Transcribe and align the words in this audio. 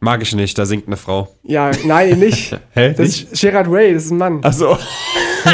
Mag 0.00 0.22
ich 0.22 0.34
nicht, 0.34 0.56
da 0.58 0.64
singt 0.64 0.86
eine 0.86 0.96
Frau. 0.96 1.28
Ja, 1.42 1.70
nein, 1.84 2.18
nicht. 2.18 2.52
Hä? 2.74 2.90
Das 2.90 2.98
Nicht? 2.98 3.32
ist 3.32 3.40
Gerard 3.40 3.70
Way, 3.70 3.94
das 3.94 4.04
ist 4.04 4.10
ein 4.12 4.18
Mann. 4.18 4.40
Achso. 4.44 4.78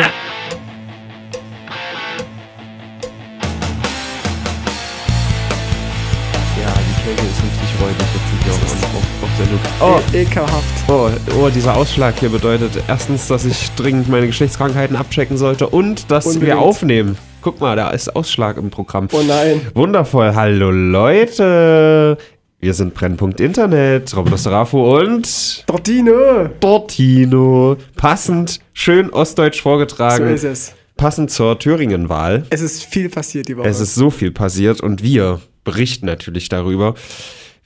ja, 6.61 6.73
die 6.79 7.03
Kälte 7.03 7.23
ist 7.23 7.43
richtig 7.43 7.81
räudig. 7.81 8.07
Jetzt 8.15 8.47
wir 8.47 8.53
auch 8.53 8.95
auf, 8.97 9.07
auf 9.23 9.31
Sendung. 9.39 9.61
Oh, 9.81 10.01
E 10.17 10.23
ekelhaft. 10.23 10.89
oh, 10.89 11.11
oh, 11.41 11.49
dieser 11.49 11.77
Ausschlag 11.77 12.19
hier 12.19 12.29
bedeutet 12.31 12.73
erstens, 12.89 13.27
dass 13.29 13.45
ich 13.45 13.71
dringend 13.73 14.09
meine 14.09 14.27
Geschlechtskrankheiten 14.27 14.97
abchecken 14.97 15.37
sollte 15.37 15.69
und 15.69 16.11
dass 16.11 16.27
Unbedingt. 16.27 16.47
wir 16.47 16.59
aufnehmen. 16.59 17.17
Guck 17.43 17.61
mal, 17.61 17.77
da 17.77 17.91
ist 17.91 18.15
Ausschlag 18.17 18.57
im 18.57 18.71
Programm. 18.71 19.09
Oh 19.13 19.21
nein. 19.27 19.61
Wundervoll. 19.75 20.35
Hallo 20.35 20.71
Leute. 20.71 22.17
Wir 22.65 22.73
sind 22.73 22.95
Brennpunkt 22.95 23.43
Internet. 23.43 24.17
Robert 24.17 24.33
Osterafo 24.33 24.99
und 24.99 25.67
Tortino. 25.67 26.49
Dortino. 26.61 27.77
Passend, 27.95 28.59
schön 28.73 29.11
ostdeutsch 29.11 29.59
So 29.59 29.65
vorgetragen. 29.65 30.33
ist 30.33 30.45
es. 30.45 30.73
Passend 30.97 31.31
zur 31.31 31.59
Thüringen-Wahl. 31.59 32.47
Es 32.49 32.63
ist 32.63 32.85
viel 32.85 33.11
passiert 33.11 33.49
die 33.49 33.59
Woche. 33.59 33.69
Es 33.69 33.81
ist 33.81 33.95
so 33.95 34.09
viel 34.09 34.31
passiert 34.31 34.81
und 34.81 35.03
wir 35.03 35.43
berichten 35.65 36.07
natürlich 36.07 36.49
darüber, 36.49 36.95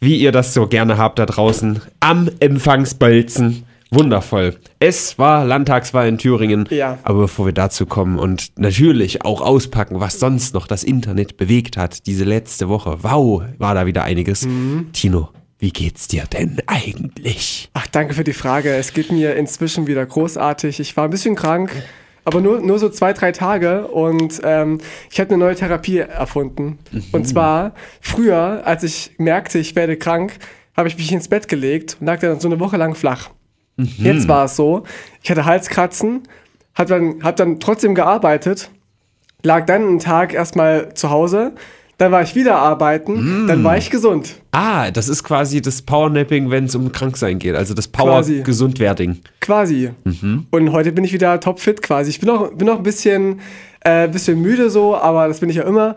wie 0.00 0.16
ihr 0.16 0.32
das 0.32 0.52
so 0.52 0.66
gerne 0.66 0.98
habt 0.98 1.20
da 1.20 1.26
draußen 1.26 1.80
am 2.00 2.28
Empfangsbolzen. 2.40 3.66
Wundervoll. 3.90 4.56
Es 4.80 5.18
war 5.18 5.44
Landtagswahl 5.44 6.08
in 6.08 6.18
Thüringen. 6.18 6.68
Ja. 6.70 6.98
Aber 7.04 7.20
bevor 7.20 7.46
wir 7.46 7.52
dazu 7.52 7.86
kommen 7.86 8.18
und 8.18 8.52
natürlich 8.58 9.24
auch 9.24 9.40
auspacken, 9.40 10.00
was 10.00 10.20
sonst 10.20 10.54
noch 10.54 10.66
das 10.66 10.84
Internet 10.84 11.36
bewegt 11.36 11.76
hat, 11.76 12.06
diese 12.06 12.24
letzte 12.24 12.68
Woche. 12.68 12.98
Wow, 13.02 13.42
war 13.58 13.74
da 13.74 13.86
wieder 13.86 14.04
einiges. 14.04 14.44
Mhm. 14.44 14.90
Tino, 14.92 15.30
wie 15.58 15.70
geht's 15.70 16.06
dir 16.06 16.24
denn 16.24 16.58
eigentlich? 16.66 17.70
Ach, 17.72 17.86
danke 17.86 18.14
für 18.14 18.24
die 18.24 18.32
Frage. 18.32 18.74
Es 18.74 18.92
geht 18.92 19.10
mir 19.10 19.36
inzwischen 19.36 19.86
wieder 19.86 20.04
großartig. 20.04 20.80
Ich 20.80 20.96
war 20.96 21.04
ein 21.04 21.10
bisschen 21.10 21.34
krank, 21.34 21.70
aber 22.24 22.40
nur, 22.40 22.60
nur 22.60 22.78
so 22.78 22.90
zwei, 22.90 23.14
drei 23.14 23.32
Tage 23.32 23.88
und 23.88 24.40
ähm, 24.44 24.78
ich 25.10 25.18
habe 25.18 25.30
eine 25.30 25.38
neue 25.38 25.56
Therapie 25.56 25.98
erfunden. 25.98 26.78
Und 27.12 27.26
zwar 27.26 27.72
früher, 28.00 28.62
als 28.66 28.82
ich 28.82 29.12
merkte, 29.16 29.58
ich 29.58 29.74
werde 29.74 29.96
krank, 29.96 30.34
habe 30.76 30.88
ich 30.88 30.96
mich 30.96 31.10
ins 31.10 31.26
Bett 31.28 31.48
gelegt 31.48 31.96
und 31.98 32.06
lag 32.06 32.20
dann 32.20 32.38
so 32.38 32.48
eine 32.48 32.60
Woche 32.60 32.76
lang 32.76 32.94
flach. 32.94 33.30
Jetzt 33.78 34.26
war 34.28 34.46
es 34.46 34.56
so, 34.56 34.82
ich 35.22 35.30
hatte 35.30 35.44
Halskratzen, 35.44 36.22
habe 36.74 36.88
dann, 36.88 37.22
hab 37.22 37.36
dann 37.36 37.60
trotzdem 37.60 37.94
gearbeitet, 37.94 38.70
lag 39.42 39.66
dann 39.66 39.82
einen 39.82 39.98
Tag 40.00 40.34
erstmal 40.34 40.94
zu 40.94 41.10
Hause, 41.10 41.52
dann 41.98 42.12
war 42.12 42.22
ich 42.22 42.36
wieder 42.36 42.56
arbeiten, 42.56 43.46
dann 43.48 43.64
war 43.64 43.76
ich 43.76 43.90
gesund. 43.90 44.36
Ah, 44.52 44.90
das 44.92 45.08
ist 45.08 45.24
quasi 45.24 45.60
das 45.60 45.82
Powernapping, 45.82 46.48
wenn 46.48 46.66
es 46.66 46.74
um 46.76 46.92
Kranksein 46.92 47.40
geht. 47.40 47.56
Also 47.56 47.74
das 47.74 47.90
Quasi. 47.90 48.34
Power-Gesundwerding. 48.34 49.18
Quasi. 49.40 49.90
Und 50.50 50.72
heute 50.72 50.92
bin 50.92 51.02
ich 51.02 51.12
wieder 51.12 51.40
topfit 51.40 51.82
quasi. 51.82 52.10
Ich 52.10 52.20
bin 52.20 52.30
auch, 52.30 52.52
bin 52.52 52.68
auch 52.68 52.76
ein 52.78 52.82
bisschen, 52.84 53.40
äh, 53.80 54.06
bisschen 54.06 54.40
müde 54.40 54.70
so, 54.70 54.96
aber 54.96 55.26
das 55.26 55.40
bin 55.40 55.50
ich 55.50 55.56
ja 55.56 55.64
immer. 55.64 55.96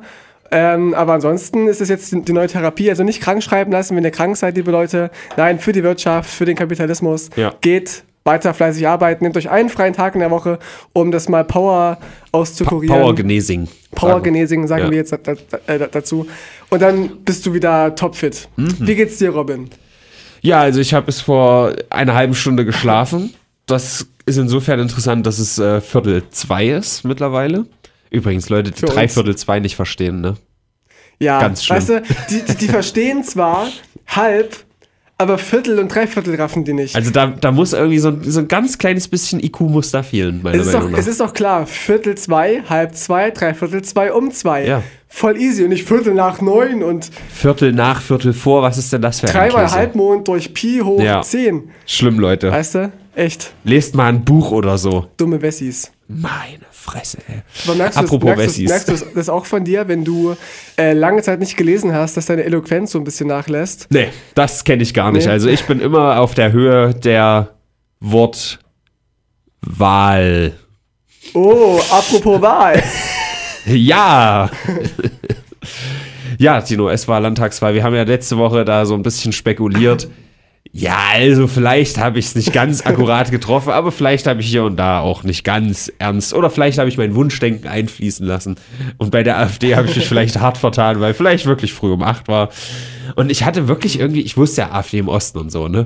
Ähm, 0.51 0.93
aber 0.93 1.13
ansonsten 1.13 1.67
ist 1.67 1.79
es 1.79 1.89
jetzt 1.89 2.11
die, 2.11 2.33
neue 2.33 2.47
Therapie. 2.47 2.89
Also 2.89 3.03
nicht 3.03 3.21
krank 3.21 3.41
schreiben 3.41 3.71
lassen, 3.71 3.95
wenn 3.95 4.03
ihr 4.03 4.11
krank 4.11 4.35
seid, 4.35 4.57
liebe 4.57 4.71
Leute. 4.71 5.09
Nein, 5.37 5.59
für 5.59 5.71
die 5.71 5.83
Wirtschaft, 5.83 6.29
für 6.29 6.45
den 6.45 6.57
Kapitalismus. 6.57 7.29
Ja. 7.37 7.53
Geht 7.61 8.03
weiter 8.23 8.53
fleißig 8.53 8.87
arbeiten. 8.87 9.23
Nehmt 9.23 9.37
euch 9.37 9.49
einen 9.49 9.69
freien 9.69 9.93
Tag 9.93 10.13
in 10.13 10.19
der 10.19 10.29
Woche, 10.29 10.59
um 10.93 11.11
das 11.11 11.29
mal 11.29 11.43
Power 11.43 11.97
auszukurieren. 12.31 12.95
Power-Genesing. 12.99 13.67
Power 13.95 14.21
Genesing 14.21 14.67
sagen 14.67 14.83
Ja. 14.85 14.91
wir 14.91 14.97
jetzt 14.97 15.13
äh, 15.13 15.79
dazu. 15.91 16.27
Und 16.69 16.81
dann 16.81 17.23
bist 17.23 17.45
du 17.45 17.53
wieder 17.53 17.95
topfit. 17.95 18.49
Mhm. 18.57 18.75
Wie 18.79 18.95
geht's 18.95 19.17
dir, 19.17 19.31
Robin? 19.31 19.69
Ja, 20.41 20.59
also 20.61 20.79
ich 20.79 20.93
habe 20.93 21.05
bis 21.05 21.21
vor 21.21 21.73
einer 21.89 22.13
halben 22.13 22.35
Stunde 22.35 22.65
geschlafen. 22.65 23.33
Das 23.67 24.07
ist 24.25 24.37
insofern 24.37 24.79
interessant, 24.79 25.25
dass 25.25 25.39
es 25.39 25.57
äh, 25.59 25.81
Viertel 25.81 26.23
zwei 26.29 26.67
ist 26.67 27.05
mittlerweile. 27.05 27.65
Übrigens, 28.11 28.49
Leute, 28.49 28.69
die 28.71 28.79
Für 28.79 28.85
drei 28.87 29.03
uns. 29.03 29.13
Viertel 29.13 29.35
zwei 29.35 29.59
nicht 29.59 29.75
verstehen, 29.75 30.21
ne? 30.21 30.35
Ja, 31.19 31.39
Ganz 31.39 31.63
schlimm. 31.63 31.77
weißt 31.77 31.89
du, 31.89 32.01
die, 32.29 32.41
die, 32.43 32.55
die 32.55 32.67
verstehen 32.67 33.23
zwar 33.23 33.67
halb, 34.07 34.55
aber 35.17 35.37
Viertel 35.37 35.77
und 35.79 35.93
Dreiviertel 35.93 36.35
raffen 36.35 36.65
die 36.65 36.73
nicht. 36.73 36.95
Also 36.95 37.11
da, 37.11 37.27
da 37.27 37.51
muss 37.51 37.73
irgendwie 37.73 37.99
so 37.99 38.07
ein, 38.09 38.23
so 38.23 38.39
ein 38.39 38.47
ganz 38.47 38.77
kleines 38.79 39.07
bisschen 39.07 39.39
IQ 39.39 39.61
muss 39.61 39.91
da 39.91 40.01
fehlen, 40.01 40.41
meiner 40.41 40.59
es, 40.59 40.65
ist 40.67 40.73
Meinung 40.73 40.87
doch, 40.89 40.91
nach. 40.93 40.99
es 40.99 41.07
ist 41.07 41.19
doch 41.21 41.33
klar, 41.33 41.67
Viertel 41.67 42.15
zwei, 42.15 42.63
halb 42.67 42.95
zwei, 42.95 43.29
Dreiviertel 43.29 43.83
zwei, 43.83 44.11
um 44.11 44.31
zwei. 44.31 44.65
Ja. 44.65 44.83
Voll 45.07 45.37
easy 45.37 45.63
und 45.63 45.69
nicht 45.69 45.87
Viertel 45.87 46.15
nach 46.15 46.41
neun 46.41 46.81
und 46.83 47.11
Viertel 47.31 47.71
nach, 47.71 48.01
Viertel 48.01 48.33
vor, 48.33 48.63
was 48.63 48.77
ist 48.79 48.91
denn 48.91 49.01
das 49.03 49.19
für 49.19 49.27
ein 49.27 49.33
dreimal? 49.33 49.69
Halbmond 49.71 50.27
durch 50.27 50.53
Pi 50.55 50.79
hoch 50.83 50.99
Ja. 51.01 51.21
zehn. 51.21 51.69
Schlimm, 51.85 52.17
Leute. 52.19 52.51
Weißt 52.51 52.75
du? 52.75 52.91
Echt. 53.13 53.53
Lest 53.63 53.93
mal 53.93 54.07
ein 54.07 54.25
Buch 54.25 54.51
oder 54.51 54.77
so. 54.79 55.05
Dumme 55.17 55.41
Wessis. 55.41 55.91
Meine 56.07 56.59
Fresse, 56.81 57.19
ey. 57.27 57.43
Aber 57.65 57.75
merkst 57.75 57.97
Apropos 57.97 58.29
das, 58.31 58.37
merkst, 58.37 58.57
Wessis. 58.57 58.69
merkst 58.69 58.89
du 58.89 58.95
das 59.13 59.29
auch 59.29 59.45
von 59.45 59.63
dir, 59.63 59.87
wenn 59.87 60.03
du 60.03 60.35
äh, 60.79 60.93
lange 60.93 61.21
Zeit 61.21 61.39
nicht 61.39 61.55
gelesen 61.55 61.93
hast, 61.93 62.17
dass 62.17 62.25
deine 62.25 62.43
Eloquenz 62.43 62.91
so 62.91 62.97
ein 62.97 63.03
bisschen 63.03 63.27
nachlässt? 63.27 63.85
Nee, 63.91 64.07
das 64.33 64.63
kenne 64.63 64.81
ich 64.81 64.95
gar 64.95 65.11
nicht. 65.11 65.27
Nee. 65.27 65.31
Also 65.31 65.47
ich 65.47 65.63
bin 65.65 65.79
immer 65.79 66.19
auf 66.19 66.33
der 66.33 66.51
Höhe 66.51 66.95
der 66.95 67.49
Wortwahl. 67.99 68.57
Oh, 71.35 71.79
apropos 71.91 72.41
Wahl. 72.41 72.81
Ja! 73.67 74.49
ja, 76.39 76.61
Tino, 76.61 76.89
es 76.89 77.07
war 77.07 77.19
Landtagswahl. 77.19 77.75
Wir 77.75 77.83
haben 77.83 77.93
ja 77.93 78.01
letzte 78.01 78.39
Woche 78.39 78.65
da 78.65 78.87
so 78.87 78.95
ein 78.95 79.03
bisschen 79.03 79.33
spekuliert. 79.33 80.09
Ja, 80.73 80.99
also 81.13 81.47
vielleicht 81.47 81.97
habe 81.97 82.19
ich 82.19 82.27
es 82.27 82.35
nicht 82.35 82.53
ganz 82.53 82.85
akkurat 82.85 83.29
getroffen, 83.29 83.71
aber 83.71 83.91
vielleicht 83.91 84.25
habe 84.25 84.39
ich 84.39 84.47
hier 84.47 84.63
und 84.63 84.77
da 84.77 85.01
auch 85.01 85.23
nicht 85.23 85.43
ganz 85.43 85.91
ernst. 85.99 86.33
Oder 86.33 86.49
vielleicht 86.49 86.77
habe 86.77 86.87
ich 86.87 86.97
mein 86.97 87.13
Wunschdenken 87.13 87.67
einfließen 87.67 88.25
lassen. 88.25 88.55
Und 88.97 89.11
bei 89.11 89.23
der 89.23 89.37
AfD 89.37 89.75
habe 89.75 89.89
ich 89.89 89.95
mich 89.97 90.07
vielleicht 90.07 90.39
hart 90.39 90.57
vertan, 90.57 91.01
weil 91.01 91.13
vielleicht 91.13 91.45
wirklich 91.45 91.73
früh 91.73 91.91
um 91.91 92.01
acht 92.01 92.29
war. 92.29 92.49
Und 93.15 93.29
ich 93.29 93.43
hatte 93.43 93.67
wirklich 93.67 93.99
irgendwie, 93.99 94.21
ich 94.21 94.37
wusste 94.37 94.61
ja 94.61 94.71
AfD 94.71 94.99
im 94.99 95.09
Osten 95.09 95.39
und 95.39 95.51
so, 95.51 95.67
ne? 95.67 95.85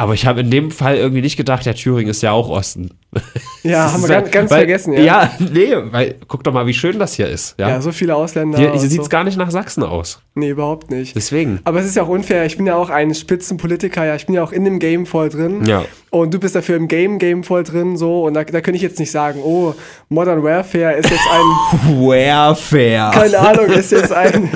Aber 0.00 0.14
ich 0.14 0.24
habe 0.24 0.40
in 0.40 0.50
dem 0.50 0.70
Fall 0.70 0.96
irgendwie 0.96 1.20
nicht 1.20 1.36
gedacht, 1.36 1.66
ja, 1.66 1.74
Thüringen 1.74 2.08
ist 2.10 2.22
ja 2.22 2.32
auch 2.32 2.48
Osten. 2.48 2.90
Ja, 3.62 3.84
Das 3.84 3.92
haben 3.92 4.02
wir 4.04 4.08
ja- 4.08 4.20
ganz, 4.22 4.30
ganz 4.32 4.50
weil, 4.50 4.58
vergessen, 4.60 4.92
ja. 4.94 5.00
Ja, 5.00 5.30
nee, 5.38 5.74
weil 5.90 6.14
guck 6.28 6.42
doch 6.44 6.52
mal, 6.54 6.66
wie 6.66 6.72
schön 6.72 6.98
das 6.98 7.12
hier 7.12 7.28
ist. 7.28 7.54
Ja, 7.58 7.68
Ja, 7.68 7.80
so 7.82 7.92
viele 7.92 8.16
Ausländer. 8.16 8.56
hier 8.56 8.72
und 8.72 8.78
sieht 8.78 8.92
es 8.98 9.04
so. 9.04 9.10
gar 9.10 9.22
nicht 9.22 9.36
nach 9.36 9.50
Sachsen 9.50 9.82
aus. 9.82 10.22
Nee, 10.34 10.48
überhaupt 10.48 10.90
nicht. 10.90 11.14
Deswegen. 11.14 11.60
Aber 11.64 11.80
es 11.80 11.84
ist 11.86 11.94
ja 11.94 12.04
auch 12.04 12.08
unfair. 12.08 12.46
Ich 12.46 12.56
bin 12.56 12.64
ja 12.64 12.76
auch 12.76 12.88
ein 12.88 13.14
Spitzenpolitiker, 13.14 14.06
ja. 14.06 14.14
Ich 14.14 14.24
bin 14.24 14.34
ja 14.34 14.42
auch 14.42 14.52
in 14.52 14.64
dem 14.64 14.78
Game 14.78 15.04
voll 15.04 15.28
drin. 15.28 15.66
Ja. 15.66 15.84
Und 16.08 16.32
du 16.32 16.38
bist 16.40 16.54
dafür 16.54 16.76
im 16.76 16.88
Game-Game 16.88 17.44
voll 17.44 17.62
drin, 17.62 17.98
so. 17.98 18.24
Und 18.24 18.32
da, 18.32 18.44
da 18.44 18.62
könnte 18.62 18.76
ich 18.76 18.82
jetzt 18.82 18.98
nicht 18.98 19.10
sagen, 19.10 19.40
oh, 19.44 19.74
Modern 20.08 20.42
Warfare 20.42 20.94
ist 20.94 21.10
jetzt 21.10 21.28
ein, 21.30 22.00
Warfare. 22.00 23.10
keine 23.12 23.38
Ahnung, 23.38 23.66
ist 23.66 23.92
jetzt 23.92 24.12
ein, 24.12 24.48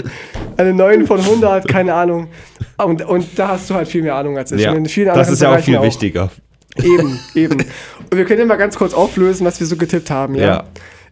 eine 0.56 0.72
9 0.72 1.06
von 1.06 1.20
100, 1.20 1.68
keine 1.68 1.92
Ahnung. 1.94 2.28
Und, 2.76 3.02
und 3.04 3.38
da 3.38 3.48
hast 3.48 3.70
du 3.70 3.74
halt 3.74 3.86
viel 3.86 4.02
mehr 4.02 4.16
Ahnung 4.16 4.36
als 4.36 4.50
ich. 4.50 4.62
Ja, 4.62 4.70
Und 4.70 4.78
in 4.78 4.86
vielen 4.86 5.06
das 5.08 5.16
anderen 5.18 5.33
ist 5.34 5.42
ja 5.42 5.54
auch 5.54 5.60
viel 5.60 5.80
wichtiger. 5.82 6.30
Eben, 6.76 7.18
eben. 7.34 7.54
Und 7.60 8.16
wir 8.16 8.24
können 8.24 8.40
ja 8.40 8.46
mal 8.46 8.56
ganz 8.56 8.76
kurz 8.76 8.94
auflösen, 8.94 9.46
was 9.46 9.60
wir 9.60 9.66
so 9.66 9.76
getippt 9.76 10.10
haben, 10.10 10.34
ja. 10.34 10.42
Ja. 10.46 10.64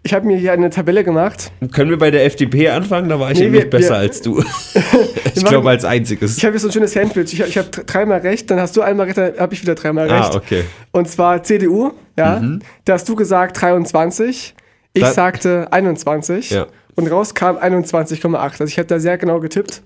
Ich 0.05 0.13
habe 0.13 0.27
mir 0.27 0.37
hier 0.37 0.53
eine 0.53 0.69
Tabelle 0.69 1.05
gemacht. 1.05 1.53
Können 1.73 1.91
wir 1.91 1.97
bei 1.99 2.11
der 2.11 2.25
FDP 2.25 2.71
anfangen? 2.71 3.09
Da 3.09 3.21
war 3.21 3.31
ich 3.31 3.39
Nee, 3.39 3.45
nämlich 3.45 3.63
wir- 3.65 3.71
besser 3.71 3.91
wir- 3.91 3.97
als 3.99 4.21
du. 4.21 4.43
ich 5.35 5.45
glaube 5.45 5.71
als 5.71 5.85
einziges. 5.85 6.37
Ich 6.39 6.45
habe 6.45 6.55
hier 6.55 6.61
so 6.61 6.67
ein 6.69 6.73
schönes 6.73 6.97
Handbild. 6.97 7.33
Ich, 7.33 7.39
ich 7.41 7.57
habe 7.57 7.69
dreimal 7.71 8.19
recht, 8.19 8.51
dann 8.51 8.59
hast 8.59 8.77
du 8.77 8.83
einmal 8.83 9.07
recht, 9.07 9.17
dann 9.19 9.39
habe 9.39 9.55
ich 9.55 9.63
wieder 9.63 9.77
dreimal 9.77 10.11
Ah, 10.11 10.23
recht. 10.23 10.35
okay. 10.35 10.65
Und 10.91 11.09
zwar 11.09 11.45
CDU, 11.45 11.93
ja. 12.19 12.43
Da 12.85 12.93
hast 12.95 13.09
du 13.09 13.15
gesagt 13.15 13.61
23. 13.63 14.55
Ich 14.95 15.03
Da- 15.03 15.13
sagte 15.13 15.69
21. 15.73 16.51
Ja. 16.51 16.67
Und 16.97 17.07
raus 17.09 17.33
kam 17.35 17.57
21,8. 17.57 18.37
Also 18.61 18.65
ich 18.65 18.79
habe 18.79 18.87
da 18.89 18.99
sehr 18.99 19.17
genau 19.19 19.39
getippt. 19.39 19.83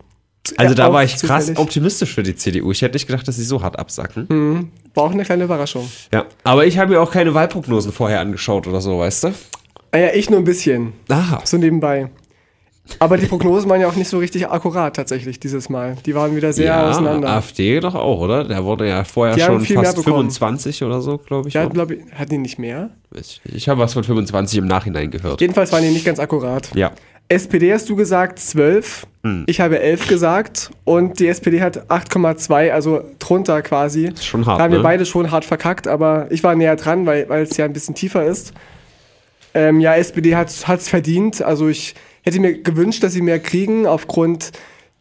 Also 0.57 0.75
da 0.75 0.93
war 0.93 1.03
ich 1.05 1.17
krass 1.17 1.47
zufällig. 1.47 1.59
optimistisch 1.59 2.15
für 2.15 2.23
die 2.23 2.37
CDU. 2.37 2.71
Ich 2.73 2.83
hätte 2.83 2.95
nicht 2.95 3.07
gedacht, 3.07 3.27
dass 3.27 3.37
sie 3.37 3.45
so 3.45 3.63
hart 3.63 3.79
absacken. 3.79 4.71
War 4.95 5.05
auch 5.05 5.11
eine 5.13 5.25
kleine 5.25 5.45
Überraschung. 5.45 5.89
Ja. 6.13 6.27
Aber 6.45 6.67
ich 6.67 6.79
habe 6.79 6.93
mir 6.93 7.01
auch 7.01 7.11
keine 7.11 7.35
Wahlprognosen 7.35 7.93
vorher 7.93 8.21
angeschaut 8.21 8.67
oder 8.67 8.81
so, 8.81 8.99
weißt 8.99 9.25
du? 9.25 9.35
Naja, 9.93 10.09
ich 10.15 10.29
nur 10.31 10.39
ein 10.39 10.45
bisschen. 10.45 10.93
Ah. 11.09 11.39
So 11.45 11.57
nebenbei. 11.57 12.11
Aber 12.99 13.17
die 13.17 13.27
Prognosen 13.27 13.69
waren 13.69 13.81
ja 13.81 13.89
auch 13.89 13.97
nicht 13.97 14.09
so 14.09 14.19
richtig 14.19 14.49
akkurat 14.49 14.95
tatsächlich 14.95 15.41
dieses 15.41 15.69
Mal. 15.69 15.97
Die 16.07 16.15
waren 16.15 16.37
wieder 16.37 16.53
sehr 16.53 16.67
Ja, 16.67 16.91
auseinander. 16.91 17.29
AfD 17.31 17.81
doch 17.81 17.95
auch, 17.95 18.21
oder? 18.21 18.45
Der 18.45 18.65
wurde 18.65 18.89
ja 18.89 19.03
vorher 19.05 19.37
schon 19.39 19.61
fast 19.65 19.97
bekommen. 19.97 20.31
25 20.31 20.85
oder 20.85 21.01
so, 21.01 21.19
glaube 21.19 21.49
ich. 21.49 21.57
Oder? 21.57 21.65
hatten, 21.65 21.75
glaube 21.75 21.95
ich, 21.97 22.13
hatten 22.15 22.31
die 22.31 22.39
nicht 22.39 22.59
mehr? 22.59 22.91
Ich, 23.13 23.41
ich 23.45 23.69
habe 23.69 23.81
was 23.81 23.95
von 23.95 24.05
25 24.05 24.59
im 24.59 24.67
Nachhinein 24.67 25.11
gehört. 25.11 25.41
Jedenfalls 25.41 25.73
waren 25.73 25.83
die 25.83 25.91
nicht 25.91 26.05
ganz 26.05 26.21
akkurat. 26.21 26.71
Ja. 26.77 26.93
SPD 27.29 27.73
hast 27.73 27.89
du 27.89 27.97
gesagt 27.97 28.39
12. 28.39 29.07
Hm. 29.25 29.45
Ich 29.47 29.61
habe 29.61 29.81
11 29.81 30.09
gesagt. 30.09 30.71
Und 30.85 31.19
die 31.19 31.27
SPD 31.27 31.61
hat 31.61 31.91
8,2, 31.91 32.71
also 32.71 33.03
drunter 33.19 33.63
quasi. 33.63 34.07
Ist 34.07 34.27
schon 34.27 34.47
hart, 34.47 34.61
Da 34.61 34.65
haben 34.65 34.73
wir 34.73 34.79
ne? 34.79 34.85
beide 34.85 35.05
schon 35.07 35.31
hart 35.31 35.45
verkackt, 35.45 35.89
aber 35.89 36.29
ich 36.31 36.45
war 36.45 36.55
näher 36.55 36.77
dran, 36.77 37.07
weil, 37.07 37.27
es 37.31 37.57
ja 37.57 37.65
ein 37.65 37.73
bisschen 37.73 37.95
tiefer 37.95 38.25
ist. 38.25 38.53
Ähm, 39.55 39.81
ja, 39.81 39.97
SPD 39.97 40.37
hat 40.37 40.49
es 40.51 40.89
verdient. 40.89 41.43
Also 41.43 41.69
ich 41.69 41.95
hätte 42.23 42.39
mir 42.39 42.63
gewünscht, 42.63 43.03
dass 43.03 43.13
sie 43.13 43.23
mehr 43.23 43.41
kriegen 43.41 43.87
aufgrund 43.87 44.53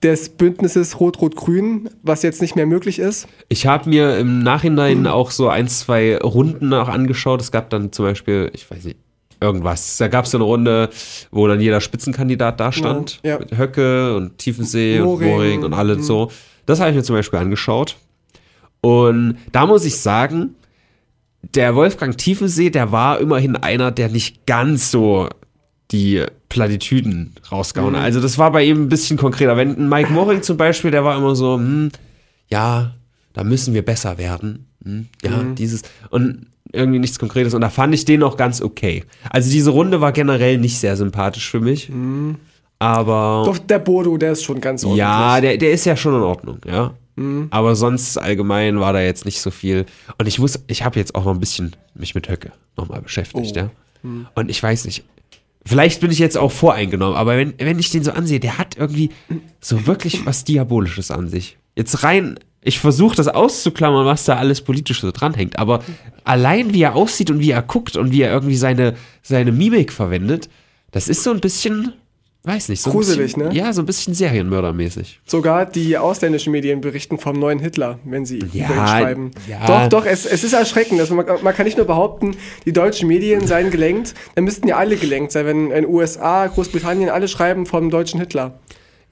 des 0.01 0.30
Bündnisses 0.30 1.00
Rot-Rot-Grün, 1.00 1.89
was 2.04 2.21
jetzt 2.21 2.42
nicht 2.42 2.56
mehr 2.56 2.66
möglich 2.66 3.00
ist. 3.00 3.28
Ich 3.50 3.66
habe 3.66 3.89
mir 3.89 4.18
im 4.18 4.39
Nachhinein 4.39 5.07
auch 5.07 5.31
so 5.31 5.50
ein, 5.50 5.68
zwei 5.68 6.18
Runden 6.18 6.74
auch 6.74 6.89
angeschaut. 6.89 7.42
Es 7.42 7.51
gab 7.51 7.69
dann 7.69 7.92
zum 7.92 8.06
Beispiel, 8.06 8.51
ich 8.54 8.69
weiß 8.69 8.83
nicht, 8.83 8.98
irgendwas. 9.45 9.97
Da 9.97 10.07
gab 10.07 10.25
es 10.25 10.31
so 10.31 10.38
eine 10.38 10.44
Runde, 10.44 10.89
wo 11.31 11.47
dann 11.47 11.62
jeder 11.62 11.81
Spitzenkandidat 11.81 12.59
da 12.59 12.71
stand. 12.71 13.19
Ja. 13.24 13.39
Mit 13.39 13.57
Höcke 13.57 14.15
und 14.15 14.38
Tiefensee 14.38 15.00
und 15.00 15.06
Moring. 15.06 15.30
Moring 15.30 15.63
und 15.63 15.74
alle 15.74 16.01
so. 16.01 16.31
Das 16.65 16.80
habe 16.80 16.89
ich 16.89 16.95
mir 16.95 17.03
zum 17.03 17.15
Beispiel 17.15 17.39
angeschaut. 17.39 17.95
Und 18.81 19.38
da 19.51 19.65
muss 19.65 19.86
ich 19.86 20.00
sagen, 20.00 20.56
der 21.42 21.75
Wolfgang 21.75 22.18
Tiefensee, 22.18 22.69
der 22.69 22.92
war 22.92 23.19
immerhin 23.19 23.56
einer, 23.56 23.92
der 23.92 24.09
nicht 24.09 24.45
ganz 24.45 24.92
so 24.92 25.30
die 25.92 26.24
Plattitüden 26.50 27.36
rausgehauen. 27.51 27.95
hat. 27.95 28.03
Also 28.03 28.21
das 28.21 28.38
war 28.38 28.51
bei 28.51 28.63
ihm 28.63 28.83
ein 28.83 28.89
bisschen 28.89 29.18
konkreter. 29.18 29.57
Wenn 29.57 29.77
ein 29.77 29.89
Mike 29.89 30.12
Moring 30.12 30.42
zum 30.42 30.57
Beispiel, 30.57 30.92
der 30.92 31.03
war 31.03 31.18
immer 31.18 31.36
so, 31.36 31.56
hm, 31.56 31.92
ja, 32.50 32.95
da 33.33 33.44
müssen 33.44 33.74
wir 33.74 33.83
besser 33.83 34.18
werden. 34.18 34.68
Hm, 34.83 35.07
ja, 35.24 35.44
dieses 35.57 35.83
und 36.09 36.47
irgendwie 36.72 37.00
nichts 37.00 37.20
Konkretes. 37.20 37.54
Und 37.54 37.62
da 37.62 37.70
fand 37.70 37.94
ich 37.94 38.06
den 38.06 38.24
auch 38.24 38.38
ganz 38.38 38.62
okay. 38.62 39.04
Also 39.30 39.52
diese 39.52 39.70
Runde 39.72 40.02
war 40.02 40.12
generell 40.12 40.58
nicht 40.58 40.78
sehr 40.80 40.96
sympathisch 40.98 41.50
für 41.50 41.60
mich. 41.62 41.90
Aber 42.80 43.44
Doch, 43.46 43.58
der 43.58 43.80
Bodo, 43.80 44.18
der 44.18 44.34
ist 44.34 44.44
schon 44.44 44.60
ganz 44.60 44.84
ordentlich. 44.84 45.00
ja, 45.00 45.40
der, 45.42 45.58
der 45.58 45.72
ist 45.72 45.86
ja 45.86 45.96
schon 45.96 46.16
in 46.16 46.22
Ordnung, 46.22 46.60
ja. 46.68 46.94
Aber 47.50 47.76
sonst 47.78 48.18
allgemein 48.18 48.82
war 48.82 48.92
da 48.92 49.00
jetzt 49.00 49.24
nicht 49.24 49.40
so 49.40 49.50
viel. 49.50 49.86
Und 50.18 50.28
ich 50.28 50.38
muss, 50.38 50.60
ich 50.68 50.84
habe 50.84 51.00
jetzt 51.00 51.16
auch 51.16 51.24
noch 51.24 51.32
ein 51.34 51.40
bisschen 51.40 51.74
mich 51.94 52.14
mit 52.14 52.28
Höcke 52.28 52.52
nochmal 52.76 53.02
beschäftigt, 53.02 53.54
Oh. 53.56 53.60
ja. 53.60 53.70
Und 54.36 54.50
ich 54.52 54.62
weiß 54.62 54.84
nicht, 54.84 55.06
vielleicht 55.66 56.02
bin 56.02 56.12
ich 56.12 56.20
jetzt 56.20 56.38
auch 56.38 56.52
voreingenommen, 56.52 57.16
aber 57.16 57.38
wenn, 57.38 57.54
wenn 57.58 57.80
ich 57.80 57.90
den 57.90 58.04
so 58.04 58.12
ansehe, 58.12 58.42
der 58.42 58.58
hat 58.58 58.76
irgendwie 58.78 59.12
so 59.62 59.88
wirklich 59.88 60.26
was 60.26 60.44
Diabolisches 60.44 61.10
an 61.10 61.30
sich. 61.30 61.58
Jetzt 61.78 62.04
rein, 62.04 62.38
ich 62.66 62.80
versuche 62.80 63.16
das 63.16 63.28
auszuklammern, 63.30 64.06
was 64.06 64.26
da 64.26 64.36
alles 64.38 64.62
politisch 64.62 65.00
so 65.02 65.12
dranhängt, 65.12 65.58
aber 65.60 65.82
allein 66.24 66.74
wie 66.74 66.82
er 66.82 66.96
aussieht 66.96 67.30
und 67.30 67.40
wie 67.40 67.52
er 67.52 67.62
guckt 67.62 67.96
und 67.96 68.12
wie 68.12 68.22
er 68.24 68.32
irgendwie 68.34 68.58
seine, 68.58 68.96
seine 69.22 69.52
Mimik 69.52 69.94
verwendet, 69.94 70.50
das 70.92 71.08
ist 71.08 71.24
so 71.24 71.32
ein 71.32 71.40
bisschen, 71.42 71.94
weiß 72.44 72.70
nicht, 72.70 72.82
so 72.82 72.90
ein 72.90 72.94
Gruselig, 72.94 73.34
bisschen, 73.36 73.50
ne? 73.50 73.56
Ja, 73.56 73.72
so 73.72 73.82
ein 73.82 73.86
bisschen 73.86 74.14
Serienmördermäßig. 74.16 75.20
Sogar 75.26 75.66
die 75.66 75.98
ausländischen 75.98 76.52
Medien 76.52 76.82
berichten 76.82 77.20
vom 77.20 77.38
neuen 77.40 77.60
Hitler, 77.60 78.00
wenn 78.04 78.26
sie 78.26 78.40
Ja, 78.54 78.68
schreiben. 78.68 79.32
ja. 79.48 79.66
Doch, 79.68 80.02
doch, 80.02 80.06
es, 80.06 80.26
es 80.26 80.44
ist 80.44 80.54
erschreckend. 80.54 81.00
Also 81.00 81.14
man, 81.16 81.26
man 81.44 81.54
kann 81.54 81.66
nicht 81.66 81.78
nur 81.78 81.86
behaupten, 81.86 82.36
die 82.66 82.74
deutschen 82.74 83.08
Medien 83.08 83.46
seien 83.46 83.70
gelenkt, 83.72 84.14
dann 84.36 84.44
müssten 84.44 84.68
ja 84.68 84.78
alle 84.78 84.96
gelenkt 84.98 85.32
sein, 85.32 85.46
wenn 85.46 85.72
in 85.72 85.86
USA, 85.86 86.48
Großbritannien 86.48 87.10
alle 87.10 87.28
schreiben 87.28 87.66
vom 87.66 87.90
deutschen 87.90 88.20
Hitler. 88.20 88.60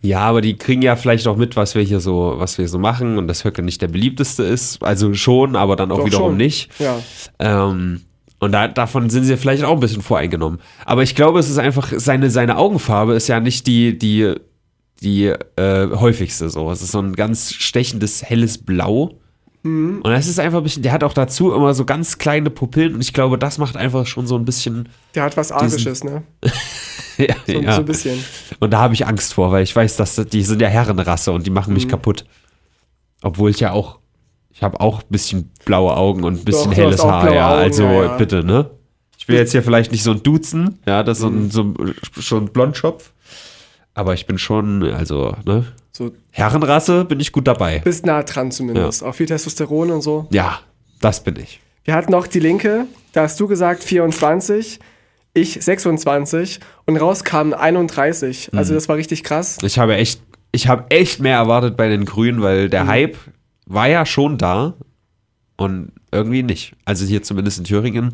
Ja, 0.04 0.20
aber 0.20 0.42
die 0.42 0.58
kriegen 0.58 0.82
ja 0.82 0.98
vielleicht 0.98 1.28
auch 1.28 1.38
mit, 1.38 1.56
was 1.56 1.76
wir 1.76 1.82
hier 1.82 2.02
so, 2.02 2.34
was 2.36 2.58
wir 2.58 2.68
so 2.68 2.78
machen 2.78 3.18
und 3.18 3.30
dass 3.30 3.46
Höcke 3.46 3.64
nicht 3.64 3.82
der 3.82 3.88
beliebteste 3.88 4.44
ist. 4.44 4.84
Also 4.84 5.14
schon, 5.14 5.56
aber 5.56 5.78
dann 5.78 5.92
auch 5.94 6.00
Doch 6.00 6.06
wiederum 6.06 6.32
schon. 6.32 6.38
nicht. 6.38 6.70
Ja. 6.78 7.00
Ähm, 7.40 8.02
und 8.40 8.52
da, 8.52 8.68
davon 8.68 9.10
sind 9.10 9.24
sie 9.24 9.38
vielleicht 9.38 9.64
auch 9.64 9.72
ein 9.72 9.80
bisschen 9.80 10.02
voreingenommen. 10.02 10.60
Aber 10.86 11.04
ich 11.04 11.16
glaube, 11.16 11.40
es 11.40 11.50
ist 11.50 11.58
einfach, 11.58 11.94
seine, 11.96 12.30
seine 12.30 12.58
Augenfarbe 12.58 13.14
ist 13.14 13.30
ja 13.30 13.40
nicht 13.40 13.66
die, 13.66 13.98
die, 13.98 14.34
die 15.02 15.28
äh, 15.28 15.88
häufigste 15.96 16.50
so. 16.50 16.70
Es 16.70 16.82
ist 16.82 16.92
so 16.92 17.00
ein 17.00 17.14
ganz 17.14 17.54
stechendes, 17.54 18.24
helles 18.24 18.58
Blau. 18.58 19.20
Mhm. 19.63 20.01
Und 20.01 20.12
das 20.12 20.27
ist 20.27 20.39
einfach 20.39 20.57
ein 20.60 20.63
bisschen, 20.63 20.83
der 20.83 20.92
hat 20.92 21.04
auch 21.04 21.13
dazu 21.13 21.54
immer 21.54 21.74
so 21.74 21.86
ganz 21.86 22.18
kleine 22.18 22.50
Pupillen 22.50 22.95
und 22.95 23.01
ich 23.01 23.13
glaube, 23.13 23.38
das 23.38 23.57
macht 23.57 23.77
einfach 23.77 24.06
schon 24.06 24.27
so 24.27 24.36
ein 24.38 24.44
bisschen. 24.45 24.89
Der 25.15 25.24
hat 25.24 25.38
was 25.38 25.51
Arisches, 25.51 26.04
ne? 26.04 26.24
ja, 27.18 27.36
So, 27.48 27.54
so 27.62 27.68
ein 27.69 27.86
bisschen. 27.86 28.24
Und 28.60 28.71
da 28.71 28.80
habe 28.80 28.94
ich 28.94 29.07
Angst 29.07 29.33
vor, 29.33 29.51
weil 29.51 29.63
ich 29.63 29.75
weiß, 29.75 29.95
dass 29.95 30.15
das- 30.15 30.27
die 30.27 30.44
sind 30.44 30.62
ja 30.62 30.68
Herrenrasse 30.68 31.31
und 31.31 31.45
die 31.45 31.50
machen 31.51 31.69
Mhm. 31.69 31.75
mich 31.75 31.88
kaputt. 31.88 32.25
Obwohl 33.21 33.50
ich 33.51 33.60
ja 33.62 33.71
auch, 33.71 34.00
ich 34.51 34.63
habe 34.63 34.80
auch 34.81 35.00
ein 35.01 35.07
bisschen 35.10 35.51
blaue 35.66 35.95
Augen 35.95 36.24
und 36.25 36.42
ein 36.42 36.45
bisschen 36.45 36.71
Doch, 36.71 36.77
helles 36.77 37.04
Haar, 37.04 37.33
ja. 37.33 37.51
Augen, 37.51 37.59
also 37.62 37.83
ja, 37.83 38.04
ja. 38.04 38.18
bitte, 38.18 38.44
ne? 38.44 38.69
Ich 39.18 39.27
will 39.30 39.38
jetzt 39.38 39.54
hier 39.54 39.63
vielleicht 39.63 39.94
nicht 39.94 40.04
so 40.04 40.12
ein 40.12 40.21
Duzen, 40.24 40.80
ja, 40.86 41.01
das 41.04 41.19
ist 41.19 41.21
so 41.21 41.30
Mhm. 41.30 41.45
ein, 41.45 41.51
so 41.51 41.62
ein, 41.63 41.95
schon 42.19 42.44
ein 42.44 42.50
Blondschopf. 42.51 43.13
Aber 43.94 44.13
ich 44.13 44.25
bin 44.25 44.38
schon, 44.38 44.83
also, 44.83 45.36
ne? 45.45 45.66
So 45.95 46.12
Herrenrasse 46.31 47.06
bin 47.06 47.19
ich 47.19 47.31
gut 47.31 47.48
dabei. 47.48 47.80
bis 47.80 48.04
nah 48.04 48.24
dran 48.24 48.51
zumindest. 48.51 49.04
Auch 49.04 49.13
viel 49.13 49.28
Testosteron 49.28 49.92
und 49.92 50.01
so. 50.01 50.28
Ja, 50.31 50.60
das 51.01 51.24
bin 51.24 51.36
ich. 51.38 51.60
Wir 51.86 51.94
hatten 51.94 52.12
noch 52.12 52.25
die 52.28 52.40
Linke, 52.40 52.86
da 53.12 53.24
hast 53.24 53.40
du 53.40 53.48
gesagt 53.48 53.84
24, 53.84 54.80
ich 55.36 55.54
26 55.62 56.60
und 56.86 56.98
raus 56.98 57.24
kamen 57.24 57.54
31. 57.54 58.50
Mhm. 58.51 58.57
Also 58.57 58.74
das 58.74 58.90
war 58.90 58.95
richtig 58.95 59.24
krass. 59.24 59.57
Ich 59.63 59.78
habe 59.78 59.95
echt, 59.95 60.22
ich 60.51 60.68
habe 60.68 60.86
echt 60.90 61.19
mehr 61.19 61.38
erwartet 61.38 61.78
bei 61.78 61.90
den 61.90 62.06
Grünen, 62.06 62.42
weil 62.42 62.66
Mhm. 62.66 62.69
der 62.72 62.88
Hype 62.88 63.18
war 63.68 63.88
ja 63.88 64.06
schon 64.06 64.38
da 64.40 64.74
und 65.57 65.92
irgendwie 66.12 66.42
nicht. 66.44 66.74
Also 66.86 67.06
hier 67.06 67.22
zumindest 67.22 67.60
in 67.60 67.66
Thüringen. 67.66 68.13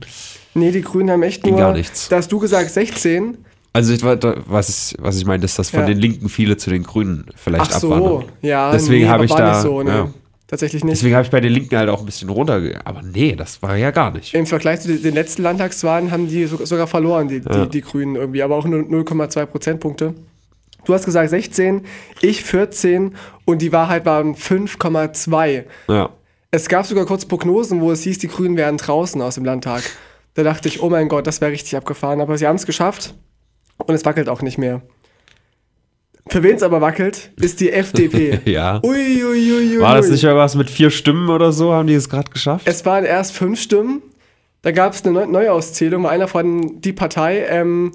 Nee, 0.53 0.71
die 0.71 0.81
Grünen 0.81 1.11
haben 1.11 1.23
echt 1.23 1.45
nur, 1.45 1.57
gar 1.57 1.71
nichts. 1.73 2.09
da 2.09 2.17
hast 2.17 2.31
du 2.31 2.39
gesagt 2.39 2.69
16. 2.71 3.37
Also 3.73 3.93
ich, 3.93 4.03
was, 4.03 4.91
ich, 4.93 4.97
was 4.99 5.17
ich 5.17 5.25
meine, 5.25 5.45
ist, 5.45 5.59
dass 5.59 5.69
von 5.69 5.81
Ja. 5.81 5.85
den 5.85 5.99
Linken 5.99 6.27
viele 6.29 6.57
zu 6.57 6.69
den 6.69 6.83
Grünen 6.83 7.25
vielleicht 7.35 7.71
Ach 7.73 7.79
so, 7.79 7.93
abwandern. 7.93 8.25
ja. 8.41 8.71
Deswegen 8.71 9.05
habe 9.07 9.15
aber 9.15 9.23
ich 9.25 9.31
da- 9.33 9.51
Nicht 9.53 9.61
so, 9.61 9.83
ne? 9.83 9.89
ja. 9.91 10.09
Tatsächlich 10.47 10.83
nicht. 10.83 10.97
Deswegen 10.97 11.13
habe 11.13 11.25
ich 11.25 11.29
bei 11.29 11.41
den 11.41 11.53
Linken 11.53 11.77
halt 11.77 11.89
auch 11.89 11.99
ein 11.99 12.05
bisschen 12.07 12.29
runtergegangen. 12.29 12.83
Aber 12.85 13.03
nee, 13.03 13.35
das 13.35 13.61
war 13.61 13.75
ja 13.77 13.91
gar 13.91 14.09
nicht. 14.11 14.33
Im 14.33 14.47
Vergleich 14.47 14.81
zu 14.81 14.97
den- 14.97 15.13
letzten 15.13 15.43
Landtagswahlen 15.43 16.09
haben 16.09 16.27
die 16.27 16.45
so- 16.47 16.65
sogar 16.65 16.87
verloren, 16.87 17.27
die, 17.27 17.37
Ja. 17.47 17.65
die, 17.65 17.69
die 17.69 17.81
Grünen 17.81 18.15
irgendwie, 18.15 18.41
aber 18.41 18.55
auch 18.55 18.65
nur 18.65 18.79
0,2 18.81 19.45
Prozentpunkte. 19.45 20.15
Du 20.85 20.93
hast 20.95 21.05
gesagt 21.05 21.29
16, 21.29 21.81
ich 22.21 22.43
14 22.43 23.13
und 23.45 23.61
die 23.61 23.71
Wahrheit 23.71 24.07
waren 24.07 24.33
5,2. 24.35 25.65
Ja. 25.87 26.09
Es 26.49 26.67
gab 26.67 26.87
sogar 26.87 27.05
kurz 27.05 27.25
Prognosen, 27.25 27.79
wo 27.81 27.91
es 27.91 28.01
hieß, 28.01 28.17
die 28.17 28.27
Grünen 28.27 28.57
wären 28.57 28.77
draußen 28.77 29.21
aus 29.21 29.35
dem 29.35 29.45
Landtag. 29.45 29.83
Da 30.33 30.41
dachte 30.41 30.67
ich, 30.67 30.81
oh 30.81 30.89
mein 30.89 31.09
Gott, 31.09 31.27
das 31.27 31.41
wäre 31.41 31.51
richtig 31.51 31.75
abgefahren. 31.77 32.21
Aber 32.21 32.37
sie 32.39 32.47
haben 32.47 32.55
es 32.55 32.65
geschafft 32.65 33.13
und 33.85 33.95
es 33.95 34.05
wackelt 34.05 34.29
auch 34.29 34.41
nicht 34.41 34.57
mehr. 34.57 34.81
Für 36.27 36.43
wen 36.43 36.55
es 36.55 36.63
aber 36.63 36.79
wackelt, 36.79 37.31
ist 37.41 37.59
die 37.59 37.71
FDP. 37.71 38.39
Ja. 38.45 38.79
Ui, 38.83 39.23
ui, 39.23 39.51
ui, 39.51 39.79
War 39.79 39.95
das 39.95 40.09
nicht 40.09 40.23
irgendwas 40.23 40.55
mit 40.55 40.69
vier 40.69 40.91
Stimmen 40.91 41.29
oder 41.29 41.51
so? 41.51 41.73
Haben 41.73 41.87
die 41.87 41.95
es 41.95 42.07
gerade 42.07 42.29
geschafft? 42.31 42.67
Es 42.67 42.85
waren 42.85 43.03
erst 43.03 43.33
fünf 43.33 43.59
Stimmen. 43.59 44.01
Da 44.61 44.71
gab 44.71 44.93
es 44.93 45.03
eine 45.03 45.13
Neu 45.13 45.25
Neuauszählung, 45.25 46.03
weil 46.03 46.11
einer 46.11 46.27
von 46.27 46.81
die 46.81 46.93
Partei 46.93 47.45
ähm, 47.47 47.93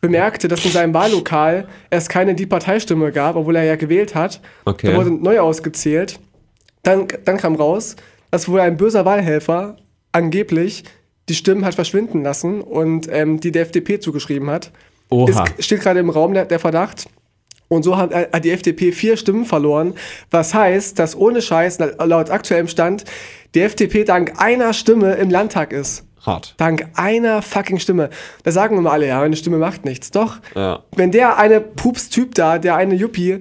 bemerkte, 0.00 0.48
dass 0.48 0.64
in 0.64 0.70
seinem 0.70 0.94
Wahllokal 0.94 1.66
es 1.90 2.08
keine 2.08 2.34
die 2.34 2.46
Parteistimme 2.46 3.10
gab, 3.10 3.36
obwohl 3.36 3.56
er 3.56 3.64
ja 3.64 3.76
gewählt 3.76 4.14
hat. 4.14 4.40
Okay. 4.64 4.88
Da 4.88 4.96
wurde 4.96 5.10
neu 5.10 5.40
ausgezählt. 5.40 6.20
Dann, 6.82 7.08
dann 7.24 7.38
kam 7.38 7.54
raus, 7.54 7.96
dass 8.30 8.48
wohl 8.48 8.60
ein 8.60 8.76
böser 8.76 9.04
Wahlhelfer 9.04 9.76
angeblich 10.12 10.84
die 11.28 11.34
Stimmen 11.34 11.64
hat 11.64 11.74
verschwinden 11.74 12.22
lassen 12.22 12.60
und 12.60 13.08
ähm, 13.10 13.40
die 13.40 13.50
der 13.50 13.62
FDP 13.62 13.98
zugeschrieben 13.98 14.50
hat. 14.50 14.72
Oha. 15.10 15.44
Es 15.58 15.64
steht 15.66 15.80
gerade 15.80 16.00
im 16.00 16.10
Raum 16.10 16.34
der, 16.34 16.44
der 16.46 16.58
Verdacht. 16.58 17.06
Und 17.68 17.82
so 17.82 17.96
hat, 17.96 18.14
hat 18.14 18.44
die 18.44 18.50
FDP 18.50 18.92
vier 18.92 19.16
Stimmen 19.16 19.44
verloren. 19.46 19.94
Was 20.30 20.54
heißt, 20.54 20.98
dass 20.98 21.16
ohne 21.16 21.40
Scheiß, 21.42 21.78
laut 21.78 22.30
aktuellem 22.30 22.68
Stand, 22.68 23.04
die 23.54 23.60
FDP 23.62 24.04
dank 24.04 24.34
einer 24.40 24.72
Stimme 24.74 25.14
im 25.14 25.30
Landtag 25.30 25.72
ist. 25.72 26.04
Hart. 26.24 26.54
Dank 26.56 26.86
einer 26.94 27.42
fucking 27.42 27.78
Stimme. 27.78 28.10
Da 28.44 28.50
sagen 28.52 28.78
immer 28.78 28.92
alle, 28.92 29.06
ja, 29.08 29.20
eine 29.22 29.36
Stimme 29.36 29.58
macht 29.58 29.84
nichts. 29.84 30.10
Doch, 30.10 30.38
Ja. 30.54 30.82
wenn 30.96 31.10
der 31.10 31.36
eine 31.38 31.60
Pups-Typ 31.60 32.34
da, 32.34 32.58
der 32.58 32.76
eine 32.76 32.94
Yuppie, 32.94 33.40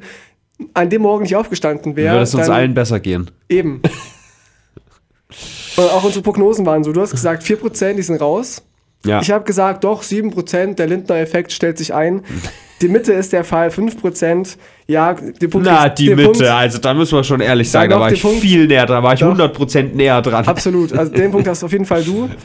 an 0.73 0.89
dem 0.89 1.01
Morgen 1.01 1.23
nicht 1.23 1.35
aufgestanden 1.35 1.95
wäre, 1.95 2.13
Würde 2.13 2.23
es 2.23 2.35
uns 2.35 2.49
allen 2.49 2.73
besser 2.73 2.99
gehen. 2.99 3.29
eben. 3.49 3.81
Und 5.77 5.83
auch 5.91 6.03
unsere 6.03 6.21
Prognosen 6.23 6.65
waren 6.65 6.83
so. 6.83 6.91
Du 6.93 7.01
hast 7.01 7.11
gesagt, 7.11 7.43
4%, 7.43 7.93
die 7.93 8.01
sind 8.03 8.21
raus. 8.21 8.61
Ja. 9.05 9.21
Ich 9.21 9.31
habe 9.31 9.43
gesagt, 9.43 9.83
doch, 9.83 10.01
7%, 10.03 10.75
der 10.75 10.87
Lindner-Effekt 10.87 11.51
stellt 11.51 11.77
sich 11.77 11.93
ein. 11.93 12.21
Die 12.81 12.89
Mitte 12.89 13.13
ist 13.13 13.31
der 13.31 13.45
Fall, 13.45 13.69
5%. 13.69 14.57
Ja, 14.87 15.13
die 15.13 15.47
Punkt 15.47 15.65
Na, 15.65 15.87
die 15.87 16.09
Mitte, 16.09 16.23
Punkt- 16.23 16.41
also 16.41 16.79
da 16.79 16.93
müssen 16.93 17.15
wir 17.17 17.23
schon 17.23 17.39
ehrlich 17.39 17.71
sagen, 17.71 17.89
doch, 17.91 17.95
da 17.97 18.01
war 18.01 18.11
ich 18.11 18.21
Punkt- 18.21 18.41
viel 18.41 18.67
näher 18.67 18.85
dran, 18.85 18.97
da 18.97 19.03
war 19.03 19.13
ich 19.13 19.21
Doch. 19.21 19.37
100% 19.37 19.95
näher 19.95 20.21
dran. 20.21 20.45
Absolut. 20.45 20.91
Also 20.91 21.13
den 21.13 21.31
Punkt 21.31 21.47
hast 21.47 21.63
auf 21.63 21.71
jeden 21.71 21.85
Fall 21.85 22.03
du. 22.03 22.29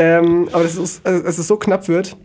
Ähm, 0.00 0.48
aber 0.52 0.62
das 0.62 0.76
ist, 0.76 1.04
also, 1.04 1.24
dass 1.24 1.38
es 1.38 1.48
so 1.48 1.56
knapp 1.56 1.88
wird 1.88 2.16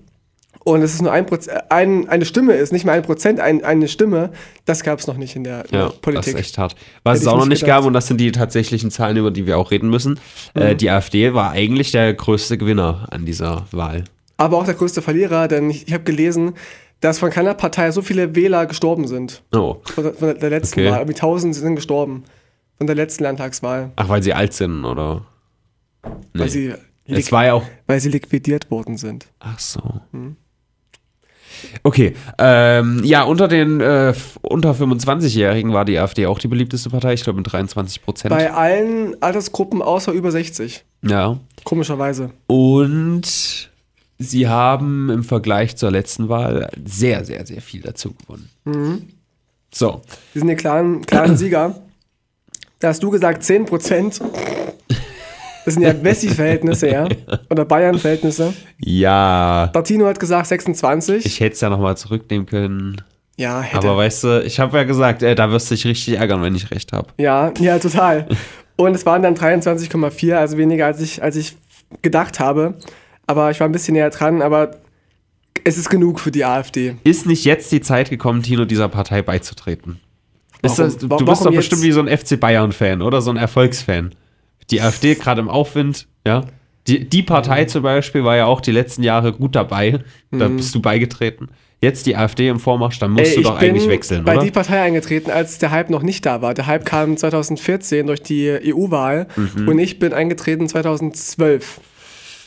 und 0.63 0.81
es 0.81 0.93
ist 0.93 1.01
nur 1.01 1.11
ein 1.11 1.25
Proz 1.25 1.47
ein, 1.69 2.07
eine 2.09 2.25
Stimme 2.25 2.53
ist, 2.53 2.71
nicht 2.73 2.85
mal 2.85 2.93
ein 2.93 3.01
Prozent, 3.03 3.39
ein, 3.39 3.63
eine 3.63 3.87
Stimme, 3.87 4.31
das 4.65 4.83
gab 4.83 4.99
es 4.99 5.07
noch 5.07 5.17
nicht 5.17 5.35
in 5.35 5.43
der, 5.43 5.65
Ja, 5.71 5.85
das 5.87 5.97
Politik. 5.97 6.33
ist 6.35 6.39
echt 6.39 6.57
hart. 6.57 6.75
Was 7.03 7.15
Hätte 7.19 7.23
es 7.23 7.33
auch 7.33 7.37
noch 7.37 7.45
nicht 7.47 7.61
gedacht. 7.61 7.79
gab, 7.79 7.85
und 7.85 7.93
das 7.93 8.07
sind 8.07 8.19
die 8.19 8.31
tatsächlichen 8.31 8.91
Zahlen, 8.91 9.17
über 9.17 9.31
die 9.31 9.45
wir 9.45 9.57
auch 9.57 9.71
reden 9.71 9.89
müssen, 9.89 10.19
Mhm. 10.55 10.61
äh, 10.61 10.75
die 10.75 10.89
AfD 10.89 11.33
war 11.33 11.51
eigentlich 11.51 11.91
der 11.91 12.13
größte 12.13 12.57
Gewinner 12.57 13.07
an 13.11 13.25
dieser 13.25 13.65
Wahl. 13.71 14.03
Aber 14.37 14.57
auch 14.57 14.65
der 14.65 14.73
größte 14.75 15.01
Verlierer, 15.01 15.47
denn 15.47 15.69
ich, 15.69 15.87
ich 15.87 15.93
habe 15.93 16.03
gelesen, 16.03 16.53
dass 17.01 17.19
von 17.19 17.29
keiner 17.29 17.53
Partei 17.53 17.91
so 17.91 18.01
viele 18.01 18.33
Wähler 18.35 18.65
gestorben 18.65 19.07
sind. 19.07 19.43
Oh. 19.53 19.77
Von 19.83 20.03
der, 20.05 20.13
von 20.13 20.39
der- 20.39 20.49
letzten 20.49 20.79
Okay. 20.79 20.89
Wahl. 20.91 20.99
Irgendwie 20.99 21.15
1000 21.15 21.53
sind 21.55 21.75
gestorben. 21.75 22.23
Von 22.77 22.87
der 22.87 22.95
letzten 22.95 23.23
Landtagswahl. 23.23 23.91
Ach, 23.97 24.07
weil 24.09 24.23
sie 24.23 24.33
alt 24.33 24.53
sind, 24.53 24.83
oder? 24.85 25.25
Nee. 26.33 26.39
Weil, 26.41 26.49
sie 26.49 26.73
es 27.05 27.31
war 27.31 27.45
ja 27.45 27.53
auch. 27.53 27.63
weil 27.87 27.99
sie 27.99 28.09
liquidiert 28.09 28.71
worden 28.71 28.97
sind. 28.97 29.27
Ach 29.39 29.59
so. 29.59 29.81
Okay, 31.83 32.15
ähm, 32.37 33.01
ja, 33.03 33.23
unter 33.23 33.47
den 33.47 33.81
äh, 33.81 34.13
unter 34.41 34.71
25-Jährigen 34.73 35.73
war 35.73 35.85
die 35.85 35.97
AfD 35.97 36.25
auch 36.25 36.39
die 36.39 36.47
beliebteste 36.47 36.89
Partei, 36.89 37.13
ich 37.13 37.23
glaube 37.23 37.37
mit 37.37 37.51
23 37.51 38.01
Prozent. 38.03 38.29
Bei 38.33 38.51
allen 38.53 39.21
Altersgruppen 39.21 39.81
außer 39.81 40.11
über 40.11 40.31
60. 40.31 40.83
Ja. 41.01 41.37
Komischerweise. 41.63 42.31
Und 42.47 43.69
sie 44.19 44.47
haben 44.47 45.09
im 45.09 45.23
Vergleich 45.23 45.75
zur 45.75 45.91
letzten 45.91 46.29
Wahl 46.29 46.69
sehr, 46.85 47.25
sehr, 47.25 47.45
sehr 47.45 47.61
viel 47.61 47.81
dazu 47.81 48.13
gewonnen. 48.13 48.49
So, 49.73 50.01
Die 50.33 50.39
sind 50.39 50.47
die 50.47 50.55
klaren, 50.55 51.01
klaren 51.05 51.35
Sieger. 51.35 51.75
Da 52.79 52.89
hast 52.89 53.01
du 53.01 53.09
gesagt 53.09 53.43
10 53.43 53.65
Prozent. 53.65 54.21
Das 55.65 55.73
sind 55.75 55.83
ja 55.83 55.93
Wessi-Verhältnisse, 56.03 56.89
ja. 56.89 57.07
Oder 57.49 57.65
Bayern-Verhältnisse. 57.65 58.53
ja, 58.79 59.69
Bartino 59.73 60.05
hat 60.07 60.19
gesagt 60.19 60.47
26. 60.47 61.25
ich 61.25 61.39
hätte 61.39 61.53
es 61.55 61.61
ja 61.61 61.69
nochmal 61.69 61.95
zurücknehmen 61.97 62.45
können. 62.45 63.01
ja, 63.37 63.61
hätte. 63.61 63.77
Aber 63.87 63.97
weißt 63.97 64.23
du, 64.25 64.43
ich 64.43 64.59
habe 64.59 64.77
ja 64.77 64.83
gesagt, 64.83 65.23
ey, 65.23 65.35
da 65.35 65.51
wirst 65.51 65.69
du 65.71 65.75
dich 65.75 65.85
richtig 65.85 66.17
ärgern, 66.17 66.41
wenn 66.41 66.55
ich 66.55 66.69
recht 66.71 66.91
habe. 66.93 67.07
Ja, 67.17 67.51
ja, 67.59 67.79
total. 67.79 68.27
Und 68.75 68.95
es 68.95 69.05
waren 69.05 69.21
dann 69.21 69.35
23,4, 69.35 70.33
also 70.33 70.57
weniger 70.57 70.87
als 70.87 70.99
ich, 70.99 71.21
als 71.21 71.35
ich 71.35 71.55
gedacht 72.01 72.39
habe. 72.39 72.73
Aber 73.27 73.51
ich 73.51 73.59
war 73.59 73.69
ein 73.69 73.71
bisschen 73.71 73.93
näher 73.93 74.09
dran, 74.09 74.41
aber 74.41 74.71
es 75.63 75.77
ist 75.77 75.89
genug 75.89 76.19
für 76.19 76.31
die 76.31 76.43
AfD. 76.43 76.95
Ist 77.03 77.25
nicht 77.25 77.45
jetzt 77.45 77.71
die 77.71 77.79
Zeit 77.81 78.09
gekommen, 78.09 78.41
Tino, 78.43 78.65
dieser 78.65 78.89
Partei 78.89 79.21
beizutreten? 79.21 79.99
Ist 80.61 80.77
Warum- 80.79 80.91
das, 80.91 80.97
du 80.97 81.09
wa- 81.09 81.15
bist 81.17 81.27
warum 81.27 81.43
doch 81.45 81.51
jetzt? 81.51 81.69
bestimmt 81.69 81.83
wie 81.83 81.91
so 81.91 82.01
ein 82.01 82.07
FC 82.17 82.37
Bayern-Fan 82.39 83.01
oder 83.01 83.21
so 83.21 83.29
ein 83.29 83.37
Erfolgsfan. 83.37 84.15
Die 84.71 84.81
AfD 84.81 85.15
gerade 85.15 85.41
im 85.41 85.49
Aufwind, 85.49 86.07
ja. 86.25 86.45
Die, 86.87 87.07
die 87.07 87.23
Partei 87.23 87.63
zum 87.65 87.81
Beispiel 87.83 88.23
war 88.25 88.35
ja 88.35 88.45
auch 88.45 88.59
die 88.59 88.71
letzten 88.71 89.03
Jahre 89.03 89.31
gut 89.31 89.55
dabei. 89.55 89.99
Da 90.31 90.47
bist 90.49 90.75
du 90.75 90.81
beigetreten. 90.81 91.47
Jetzt 91.81 92.05
die 92.05 92.15
AfD 92.17 92.47
im 92.49 92.59
Vormarsch, 92.59 92.99
dann 92.99 93.11
musst 93.11 93.25
Ey, 93.25 93.33
du 93.35 93.39
ich 93.41 93.47
doch 93.47 93.59
bin 93.59 93.69
eigentlich 93.71 93.87
wechseln, 93.89 94.23
bei 94.25 94.35
oder? 94.35 94.43
die 94.45 94.51
Partei 94.51 94.81
eingetreten, 94.81 95.31
als 95.31 95.57
der 95.59 95.71
Hype 95.71 95.89
noch 95.89 96.01
nicht 96.01 96.25
da 96.25 96.41
war. 96.41 96.53
Der 96.53 96.65
Hype 96.67 96.85
kam 96.85 97.15
2014 97.17 98.07
durch 98.07 98.21
die 98.21 98.49
EU-Wahl 98.73 99.27
Mhm. 99.35 99.67
und 99.67 99.79
ich 99.79 99.99
bin 99.99 100.13
eingetreten 100.13 100.67
2012. 100.69 101.79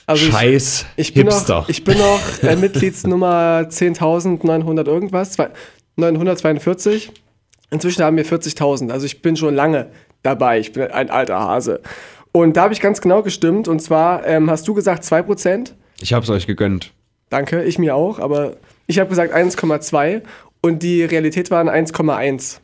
Also 0.06 0.26
ich- 0.26 0.32
Scheiß 0.32 0.86
Ich 0.96 1.14
bin 1.14 1.24
Hipster. 1.24 1.54
noch, 1.60 1.68
ich 1.68 1.84
bin 1.84 1.98
noch 1.98 2.20
äh, 2.42 2.56
Mitgliedsnummer 2.60 3.66
10.900 3.70 4.86
irgendwas, 4.86 5.32
zwei- 5.32 5.50
942. 5.96 7.10
Inzwischen 7.70 8.04
haben 8.04 8.16
wir 8.16 8.24
40.000, 8.24 8.90
also 8.92 9.06
ich 9.06 9.22
bin 9.22 9.36
schon 9.36 9.54
lange 9.54 9.88
dabei, 10.26 10.58
ich 10.58 10.72
bin 10.72 10.82
ein 10.90 11.08
alter 11.10 11.38
Hase. 11.40 11.80
Und 12.32 12.56
da 12.56 12.64
habe 12.64 12.74
ich 12.74 12.80
ganz 12.80 13.00
genau 13.00 13.22
gestimmt 13.22 13.68
und 13.68 13.80
zwar 13.80 14.26
ähm, 14.26 14.50
hast 14.50 14.68
du 14.68 14.74
gesagt 14.74 15.04
2%, 15.04 15.72
ich 16.00 16.12
hab's 16.12 16.28
euch 16.28 16.46
gegönnt. 16.46 16.92
danke, 17.30 17.62
ich 17.64 17.78
mir 17.78 17.94
auch, 17.94 18.18
aber 18.18 18.56
ich 18.86 18.98
habe 18.98 19.08
gesagt 19.08 19.32
1,2 19.34 20.22
und 20.60 20.82
die 20.82 21.04
Realität 21.04 21.50
waren 21.50 21.68
1,1. 21.70 22.58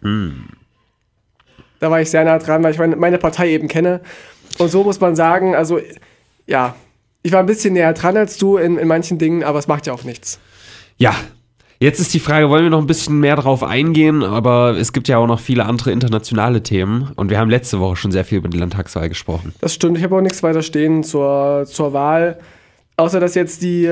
Da 1.81 1.91
war 1.91 2.01
ich 2.01 2.11
sehr 2.11 2.25
nah 2.25 2.39
dran, 2.39 2.63
weil 2.63 2.73
ich 2.73 2.79
meine, 2.79 2.97
meine 2.97 3.19
Partei 3.19 3.51
eben 3.51 3.69
kenne. 3.69 4.03
Und 4.59 4.71
so 4.71 4.85
muss 4.85 5.01
man 5.01 5.17
sagen, 5.17 5.55
also 5.55 5.81
ja, 6.47 6.77
ich 7.23 7.33
war 7.33 7.41
ein 7.41 7.47
bisschen 7.47 7.75
näher 7.75 7.93
dran 7.95 8.17
als 8.17 8.37
du 8.37 8.57
in, 8.57 8.79
in 8.79 8.89
manchen 8.89 9.19
Dingen, 9.19 9.43
aber 9.43 9.59
es 9.59 9.69
macht 9.69 9.87
ja 9.87 9.93
auch 9.93 10.05
nichts. 10.05 10.39
Ja, 10.99 11.15
jetzt 11.83 12.01
ist 12.01 12.15
die 12.15 12.21
Frage, 12.21 12.49
wollen 12.49 12.65
wir 12.65 12.71
noch 12.71 12.81
ein 12.81 12.87
bisschen 12.87 13.19
mehr 13.21 13.37
drauf 13.37 13.63
eingehen? 13.63 14.23
Aber 14.23 14.77
es 14.79 14.93
gibt 14.93 15.09
ja 15.09 15.19
auch 15.19 15.27
noch 15.27 15.41
viele 15.41 15.67
andere 15.67 15.91
internationale 15.93 16.63
Themen. 16.63 17.11
Und 17.17 17.31
wir 17.31 17.39
haben 17.39 17.51
letzte 17.51 17.81
Woche 17.81 17.97
schon 17.97 18.13
sehr 18.13 18.25
viel 18.25 18.39
über 18.39 18.49
die 18.49 18.59
Landtagswahl 18.59 19.09
gesprochen. 19.09 19.53
Das 19.61 19.75
stimmt, 19.75 19.99
ich 19.99 20.05
habe 20.05 20.17
auch 20.17 20.21
nichts 20.21 20.43
weiter 20.43 20.63
stehen 20.63 21.03
zur, 21.05 21.65
zur 21.67 21.93
Wahl, 21.93 22.39
außer 22.97 23.21
dass 23.21 23.35
jetzt 23.35 23.63
die, 23.63 23.91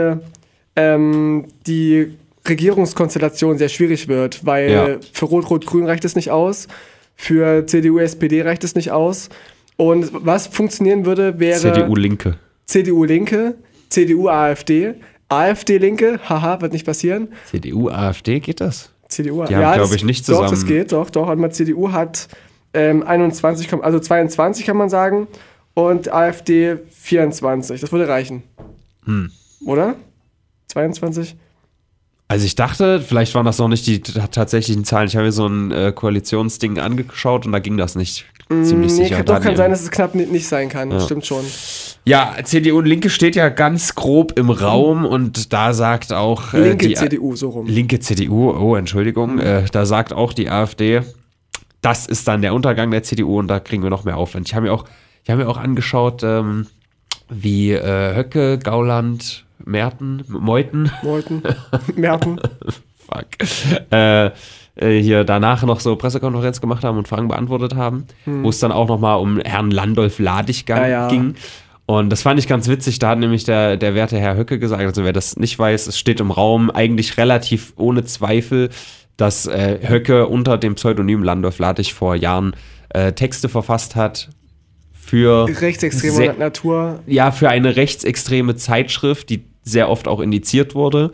ähm, 0.77 1.47
die 1.67 2.13
Regierungskonstellation 2.49 3.59
sehr 3.59 3.69
schwierig 3.69 4.09
wird, 4.09 4.47
weil 4.47 4.71
Ja. 4.71 4.87
für 5.13 5.27
Rot-Rot-Grün 5.27 5.85
reicht 5.87 6.05
es 6.05 6.17
nicht 6.17 6.31
aus, 6.31 6.69
für 7.17 7.67
CDU, 7.67 7.99
SPD 7.99 8.43
reicht 8.43 8.65
es 8.65 8.75
nicht 8.75 8.91
aus. 8.93 9.29
Und 9.77 10.11
was 10.13 10.47
funktionieren 10.47 11.05
würde, 11.07 11.39
wäre 11.39 11.59
CDU-Linke. 11.59 12.37
CDU-Linke, 12.67 13.55
CDU-AfD, 13.91 14.95
AfD-Linke, 15.31 16.21
haha, 16.29 16.61
wird 16.61 16.73
nicht 16.73 16.85
passieren. 16.85 17.29
CDU-AfD, 17.51 18.41
geht 18.41 18.61
das? 18.61 18.91
CDU, 19.09 19.45
Die 19.45 19.57
haben, 19.57 19.75
glaub 19.79 19.93
ich, 19.93 20.05
nicht 20.05 20.29
Doch, 20.29 20.43
das 20.43 20.51
zusammen- 20.51 20.69
geht, 20.69 20.93
doch, 20.93 21.11
doch. 21.11 21.29
Und 21.29 21.55
CDU 21.55 21.93
hat 21.93 22.29
ähm, 22.75 23.03
21, 23.03 23.69
komm- 23.69 23.81
also 23.83 23.99
22 23.99 24.65
kann 24.67 24.77
man 24.77 24.89
sagen 24.91 25.27
und 25.75 26.13
AfD 26.13 26.77
24. 26.91 27.81
Das 27.81 27.91
würde 27.91 28.07
reichen. 28.09 28.43
Hm. 29.05 29.31
Oder? 29.67 29.95
22? 30.69 31.37
Also 32.29 32.47
ich 32.47 32.55
dachte, 32.55 33.01
vielleicht 33.01 33.35
waren 33.35 33.45
das 33.45 33.59
noch 33.59 33.67
nicht 33.67 33.87
die 33.89 34.01
tatsächlichen 34.01 34.85
Zahlen. 34.85 35.09
Ich 35.09 35.17
habe 35.17 35.27
mir 35.27 35.33
so 35.33 35.47
ein 35.49 35.73
äh, 35.73 35.93
Koalitionsding 35.93 36.79
angeschaut 36.79 37.45
und 37.47 37.51
da 37.53 37.59
ging 37.59 37.77
das 37.77 37.97
nicht. 37.97 38.25
Ziemlich 38.49 38.71
Mm, 38.73 38.81
nee, 38.81 38.89
sicher. 39.05 39.17
kann, 39.17 39.27
doch 39.27 39.41
kann 39.41 39.57
sein, 39.57 39.71
dass 39.73 39.83
es 39.83 39.91
knapp 39.91 40.15
ni- 40.15 40.27
nicht 40.27 40.47
sein 40.47 40.69
kann. 40.69 41.01
Stimmt 41.01 41.27
schon. 41.27 41.45
Ja, 42.04 42.35
CDU 42.42 42.78
und 42.78 42.87
Linke 42.87 43.11
steht 43.11 43.37
ja 43.37 43.49
ganz 43.50 43.95
grob 43.95 44.38
im 44.38 44.50
Raum 44.50 45.04
und 45.04 45.52
da 45.52 45.73
sagt 45.75 46.12
auch 46.12 46.54
äh, 46.54 46.69
Linke 46.71 46.88
die 46.88 46.95
CDU, 46.95 47.37
so 47.37 47.50
rum. 47.50 47.66
Linke 47.66 48.00
CDU, 48.00 48.50
oh 48.50 48.75
Entschuldigung, 48.75 49.38
äh, 49.38 49.64
da 49.71 49.85
sagt 49.85 50.12
auch 50.12 50.33
die 50.33 50.49
AfD, 50.50 51.02
das 51.83 52.07
ist 52.07 52.26
dann 52.26 52.42
der 52.42 52.54
Untergang 52.54 52.90
der 52.90 53.02
CDU 53.02 53.38
und 53.38 53.49
da 53.49 53.61
kriegen 53.61 53.83
wir 53.83 53.90
noch 53.90 54.04
mehr 54.04 54.16
Aufwand. 54.16 54.49
Ich 54.49 54.54
habe 54.54 54.66
mir 54.66 54.73
auch, 54.73 54.85
ich 55.25 55.30
habe 55.30 55.42
mir 55.45 55.49
auch 55.49 55.59
angeschaut, 55.59 56.23
ähm, 56.23 56.66
wie 57.28 57.73
äh, 57.73 58.16
Höcke, 58.16 58.59
Gauland, 58.59 59.45
Merten, 59.64 60.25
Meuthen, 60.28 60.90
Wollten. 61.02 61.42
Merken. 61.97 62.40
fuck, 62.97 63.26
äh, 63.92 64.30
äh, 64.76 65.00
hier 65.02 65.25
danach 65.25 65.62
noch 65.64 65.80
so 65.80 65.97
Pressekonferenz 65.97 66.61
gemacht 66.61 66.83
haben 66.85 66.97
und 66.99 67.09
Fragen 67.09 67.28
beantwortet 67.28 67.75
haben, 67.75 68.07
wo 68.25 68.49
es 68.49 68.59
dann 68.59 68.73
auch 68.73 68.88
nochmal 68.88 69.19
um 69.19 69.38
Herrn 69.40 69.71
Landolf 69.71 70.19
Ladig 70.19 70.69
Ja, 70.69 70.87
ja. 70.87 71.09
ging. 71.09 71.35
Und 71.91 72.11
das 72.11 72.23
fand 72.23 72.39
ich 72.39 72.47
ganz 72.47 72.69
witzig, 72.69 73.01
da 73.01 73.09
hat 73.09 73.19
nämlich 73.19 73.43
der, 73.43 73.77
der 73.77 73.97
werte 73.97 74.17
Herr 74.17 74.37
Höcke 74.37 74.61
gesagt, 74.61 74.81
also 74.81 75.03
wer 75.03 75.13
das 75.13 75.35
nicht 75.37 75.59
weiß, 75.59 75.89
es 75.89 75.99
steht 75.99 76.21
im 76.21 76.31
Raum 76.31 76.71
eigentlich 76.71 77.17
relativ 77.17 77.73
ohne 77.75 78.05
Zweifel, 78.05 78.71
dass 79.17 79.49
äh, 79.49 79.81
Höcke 79.83 80.29
unter 80.29 80.57
dem 80.57 80.77
Pseudonym 80.77 81.25
Landolf 81.25 81.59
Ladig 81.59 81.93
vor 81.93 82.15
Jahren 82.15 82.55
äh, 82.91 83.13
Texte 83.13 83.49
verfasst 83.49 83.97
hat 83.97 84.29
für 84.93 85.49
Rechtsextremer 85.49 86.15
sehr- 86.15 86.35
Natur. 86.35 87.01
ja, 87.09 87.33
für 87.33 87.49
eine 87.49 87.75
rechtsextreme 87.75 88.55
Zeitschrift, 88.55 89.29
die 89.29 89.43
sehr 89.65 89.89
oft 89.89 90.07
auch 90.07 90.21
indiziert 90.21 90.77
wurde. 90.77 91.11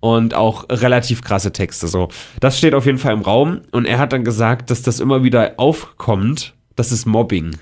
Und 0.00 0.34
auch 0.34 0.66
relativ 0.68 1.22
krasse 1.22 1.50
Texte. 1.50 1.88
So, 1.88 2.10
das 2.40 2.58
steht 2.58 2.74
auf 2.74 2.84
jeden 2.84 2.98
Fall 2.98 3.14
im 3.14 3.22
Raum. 3.22 3.62
Und 3.70 3.86
er 3.86 3.96
hat 3.96 4.12
dann 4.12 4.22
gesagt, 4.22 4.68
dass 4.70 4.82
das 4.82 5.00
immer 5.00 5.22
wieder 5.24 5.54
aufkommt. 5.56 6.52
Das 6.76 6.92
ist 6.92 7.06
Mobbing. 7.06 7.52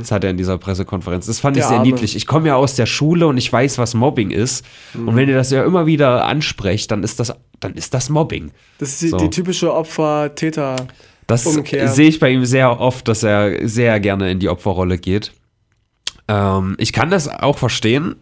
Das 0.00 0.10
hat 0.10 0.24
er 0.24 0.30
in 0.30 0.36
dieser 0.36 0.58
Pressekonferenz. 0.58 1.26
Das 1.26 1.38
fand 1.38 1.56
ich 1.56 1.60
Der 1.62 1.68
sehr 1.68 1.78
Arme. 1.78 1.88
niedlich. 1.90 2.16
Ich 2.16 2.26
komme 2.26 2.48
ja 2.48 2.56
aus 2.56 2.74
der 2.74 2.86
Schule 2.86 3.28
und 3.28 3.38
ich 3.38 3.52
weiß, 3.52 3.78
was 3.78 3.94
Mobbing 3.94 4.30
ist. 4.32 4.64
Und 4.94 5.14
wenn 5.14 5.28
ihr 5.28 5.36
das 5.36 5.50
ja 5.52 5.62
immer 5.64 5.86
wieder 5.86 6.24
ansprecht, 6.26 6.90
dann 6.90 7.04
ist 7.04 7.20
das, 7.20 7.32
dann 7.60 7.74
ist 7.74 7.94
das 7.94 8.08
Mobbing. 8.08 8.50
Das 8.78 8.88
ist 8.90 9.02
die, 9.02 9.08
So. 9.10 9.18
die 9.18 9.30
typische 9.30 9.72
Opfer-Täter. 9.72 10.74
Das 11.28 11.44
sehe 11.44 12.08
ich 12.08 12.18
bei 12.18 12.30
ihm 12.30 12.44
sehr 12.44 12.80
oft, 12.80 13.06
dass 13.06 13.22
er 13.22 13.68
sehr 13.68 14.00
gerne 14.00 14.32
in 14.32 14.40
die 14.40 14.48
Opferrolle 14.48 14.98
geht. 14.98 15.32
Ähm, 16.26 16.74
ich 16.78 16.92
kann 16.92 17.10
das 17.10 17.28
auch 17.28 17.56
verstehen. 17.58 18.16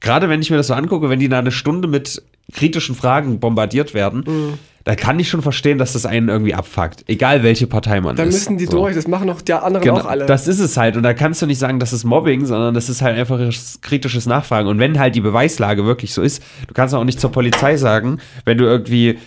Gerade 0.00 0.28
wenn 0.28 0.42
ich 0.42 0.50
mir 0.50 0.58
das 0.58 0.66
so 0.66 0.74
angucke, 0.74 1.08
wenn 1.08 1.18
die 1.20 1.28
da 1.30 1.38
eine 1.38 1.52
Stunde 1.52 1.88
mit 1.88 2.22
kritischen 2.52 2.94
Fragen 2.94 3.40
bombardiert 3.40 3.94
werden, 3.94 4.24
Mhm. 4.26 4.58
Da 4.84 4.94
kann 4.96 5.18
ich 5.20 5.28
schon 5.28 5.42
verstehen, 5.42 5.76
dass 5.78 5.92
das 5.92 6.06
einen 6.06 6.28
irgendwie 6.28 6.54
abfuckt. 6.54 7.04
Egal 7.06 7.42
welche 7.42 7.66
Partei 7.66 8.00
man 8.00 8.16
Da 8.16 8.22
ist. 8.22 8.34
müssen 8.34 8.56
die 8.58 8.64
So. 8.64 8.72
durch, 8.72 8.94
das 8.94 9.06
machen 9.06 9.26
doch 9.28 9.40
die 9.42 9.52
anderen 9.52 9.82
Genau, 9.84 9.98
auch 10.00 10.06
alle. 10.06 10.26
Das 10.26 10.48
ist 10.48 10.58
es 10.58 10.76
halt. 10.76 10.96
Und 10.96 11.02
da 11.02 11.12
kannst 11.14 11.42
du 11.42 11.46
nicht 11.46 11.58
sagen, 11.58 11.78
das 11.80 11.92
ist 11.92 12.04
Mobbing, 12.04 12.46
sondern 12.46 12.72
das 12.74 12.88
ist 12.88 13.02
halt 13.02 13.18
einfach 13.18 13.38
kritisches 13.82 14.26
Nachfragen. 14.26 14.68
Und 14.68 14.78
wenn 14.78 14.98
halt 14.98 15.14
die 15.14 15.20
Beweislage 15.20 15.84
wirklich 15.84 16.14
so 16.14 16.22
ist, 16.22 16.42
du 16.66 16.74
kannst 16.74 16.94
auch 16.94 17.04
nicht 17.04 17.20
zur 17.20 17.30
Polizei 17.30 17.76
sagen, 17.76 18.20
wenn 18.46 18.56
du 18.58 18.64
irgendwie 18.64 19.18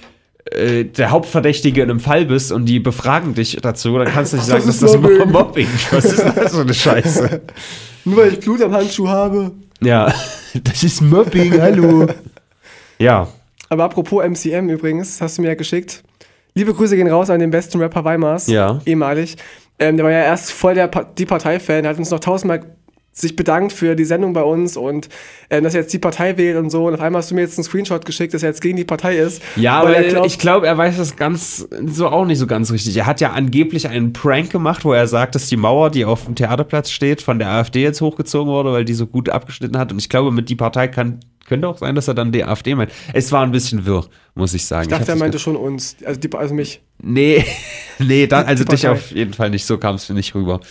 äh, 0.52 0.86
der 0.86 1.12
Hauptverdächtige 1.12 1.84
in 1.84 1.90
einem 1.90 2.00
Fall 2.00 2.26
bist 2.26 2.52
und 2.52 2.66
die 2.66 2.80
befragen 2.80 3.36
dich 3.36 3.58
dazu, 3.62 3.98
dann 3.98 4.08
kannst 4.08 4.34
du 4.34 4.38
nicht 4.38 4.48
sagen, 4.48 4.64
Das 4.66 4.80
das 4.80 4.90
ist 4.92 4.96
ist 4.96 5.02
Mobbing. 5.02 5.32
Mobbing. 5.32 5.68
Was 5.92 6.06
ist 6.06 6.20
das 6.36 6.54
für 6.56 6.62
eine 6.62 6.74
Scheiße? 6.74 7.42
Nur 8.06 8.18
weil 8.18 8.34
ich 8.34 8.40
Blut 8.40 8.62
am 8.64 8.74
Handschuh 8.74 9.08
habe. 9.08 9.52
Ja, 9.82 10.12
das 10.64 10.84
ist 10.84 11.02
Mobbing, 11.02 11.62
hallo. 11.62 12.08
Ja, 13.00 13.28
Aber 13.74 13.86
apropos 13.86 14.24
MCM 14.24 14.70
übrigens, 14.70 15.20
hast 15.20 15.40
du 15.40 15.42
mir 15.42 15.48
ja 15.48 15.56
geschickt. 15.56 16.04
Liebe 16.54 16.76
Grüße 16.76 16.96
gehen 16.96 17.08
raus 17.08 17.32
an 17.32 17.40
den 17.40 17.50
besten 17.50 17.82
Rapper 17.82 18.06
Weimars. 18.06 18.46
Ja. 18.46 18.80
Ehemalig. 18.86 19.36
Ähm, 19.80 19.98
der 19.98 20.06
war 20.06 20.12
ja 20.12 20.22
erst 20.22 20.52
voll 20.52 20.76
der 20.76 20.88
pa 20.88 21.04
die 21.04 21.26
Partei-Fan, 21.26 21.88
hat 21.88 21.98
uns 21.98 22.12
noch 22.12 22.20
tausendmal 22.20 22.62
sich 23.16 23.36
bedankt 23.36 23.72
für 23.74 23.96
die 23.96 24.06
Sendung 24.06 24.34
bei 24.34 24.42
uns 24.42 24.76
und 24.76 25.08
äh, 25.50 25.62
dass 25.62 25.76
er 25.76 25.82
jetzt 25.82 25.94
die 25.94 26.00
Partei 26.00 26.36
wählt 26.38 26.58
und 26.58 26.70
so. 26.72 26.88
Und 26.88 26.96
auf 26.96 27.00
einmal 27.02 27.22
hast 27.22 27.30
du 27.32 27.36
mir 27.36 27.42
jetzt 27.42 27.58
einen 27.60 27.64
Screenshot 27.64 28.06
geschickt, 28.06 28.34
dass 28.34 28.42
er 28.44 28.50
jetzt 28.50 28.62
gegen 28.62 28.76
die 28.76 28.84
Partei 28.86 29.18
ist. 29.18 29.42
Ja, 29.56 29.80
aber 29.82 29.96
er 29.96 30.04
glaubt- 30.10 30.26
ich 30.28 30.40
glaube, 30.40 30.66
er 30.68 30.78
weiß 30.78 30.98
das 30.98 31.16
ganz 31.16 31.68
so 31.86 32.08
auch 32.08 32.26
nicht 32.26 32.40
so 32.40 32.48
ganz 32.48 32.72
richtig. 32.72 32.98
Er 32.98 33.06
hat 33.06 33.22
ja 33.22 33.32
angeblich 33.32 33.88
einen 33.88 34.14
Prank 34.14 34.50
gemacht, 34.50 34.84
wo 34.84 34.94
er 34.94 35.06
sagt, 35.08 35.36
dass 35.36 35.48
die 35.48 35.58
Mauer, 35.58 35.92
die 35.92 36.06
auf 36.06 36.26
dem 36.26 36.34
Theaterplatz 36.36 36.90
steht, 36.90 37.22
von 37.22 37.38
der 37.40 37.50
AfD 37.50 37.84
jetzt 37.84 38.02
hochgezogen 38.02 38.52
wurde, 38.52 38.72
weil 38.74 38.84
die 38.86 38.94
so 38.96 39.06
gut 39.06 39.30
abgeschnitten 39.30 39.78
hat. 39.78 39.92
Und 39.92 40.00
ich 40.00 40.10
glaube, 40.10 40.32
mit 40.32 40.50
die 40.50 40.56
Partei 40.56 40.88
kann, 40.88 41.20
könnte 41.48 41.68
auch 41.68 41.78
sein, 41.78 41.94
dass 41.94 42.08
er 42.08 42.16
dann 42.16 42.32
die 42.32 42.44
AfD 42.44 42.74
meint. 42.74 42.92
Es 43.14 43.32
war 43.32 43.44
ein 43.44 43.52
bisschen 43.52 43.86
wirr, 43.86 44.06
muss 44.34 44.56
ich 44.56 44.66
sagen. 44.66 44.84
Ich 44.84 44.90
dachte, 44.90 45.04
hab 45.04 45.10
er 45.10 45.16
meinte 45.18 45.38
schon 45.38 45.56
uns, 45.56 45.98
also, 46.04 46.20
die, 46.20 46.34
also 46.36 46.54
mich. 46.56 46.82
Nee, 47.02 47.46
nee, 48.00 48.26
dann, 48.26 48.46
also 48.48 48.64
dich 48.64 48.88
auf 48.88 49.12
jeden 49.12 49.34
Fall 49.34 49.52
nicht. 49.52 49.66
So 49.66 49.78
kam 49.78 49.96
es 49.96 50.10
nicht 50.10 50.34
rüber. 50.34 50.62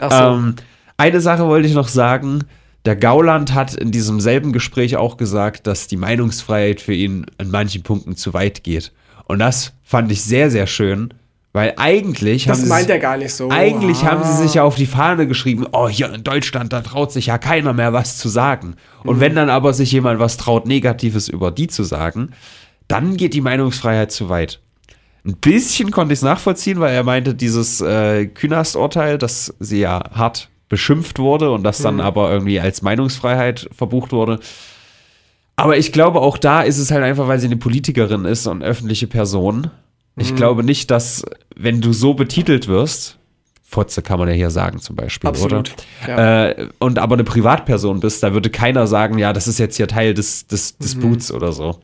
Ach 0.00 0.10
so. 0.10 0.38
Ähm, 0.38 0.54
eine 1.00 1.20
Sache 1.20 1.46
wollte 1.46 1.66
ich 1.68 1.74
noch 1.74 1.88
sagen. 1.88 2.44
Der 2.84 2.96
Gauland 2.96 3.52
hat 3.54 3.74
in 3.74 3.90
diesem 3.90 4.20
selben 4.20 4.52
Gespräch 4.52 4.96
auch 4.96 5.16
gesagt, 5.16 5.66
dass 5.66 5.86
die 5.86 5.96
Meinungsfreiheit 5.96 6.80
für 6.80 6.94
ihn 6.94 7.26
in 7.38 7.50
manchen 7.50 7.82
Punkten 7.82 8.16
zu 8.16 8.32
weit 8.32 8.64
geht. 8.64 8.92
Und 9.26 9.38
das 9.38 9.72
fand 9.82 10.10
ich 10.10 10.22
sehr, 10.22 10.50
sehr 10.50 10.66
schön, 10.66 11.12
weil 11.52 11.74
eigentlich 11.76 12.44
Das 12.46 12.60
haben 12.60 12.68
meint 12.68 12.86
sie, 12.86 12.92
er 12.92 12.98
gar 12.98 13.16
nicht 13.18 13.34
so. 13.34 13.50
eigentlich 13.50 14.02
Ah. 14.04 14.12
haben 14.12 14.24
sie 14.24 14.42
sich 14.42 14.54
ja 14.54 14.62
auf 14.62 14.76
die 14.76 14.86
Fahne 14.86 15.26
geschrieben, 15.26 15.66
oh, 15.72 15.88
hier 15.88 16.12
in 16.12 16.24
Deutschland, 16.24 16.72
da 16.72 16.80
traut 16.80 17.12
sich 17.12 17.26
ja 17.26 17.38
keiner 17.38 17.72
mehr 17.72 17.92
was 17.92 18.16
zu 18.18 18.28
sagen. 18.28 18.76
Und 19.04 19.16
Mhm. 19.16 19.20
wenn 19.20 19.34
dann 19.34 19.50
aber 19.50 19.72
sich 19.74 19.92
jemand 19.92 20.18
was 20.20 20.36
traut, 20.36 20.66
Negatives 20.66 21.28
über 21.28 21.50
die 21.50 21.66
zu 21.68 21.82
sagen, 21.82 22.30
dann 22.88 23.16
geht 23.16 23.34
die 23.34 23.40
Meinungsfreiheit 23.40 24.10
zu 24.10 24.28
weit. 24.28 24.60
Ein 25.26 25.36
bisschen 25.36 25.90
konnte 25.90 26.14
ich 26.14 26.20
es 26.20 26.22
nachvollziehen, 26.24 26.80
weil 26.80 26.94
er 26.94 27.04
meinte, 27.04 27.34
dieses 27.34 27.80
äh, 27.82 28.26
Künast-Urteil, 28.26 29.18
dass 29.18 29.54
sie 29.60 29.80
ja 29.80 30.02
hart 30.14 30.48
beschimpft 30.70 31.18
wurde 31.18 31.50
und 31.50 31.62
das 31.64 31.78
dann 31.82 31.96
Mhm. 31.96 32.00
aber 32.00 32.30
irgendwie 32.32 32.58
als 32.60 32.80
Meinungsfreiheit 32.80 33.68
verbucht 33.76 34.12
wurde. 34.12 34.40
Aber 35.56 35.76
ich 35.76 35.92
glaube, 35.92 36.20
auch 36.22 36.38
da 36.38 36.62
ist 36.62 36.78
es 36.78 36.90
halt 36.90 37.02
einfach, 37.04 37.28
weil 37.28 37.38
sie 37.38 37.46
eine 37.46 37.58
Politikerin 37.58 38.24
ist 38.24 38.46
und 38.46 38.62
öffentliche 38.62 39.06
Person. 39.06 39.70
Mhm. 40.14 40.22
Ich 40.22 40.34
glaube 40.34 40.64
nicht, 40.64 40.90
dass, 40.90 41.22
wenn 41.54 41.82
du 41.82 41.92
so 41.92 42.14
betitelt 42.14 42.66
wirst, 42.68 43.18
Fotze 43.62 44.00
kann 44.02 44.18
man 44.18 44.28
ja 44.28 44.34
hier 44.34 44.50
sagen 44.50 44.80
zum 44.80 44.96
Beispiel, 44.96 45.28
Absolut, 45.28 45.74
oder? 46.04 46.58
Äh, 46.58 46.68
und 46.80 46.98
aber 46.98 47.14
eine 47.14 47.24
Privatperson 47.24 48.00
bist, 48.00 48.22
da 48.22 48.32
würde 48.32 48.50
keiner 48.50 48.86
sagen, 48.86 49.18
ja, 49.18 49.32
das 49.32 49.46
ist 49.46 49.58
jetzt 49.58 49.76
hier 49.76 49.86
Teil 49.86 50.14
des, 50.14 50.46
des, 50.46 50.78
des 50.78 50.96
Mhm. 50.96 51.00
Boots 51.02 51.30
oder 51.30 51.52
so. 51.52 51.78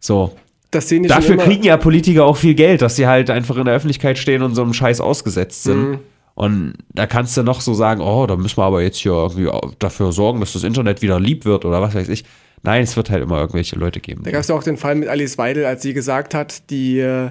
So. 0.00 0.36
Dafür 0.70 1.36
kriegen 1.36 1.64
ja 1.64 1.76
Politiker 1.76 2.24
auch 2.24 2.38
viel 2.38 2.54
Geld, 2.54 2.80
dass 2.80 2.96
sie 2.96 3.06
halt 3.06 3.28
einfach 3.28 3.56
in 3.58 3.66
der 3.66 3.74
Öffentlichkeit 3.74 4.16
stehen 4.16 4.42
und 4.42 4.54
so 4.54 4.62
einem 4.62 4.72
Scheiß 4.72 5.02
ausgesetzt 5.02 5.64
sind. 5.64 5.88
Mhm. 5.90 5.98
Und 6.34 6.74
da 6.94 7.06
kannst 7.06 7.36
du 7.36 7.42
noch 7.42 7.60
so 7.60 7.74
sagen, 7.74 8.00
oh, 8.00 8.26
da 8.26 8.36
müssen 8.36 8.56
wir 8.56 8.64
aber 8.64 8.82
jetzt 8.82 8.98
hier 8.98 9.12
irgendwie 9.12 9.48
dafür 9.78 10.12
sorgen, 10.12 10.40
dass 10.40 10.54
das 10.54 10.64
Internet 10.64 11.02
wieder 11.02 11.20
lieb 11.20 11.44
wird 11.44 11.64
oder 11.64 11.82
was 11.82 11.94
weiß 11.94 12.08
ich. 12.08 12.24
Nein, 12.62 12.84
es 12.84 12.96
wird 12.96 13.10
halt 13.10 13.22
immer 13.22 13.38
irgendwelche 13.40 13.76
Leute 13.76 14.00
geben. 14.00 14.22
Da 14.22 14.30
gab 14.30 14.40
es 14.40 14.48
ja 14.48 14.54
auch 14.54 14.62
den 14.62 14.76
Fall 14.76 14.94
mit 14.94 15.08
Alice 15.08 15.36
Weidel, 15.36 15.64
als 15.64 15.82
sie 15.82 15.94
gesagt 15.94 16.32
hat, 16.32 16.70
die 16.70 17.00
äh, 17.00 17.30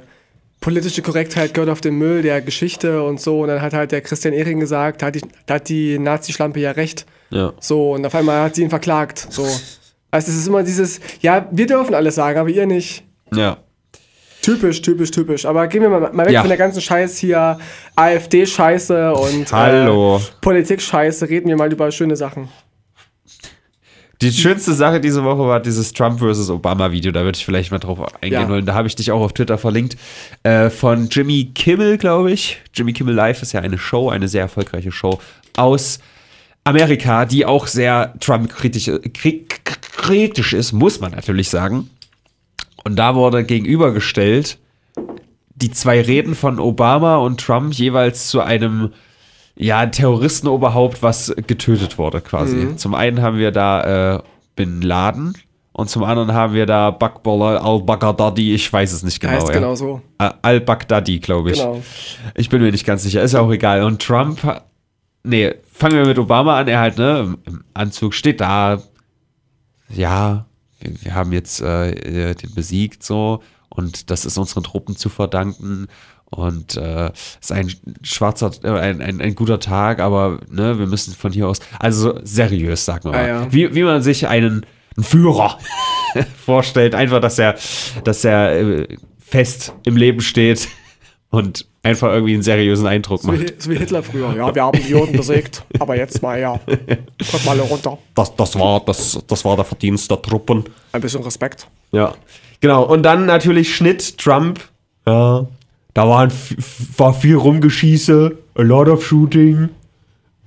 politische 0.59 1.01
Korrektheit 1.01 1.53
gehört 1.53 1.69
auf 1.69 1.81
den 1.81 1.95
Müll 1.95 2.21
der 2.21 2.41
Geschichte 2.41 3.03
und 3.03 3.19
so. 3.19 3.41
Und 3.41 3.47
dann 3.47 3.61
hat 3.61 3.73
halt 3.73 3.91
der 3.91 4.01
Christian 4.01 4.33
Ehring 4.33 4.59
gesagt, 4.59 5.01
da 5.01 5.07
hat 5.07 5.15
die, 5.15 5.21
da 5.45 5.55
hat 5.55 5.69
die 5.69 5.97
Nazi-Schlampe 5.97 6.59
ja 6.59 6.71
recht. 6.71 7.05
Ja. 7.29 7.53
So, 7.59 7.93
und 7.93 8.05
auf 8.05 8.13
einmal 8.13 8.43
hat 8.43 8.55
sie 8.55 8.63
ihn 8.63 8.69
verklagt. 8.69 9.27
So. 9.29 9.45
Also 10.13 10.29
es 10.29 10.39
ist 10.39 10.47
immer 10.47 10.61
dieses, 10.61 10.99
ja, 11.21 11.47
wir 11.51 11.67
dürfen 11.67 11.95
alles 11.95 12.15
sagen, 12.15 12.37
aber 12.37 12.49
ihr 12.49 12.65
nicht. 12.65 13.05
Ja. 13.33 13.59
Typisch, 14.41 14.81
typisch, 14.81 15.11
typisch. 15.11 15.45
Aber 15.45 15.67
gehen 15.67 15.81
wir 15.81 15.89
mal, 15.89 16.11
mal 16.13 16.25
weg 16.25 16.33
Ja. 16.33 16.41
von 16.41 16.49
der 16.49 16.57
ganzen 16.57 16.81
Scheiß 16.81 17.17
hier, 17.17 17.57
AfD-Scheiße 17.95 19.13
und. 19.13 19.51
Äh, 19.53 20.19
Politik-Scheiße. 20.41 21.29
Reden 21.29 21.47
wir 21.49 21.55
mal 21.57 21.71
über 21.71 21.91
schöne 21.91 22.15
Sachen. 22.15 22.49
Die 24.21 24.31
schönste 24.31 24.73
Sache 24.73 24.99
diese 25.01 25.23
Woche 25.23 25.39
war 25.39 25.59
dieses 25.59 25.93
Trump 25.93 26.19
vs. 26.19 26.49
Obama-Video. 26.51 27.11
Da 27.11 27.23
würde 27.23 27.35
ich 27.37 27.43
vielleicht 27.45 27.71
mal 27.71 27.79
drauf 27.79 27.99
eingehen 28.21 28.41
Ja. 28.43 28.49
wollen. 28.49 28.65
Da 28.67 28.75
habe 28.75 28.87
ich 28.87 28.95
dich 28.95 29.11
auch 29.11 29.21
auf 29.21 29.33
Twitter 29.33 29.57
verlinkt. 29.57 29.97
Äh, 30.43 30.69
von 30.69 31.09
Jimmy 31.09 31.51
Kimmel, 31.55 31.97
glaube 31.97 32.31
ich. 32.31 32.59
Jimmy 32.73 32.93
Kimmel 32.93 33.15
Live 33.15 33.41
ist 33.41 33.51
ja 33.53 33.61
eine 33.61 33.79
Show, 33.79 34.09
eine 34.09 34.27
sehr 34.27 34.41
erfolgreiche 34.43 34.91
Show 34.91 35.19
aus 35.57 35.99
Amerika, 36.63 37.25
die 37.25 37.47
auch 37.47 37.65
sehr 37.65 38.13
Trump-kritisch 38.19 38.89
kri- 38.89 39.41
kritisch 39.97 40.53
ist, 40.53 40.71
muss 40.71 40.99
man 40.99 41.11
natürlich 41.13 41.49
sagen. 41.49 41.89
Und 42.83 42.97
da 42.97 43.15
wurde 43.15 43.43
gegenübergestellt 43.43 44.57
die 45.55 45.71
zwei 45.71 46.01
Reden 46.01 46.35
von 46.35 46.59
Obama 46.59 47.17
und 47.17 47.39
Trump 47.39 47.73
jeweils 47.73 48.27
zu 48.27 48.41
einem 48.41 48.91
ja, 49.55 49.85
Terroristenoberhaupt, 49.85 51.03
was 51.03 51.33
getötet 51.47 51.97
wurde 51.97 52.21
quasi. 52.21 52.75
Zum 52.77 52.95
einen 52.95 53.21
haben 53.21 53.37
wir 53.37 53.51
da 53.51 54.15
äh, 54.15 54.19
Bin 54.55 54.81
Laden 54.81 55.33
und 55.73 55.89
zum 55.89 56.03
anderen 56.03 56.33
haben 56.33 56.53
wir 56.53 56.65
da 56.65 56.91
Bakbollah 56.91 57.57
al-Baghdadi, 57.57 58.55
ich 58.55 58.71
weiß 58.71 58.91
es 58.91 59.03
nicht 59.03 59.19
genau. 59.19 59.33
heißt 59.33 59.47
ja. 59.49 59.53
genau 59.53 59.75
so. 59.75 60.01
Äh, 60.17 60.31
Al-Baghdadi, 60.41 61.19
glaube 61.19 61.51
ich. 61.51 61.59
Genau. 61.59 61.81
Ich 62.35 62.49
bin 62.49 62.61
mir 62.61 62.71
nicht 62.71 62.85
ganz 62.85 63.03
sicher, 63.03 63.21
ist 63.21 63.33
ja 63.33 63.41
auch 63.41 63.51
egal. 63.51 63.83
Und 63.83 64.01
Trump, 64.01 64.39
nee, 65.23 65.53
fangen 65.71 65.97
wir 65.97 66.05
mit 66.05 66.17
Obama 66.17 66.57
an. 66.57 66.67
Er 66.67 66.79
halt, 66.79 66.97
ne, 66.97 67.37
im 67.45 67.63
Anzug 67.73 68.13
steht 68.13 68.41
da. 68.41 68.81
Ja, 69.89 70.45
wir, 70.81 70.91
wir 71.03 71.15
haben 71.15 71.31
jetzt 71.31 71.61
äh, 71.61 72.33
den 72.35 72.53
besiegt, 72.53 73.03
so. 73.03 73.41
Und 73.69 74.11
das 74.11 74.25
ist 74.25 74.37
unseren 74.37 74.63
Truppen 74.63 74.97
zu 74.97 75.09
verdanken. 75.09 75.87
Und 76.31 76.77
äh, 76.77 77.07
es 77.07 77.39
ist 77.41 77.51
ein 77.51 77.71
schwarzer, 78.03 78.51
äh, 78.63 78.69
ein, 78.69 79.01
ein, 79.01 79.21
ein 79.21 79.35
guter 79.35 79.59
Tag, 79.59 79.99
aber 79.99 80.39
ne, 80.49 80.79
wir 80.79 80.87
müssen 80.87 81.13
von 81.13 81.33
hier 81.33 81.47
aus, 81.47 81.59
also 81.77 82.19
seriös, 82.23 82.85
sagen 82.85 83.05
wir 83.05 83.11
mal. 83.11 83.23
Ah, 83.23 83.27
ja. 83.27 83.53
wie, 83.53 83.75
wie 83.75 83.83
man 83.83 84.01
sich 84.01 84.27
einen, 84.27 84.65
einen 84.95 85.03
Führer 85.03 85.57
vorstellt, 86.45 86.95
einfach, 86.95 87.19
dass 87.19 87.37
er, 87.37 87.57
dass 88.05 88.23
er 88.23 88.59
äh, 88.59 88.97
fest 89.19 89.73
im 89.83 89.97
Leben 89.97 90.21
steht 90.21 90.69
und 91.29 91.67
einfach 91.83 92.11
irgendwie 92.13 92.33
einen 92.33 92.43
seriösen 92.43 92.87
Eindruck 92.87 93.21
So 93.21 93.27
macht. 93.31 93.41
wie, 93.41 93.53
so 93.57 93.69
wie 93.71 93.77
Hitler 93.77 94.03
früher. 94.03 94.33
Ja, 94.35 94.53
wir 94.53 94.63
haben 94.63 94.79
die 94.79 94.89
Juden 94.89 95.13
besiegt, 95.13 95.63
aber 95.79 95.95
jetzt 95.95 96.21
mal, 96.21 96.39
ja. 96.39 96.59
Kommt 97.31 97.45
mal 97.45 97.51
alle 97.51 97.61
runter. 97.63 97.97
Das, 98.15 98.35
das, 98.35 98.57
war, 98.57 98.81
das, 98.85 99.19
das 99.27 99.45
war 99.45 99.55
der 99.55 99.65
Verdienst 99.65 100.09
der 100.11 100.21
Truppen. 100.21 100.63
Ein 100.91 101.01
bisschen 101.01 101.23
Respekt. 101.23 101.67
Ja. 101.91 102.13
Genau. 102.59 102.83
Und 102.83 103.03
dann 103.03 103.25
natürlich 103.25 103.75
Schnitt 103.75 104.17
Trump. 104.17 104.59
Ja. 105.07 105.45
Da 105.93 106.07
waren, 106.07 106.31
war 106.97 107.13
viel 107.13 107.35
Rumgeschieße, 107.35 108.37
a 108.55 108.61
lot 108.61 108.87
of 108.87 109.05
shooting. 109.05 109.69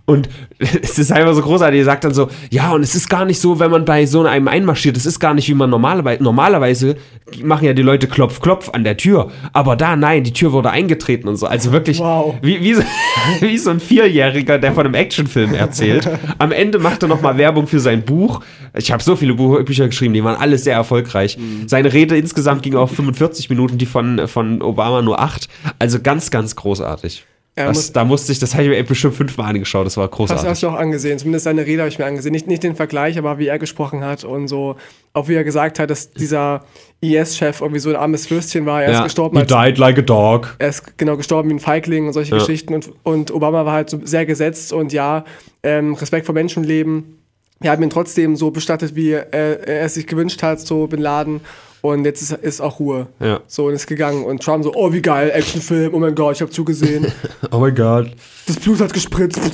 Und 0.07 0.29
es 0.59 0.99
ist 0.99 1.13
einfach 1.13 1.35
so 1.35 1.41
großartig. 1.43 1.79
Er 1.79 1.85
sagt 1.85 2.05
dann 2.05 2.13
so, 2.15 2.29
ja, 2.51 2.73
und 2.73 2.83
es 2.83 2.95
ist 2.95 3.09
gar 3.09 3.25
nicht 3.25 3.41
so, 3.41 3.59
wenn 3.59 3.71
man 3.71 3.85
bei 3.85 4.05
so 4.07 4.23
einem 4.23 4.49
einmarschiert, 4.49 4.97
es 4.97 5.07
ist 5.07 5.19
gar 5.19 5.33
nicht, 5.35 5.49
wie 5.49 5.55
man 5.55 5.71
normalerweise, 5.71 6.23
normalerweise 6.23 6.97
machen 7.43 7.65
ja 7.65 7.73
die 7.73 7.83
Leute 7.83 8.07
Klopf, 8.07 8.41
Klopf 8.41 8.69
an 8.71 8.85
der 8.85 8.97
Tür. 8.99 9.31
Aber 9.55 9.77
da, 9.77 9.97
nein, 9.97 10.23
die 10.25 10.33
Tür 10.33 10.53
wurde 10.53 10.71
eingetreten 10.71 11.27
und 11.27 11.37
so. 11.37 11.47
Also 11.47 11.73
wirklich, 11.73 12.01
Wow. 12.01 12.35
wie, 12.43 12.61
wie, 12.61 12.75
so, 12.75 12.83
wie 13.41 13.57
so 13.57 13.71
ein 13.71 13.81
Vierjähriger, 13.81 14.59
der 14.59 14.73
von 14.73 14.85
einem 14.85 14.95
Actionfilm 14.95 15.55
erzählt. 15.55 16.09
Am 16.39 16.53
Ende 16.53 16.79
macht 16.79 17.03
er 17.03 17.09
nochmal 17.09 17.39
Werbung 17.39 17.67
für 17.67 17.81
sein 17.81 18.05
Buch. 18.05 18.41
Ich 18.77 18.93
habe 18.93 19.03
so 19.03 19.17
viele 19.17 19.35
Bücher 19.35 19.87
geschrieben, 19.87 20.13
die 20.13 20.23
waren 20.23 20.37
alle 20.37 20.59
sehr 20.59 20.75
erfolgreich. 20.75 21.39
Seine 21.67 21.93
Rede 21.93 22.17
insgesamt 22.19 22.63
ging 22.63 22.75
auf 22.75 22.91
45 22.91 23.49
Minuten, 23.49 23.79
die 23.79 23.87
von, 23.87 24.29
von 24.29 24.61
Obama 24.61 25.01
nur 25.01 25.19
8. 25.21 25.49
Also 25.79 26.01
ganz, 26.01 26.31
ganz 26.31 26.57
großartig. 26.57 27.25
Er 27.57 27.67
Das, 27.69 27.77
muss- 27.77 27.93
da 27.93 28.05
musste 28.05 28.33
ich, 28.33 28.41
das 28.41 28.55
habe 28.55 28.65
ich 28.65 28.71
mir 28.71 28.83
bestimmt 28.83 29.15
fünfmal 29.15 29.51
angeschaut, 29.51 29.87
das 29.87 29.97
war 29.97 30.09
großartig. 30.09 30.45
hast 30.49 30.63
du 30.65 30.69
auch 30.69 30.75
angesehen, 30.75 31.19
zumindest 31.21 31.45
seine 31.45 31.65
Rede 31.65 31.83
habe 31.83 31.89
ich 31.89 31.99
mir 32.01 32.05
angesehen. 32.07 32.33
Nicht, 32.33 32.49
nicht 32.49 32.65
den 32.65 32.75
Vergleich, 32.75 33.17
aber 33.17 33.39
wie 33.39 33.47
er 33.47 33.61
gesprochen 33.61 34.03
hat 34.03 34.25
und 34.25 34.49
so, 34.49 34.75
auch 35.13 35.29
wie 35.29 35.35
er 35.35 35.45
gesagt 35.45 35.79
hat, 35.79 35.89
dass 35.89 36.11
dieser 36.11 36.65
IS-Chef 37.01 37.61
irgendwie 37.61 37.79
so 37.79 37.91
ein 37.91 37.97
armes 37.97 38.29
Würstchen 38.29 38.67
war. 38.67 38.83
Er 38.83 38.93
ist 38.93 39.05
gestorben 39.05 39.37
He 39.37 39.43
als 39.43 39.53
died 39.53 39.79
like 39.79 39.99
a 39.99 40.03
dog. 40.03 40.57
er 40.59 40.69
ist 40.69 40.99
genau 40.99 41.17
gestorben 41.17 41.49
wie 41.51 41.55
ein 41.55 41.61
Feigling 41.61 42.09
und 42.09 42.13
solche 42.13 42.33
Ja. 42.33 42.39
Geschichten. 42.39 42.75
Und, 42.75 42.91
und 43.05 43.31
Obama 43.33 43.65
war 43.65 43.73
halt 43.75 43.89
so 43.91 44.01
sehr 44.05 44.27
gesetzt 44.27 44.73
und 44.73 44.93
ja, 44.93 45.25
ähm, 45.63 45.95
Respekt 45.95 46.27
vor 46.27 46.35
Menschenleben. 46.35 47.19
Wir 47.65 47.71
haben 47.71 47.83
ihn 47.83 47.89
trotzdem 47.89 48.37
so 48.37 48.51
bestattet, 48.51 48.95
wie 48.95 49.13
äh, 49.13 49.25
er 49.33 49.85
es 49.87 49.95
sich 49.95 50.07
gewünscht 50.07 50.43
hat, 50.43 50.61
so 50.61 50.87
Bin 50.87 51.01
Laden. 51.01 51.41
Und 51.81 52.05
jetzt 52.05 52.21
ist, 52.21 52.33
ist 52.33 52.61
auch 52.61 52.79
Ruhe. 52.79 53.07
Ja. 53.21 53.41
So, 53.47 53.67
und 53.69 53.73
ist 53.73 53.87
gegangen. 53.87 54.23
Und 54.25 54.43
Trump 54.43 54.65
so, 54.65 54.75
oh, 54.75 54.93
wie 54.93 55.01
geil, 55.01 55.31
Actionfilm, 55.33 55.95
oh 55.95 55.99
mein 55.99 56.15
Gott, 56.15 56.37
ich 56.37 56.43
habe 56.43 56.51
zugesehen. 56.51 57.07
Oh 57.51 57.59
mein 57.61 57.75
Gott. 57.75 58.11
Das 58.47 58.57
Blut 58.57 58.81
hat 58.81 58.93
gespritzt. 58.93 59.41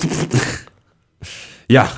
Ja, 1.69 1.89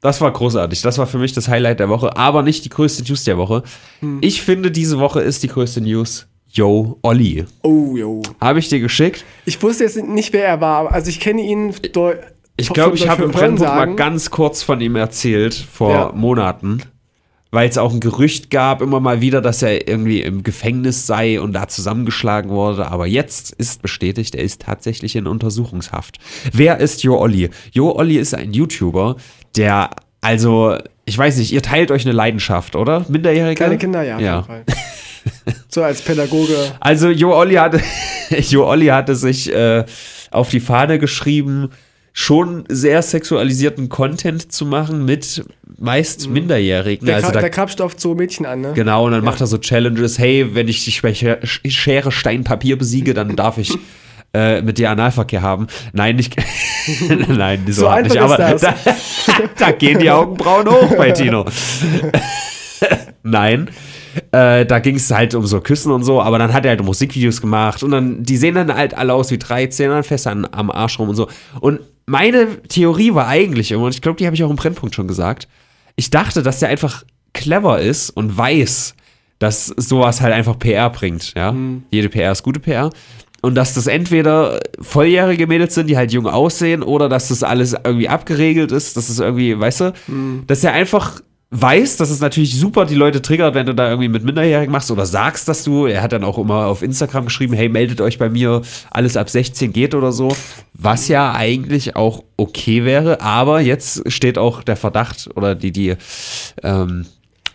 das 0.00 0.20
war 0.20 0.32
großartig. 0.32 0.82
Das 0.82 0.98
war 0.98 1.06
für 1.06 1.18
mich 1.18 1.32
das 1.32 1.46
Highlight 1.46 1.78
der 1.78 1.88
Woche, 1.88 2.16
aber 2.16 2.42
nicht 2.42 2.64
die 2.64 2.68
größte 2.68 3.04
News 3.04 3.22
der 3.22 3.38
Woche. 3.38 3.62
Hm. 4.00 4.18
Ich 4.22 4.42
finde, 4.42 4.72
diese 4.72 4.98
Woche 4.98 5.20
ist 5.20 5.44
die 5.44 5.48
größte 5.48 5.80
News. 5.80 6.26
Yo, 6.48 6.98
Olli. 7.02 7.44
Oh, 7.62 7.94
jo. 7.96 8.22
Habe 8.40 8.58
ich 8.58 8.68
dir 8.68 8.80
geschickt? 8.80 9.24
Ich 9.44 9.62
wusste 9.62 9.84
jetzt 9.84 10.02
nicht, 10.02 10.32
wer 10.32 10.46
er 10.46 10.60
war. 10.60 10.78
aber- 10.80 10.92
Also, 10.92 11.10
ich 11.10 11.20
kenne 11.20 11.42
ihn. 11.42 11.72
Ich 12.60 12.72
glaube, 12.72 12.96
ich 12.96 13.08
habe 13.08 13.24
im 13.24 13.30
Brennpunkt 13.30 13.72
mal 13.74 13.94
ganz 13.96 14.30
kurz 14.30 14.62
von 14.62 14.80
ihm 14.80 14.96
erzählt, 14.96 15.54
vor 15.54 15.90
Ja. 15.92 16.12
Monaten. 16.14 16.82
Weil 17.52 17.68
es 17.68 17.78
auch 17.78 17.92
ein 17.92 17.98
Gerücht 17.98 18.50
gab, 18.50 18.80
immer 18.80 19.00
mal 19.00 19.20
wieder, 19.20 19.40
dass 19.40 19.60
er 19.62 19.88
irgendwie 19.88 20.22
im 20.22 20.44
Gefängnis 20.44 21.08
sei 21.08 21.40
und 21.40 21.52
da 21.52 21.66
zusammengeschlagen 21.66 22.48
wurde. 22.50 22.86
Aber 22.92 23.08
jetzt 23.08 23.50
ist 23.50 23.82
bestätigt, 23.82 24.36
er 24.36 24.44
ist 24.44 24.62
tatsächlich 24.62 25.16
in 25.16 25.26
Untersuchungshaft. 25.26 26.18
Wer 26.52 26.78
ist 26.78 27.02
Jo 27.02 27.18
Olli? 27.18 27.50
Jo 27.72 27.90
Olli 27.96 28.18
ist 28.18 28.34
ein 28.34 28.52
YouTuber, 28.52 29.16
der, 29.56 29.90
also, 30.20 30.76
ich 31.06 31.18
weiß 31.18 31.38
nicht, 31.38 31.50
ihr 31.50 31.60
teilt 31.62 31.90
euch 31.90 32.04
eine 32.04 32.12
Leidenschaft, 32.14 32.76
oder? 32.76 33.04
Minderjährige? 33.08 33.56
Kleine 33.56 33.78
Kinder, 33.78 34.04
ja, 34.04 34.14
auf 34.16 34.22
Ja. 34.22 34.34
jeden 34.36 34.46
Fall. 34.46 34.64
So 35.68 35.82
als 35.82 36.02
Pädagoge. 36.02 36.54
Also 36.78 37.08
Jo 37.10 37.34
Olli 37.36 37.54
hatte, 37.56 37.80
jo 38.38 38.64
Olli 38.64 38.86
hatte 38.86 39.16
sich 39.16 39.52
äh, 39.52 39.84
auf 40.30 40.50
die 40.50 40.60
Fahne 40.60 41.00
geschrieben, 41.00 41.70
schon 42.12 42.64
sehr 42.68 43.02
sexualisierten 43.02 43.88
Content 43.88 44.52
zu 44.52 44.66
machen 44.66 45.04
mit 45.04 45.44
meist 45.78 46.28
Minderjährigen. 46.28 47.04
Mhm. 47.04 47.06
Der, 47.06 47.16
also 47.16 47.30
da, 47.30 47.40
der 47.40 47.50
krapscht 47.50 47.80
oft 47.80 48.00
so 48.00 48.14
Mädchen 48.14 48.46
an, 48.46 48.60
ne? 48.60 48.72
genau, 48.74 49.06
und 49.06 49.12
dann 49.12 49.24
macht 49.24 49.40
er 49.40 49.46
so 49.46 49.58
Challenges, 49.58 50.18
hey, 50.18 50.54
wenn 50.54 50.68
ich 50.68 50.84
dich 50.84 51.02
bei 51.02 51.14
Schere, 51.14 51.40
Schere 51.44 52.12
Stein, 52.12 52.44
Papier 52.44 52.76
besiege, 52.76 53.14
dann 53.14 53.36
darf 53.36 53.58
ich 53.58 53.76
äh, 54.34 54.62
mit 54.62 54.78
dir 54.78 54.90
Analverkehr 54.90 55.42
haben. 55.42 55.68
Nein, 55.92 56.16
nicht, 56.16 56.36
nein, 57.28 57.64
so, 57.66 57.82
So 57.82 57.90
hart 57.90 58.04
nicht, 58.04 58.18
aber 58.18 58.36
da, 58.60 58.74
da 59.58 59.70
gehen 59.72 59.98
die 59.98 60.10
Augenbrauen 60.10 60.68
hoch 60.68 60.96
bei 60.96 61.12
Tino. 61.12 61.46
Nein. 63.22 63.70
Äh, 64.32 64.66
da 64.66 64.78
ging 64.78 64.96
es 64.96 65.10
halt 65.10 65.34
um 65.34 65.46
so 65.46 65.60
Küssen 65.60 65.92
und 65.92 66.04
so, 66.04 66.20
aber 66.20 66.38
dann 66.38 66.52
hat 66.52 66.64
er 66.64 66.70
halt 66.70 66.84
Musikvideos 66.84 67.40
gemacht 67.40 67.82
und 67.82 67.90
dann, 67.90 68.22
die 68.22 68.36
sehen 68.36 68.54
dann 68.54 68.74
halt 68.74 68.94
alle 68.94 69.14
aus 69.14 69.30
wie 69.30 69.38
13, 69.38 69.90
dann 69.90 70.02
fest 70.02 70.26
an, 70.26 70.46
am 70.50 70.70
Arsch 70.70 70.98
rum 70.98 71.08
und 71.08 71.16
so. 71.16 71.28
Und 71.60 71.80
meine 72.06 72.62
Theorie 72.62 73.14
war 73.14 73.28
eigentlich 73.28 73.70
immer, 73.72 73.84
und 73.84 73.94
ich 73.94 74.02
glaube, 74.02 74.16
die 74.16 74.26
habe 74.26 74.34
ich 74.34 74.42
auch 74.42 74.50
im 74.50 74.56
Brennpunkt 74.56 74.94
schon 74.94 75.08
gesagt, 75.08 75.48
ich 75.96 76.10
dachte, 76.10 76.42
dass 76.42 76.60
der 76.60 76.68
einfach 76.68 77.04
clever 77.32 77.80
ist 77.80 78.10
und 78.10 78.36
weiß, 78.36 78.94
dass 79.38 79.66
sowas 79.66 80.20
halt 80.20 80.34
einfach 80.34 80.58
PR 80.58 80.90
bringt, 80.90 81.32
ja. 81.36 81.54
Jede 81.90 82.08
PR 82.08 82.32
ist 82.32 82.42
gute 82.42 82.60
PR. 82.60 82.90
Und 83.42 83.54
dass 83.54 83.72
das 83.72 83.86
entweder 83.86 84.60
volljährige 84.80 85.46
Mädels 85.46 85.74
sind, 85.74 85.86
die 85.88 85.96
halt 85.96 86.12
jung 86.12 86.26
aussehen, 86.26 86.82
oder 86.82 87.08
dass 87.08 87.28
das 87.28 87.42
alles 87.42 87.74
irgendwie 87.84 88.08
abgeregelt 88.08 88.70
ist, 88.70 88.98
dass 88.98 89.08
es 89.08 89.18
irgendwie, 89.18 89.58
weißt 89.58 89.80
du, 89.80 89.92
dass 90.46 90.62
er 90.62 90.72
einfach 90.72 91.20
weiß, 91.50 91.96
dass 91.96 92.10
es 92.10 92.20
natürlich 92.20 92.58
super 92.58 92.86
die 92.86 92.94
Leute 92.94 93.22
triggert, 93.22 93.54
wenn 93.54 93.66
du 93.66 93.74
da 93.74 93.88
irgendwie 93.88 94.08
mit 94.08 94.24
Minderjährigen 94.24 94.70
machst 94.70 94.90
oder 94.90 95.04
sagst, 95.04 95.48
dass 95.48 95.64
du, 95.64 95.86
er 95.86 96.00
hat 96.00 96.12
dann 96.12 96.22
auch 96.22 96.38
immer 96.38 96.66
auf 96.66 96.82
Instagram 96.82 97.24
geschrieben, 97.24 97.54
hey, 97.54 97.68
meldet 97.68 98.00
euch 98.00 98.18
bei 98.18 98.28
mir, 98.28 98.62
alles 98.90 99.16
ab 99.16 99.28
16 99.28 99.72
geht 99.72 99.94
oder 99.96 100.12
so, 100.12 100.34
was 100.74 101.08
ja 101.08 101.32
eigentlich 101.32 101.96
auch 101.96 102.22
okay 102.36 102.84
wäre, 102.84 103.20
aber 103.20 103.60
jetzt 103.60 104.10
steht 104.12 104.38
auch 104.38 104.62
der 104.62 104.76
Verdacht 104.76 105.28
oder 105.34 105.56
die, 105.56 105.72
die, 105.72 105.96
ähm, 106.62 107.06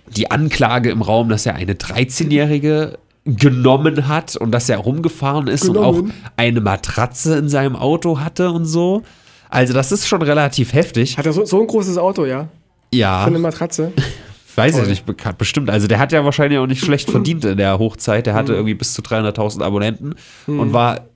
die 0.07 0.29
Anklage 0.29 0.89
im 0.89 1.01
Raum, 1.01 1.29
dass 1.29 1.45
er 1.45 1.55
eine 1.55 1.73
13-Jährige 1.73 2.99
genommen 3.23 4.07
hat 4.07 4.35
und 4.35 4.51
dass 4.51 4.67
er 4.67 4.77
rumgefahren 4.77 5.47
ist 5.47 5.67
und 5.67 5.75
Genommen. 5.75 6.11
auch 6.11 6.31
eine 6.37 6.61
Matratze 6.61 7.37
in 7.37 7.49
seinem 7.49 7.75
Auto 7.75 8.19
hatte 8.19 8.51
und 8.51 8.65
so. 8.65 9.03
Also 9.49 9.73
das 9.73 9.91
ist 9.91 10.05
schon 10.05 10.21
relativ 10.21 10.73
heftig. 10.73 11.17
Hat 11.17 11.25
er 11.25 11.33
so, 11.33 11.45
so 11.45 11.61
ein 11.61 11.65
großes 11.65 11.97
Auto, 11.97 12.25
ja? 12.25 12.49
Ja. 12.93 13.21
Für 13.23 13.27
eine 13.27 13.39
Matratze. 13.39 13.91
Weiß 14.55 14.73
ich 14.73 14.79
Toll. 14.79 14.89
nicht, 14.89 15.05
bekannt, 15.05 15.37
bestimmt. 15.37 15.69
Also 15.69 15.87
der 15.87 15.99
hat 15.99 16.13
ja 16.13 16.23
wahrscheinlich 16.23 16.59
auch 16.59 16.67
nicht 16.67 16.83
schlecht 16.83 17.11
verdient 17.11 17.43
in 17.43 17.57
der 17.57 17.77
Hochzeit. 17.77 18.25
Der 18.25 18.33
hatte 18.33 18.53
irgendwie 18.53 18.73
bis 18.73 18.93
zu 18.93 19.01
300.000 19.01 19.61
Abonnenten 19.61 20.15
und 20.47 20.71
war, 20.71 21.07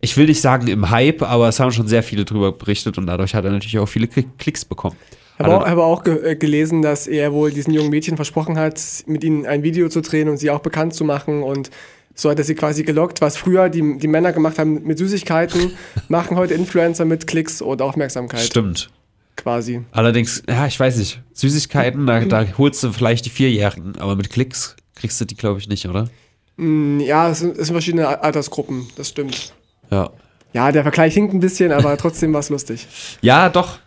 ich 0.00 0.16
will 0.16 0.26
nicht 0.26 0.40
sagen 0.40 0.68
im 0.68 0.90
Hype, 0.90 1.22
aber 1.22 1.48
es 1.48 1.58
haben 1.58 1.72
schon 1.72 1.88
sehr 1.88 2.04
viele 2.04 2.24
drüber 2.24 2.52
berichtet 2.52 2.96
und 2.96 3.06
dadurch 3.08 3.34
hat 3.34 3.44
er 3.44 3.50
natürlich 3.50 3.78
auch 3.80 3.86
viele 3.88 4.06
Klick- 4.06 4.38
Klicks 4.38 4.64
bekommen. 4.64 4.94
Ich 5.36 5.44
habe 5.44 5.56
auch, 5.56 5.66
habe 5.66 5.82
auch 5.82 6.04
ge 6.04 6.32
äh, 6.32 6.36
gelesen, 6.36 6.82
dass 6.82 7.08
er 7.08 7.32
wohl 7.32 7.50
diesen 7.50 7.74
jungen 7.74 7.90
Mädchen 7.90 8.14
versprochen 8.14 8.56
hat, 8.56 8.80
mit 9.06 9.24
ihnen 9.24 9.46
ein 9.46 9.64
Video 9.64 9.88
zu 9.88 10.00
drehen 10.00 10.28
und 10.28 10.36
sie 10.36 10.50
auch 10.50 10.60
bekannt 10.60 10.94
zu 10.94 11.04
machen. 11.04 11.42
Und 11.42 11.70
so 12.14 12.30
hat 12.30 12.38
er 12.38 12.44
sie 12.44 12.54
quasi 12.54 12.84
gelockt. 12.84 13.20
Was 13.20 13.36
früher 13.36 13.68
die, 13.68 13.98
die 13.98 14.06
Männer 14.06 14.32
gemacht 14.32 14.60
haben 14.60 14.84
mit 14.84 14.98
Süßigkeiten, 14.98 15.72
machen 16.08 16.36
heute 16.36 16.54
Influencer 16.54 17.04
mit 17.04 17.26
Klicks 17.26 17.60
und 17.60 17.82
Aufmerksamkeit 17.82 18.42
Stimmt. 18.42 18.90
Quasi. 19.36 19.82
Allerdings, 19.92 20.42
ja, 20.48 20.66
ich 20.66 20.78
weiß 20.78 20.96
nicht. 20.98 21.20
Süßigkeiten, 21.32 22.06
da, 22.06 22.20
da 22.24 22.46
holst 22.58 22.82
du 22.82 22.92
vielleicht 22.92 23.26
die 23.26 23.30
Vierjährigen, 23.30 23.98
aber 23.98 24.16
mit 24.16 24.30
Klicks 24.30 24.76
kriegst 24.94 25.20
du 25.20 25.24
die, 25.24 25.34
glaube 25.36 25.58
ich, 25.60 25.68
nicht, 25.68 25.86
oder? 25.88 26.08
Mm, 26.56 27.00
Ja, 27.00 27.28
es 27.30 27.40
sind, 27.40 27.56
es 27.58 27.66
sind 27.66 27.74
verschiedene 27.74 28.22
Altersgruppen, 28.22 28.86
das 28.96 29.08
stimmt. 29.08 29.52
Ja. 29.90 30.10
Ja, 30.52 30.70
der 30.70 30.82
Vergleich 30.82 31.14
hinkt 31.14 31.34
ein 31.34 31.40
bisschen, 31.40 31.72
aber 31.72 31.96
trotzdem 31.96 32.32
war 32.32 32.40
es 32.40 32.48
lustig. 32.48 32.86
Ja, 33.22 33.48
doch. 33.48 33.78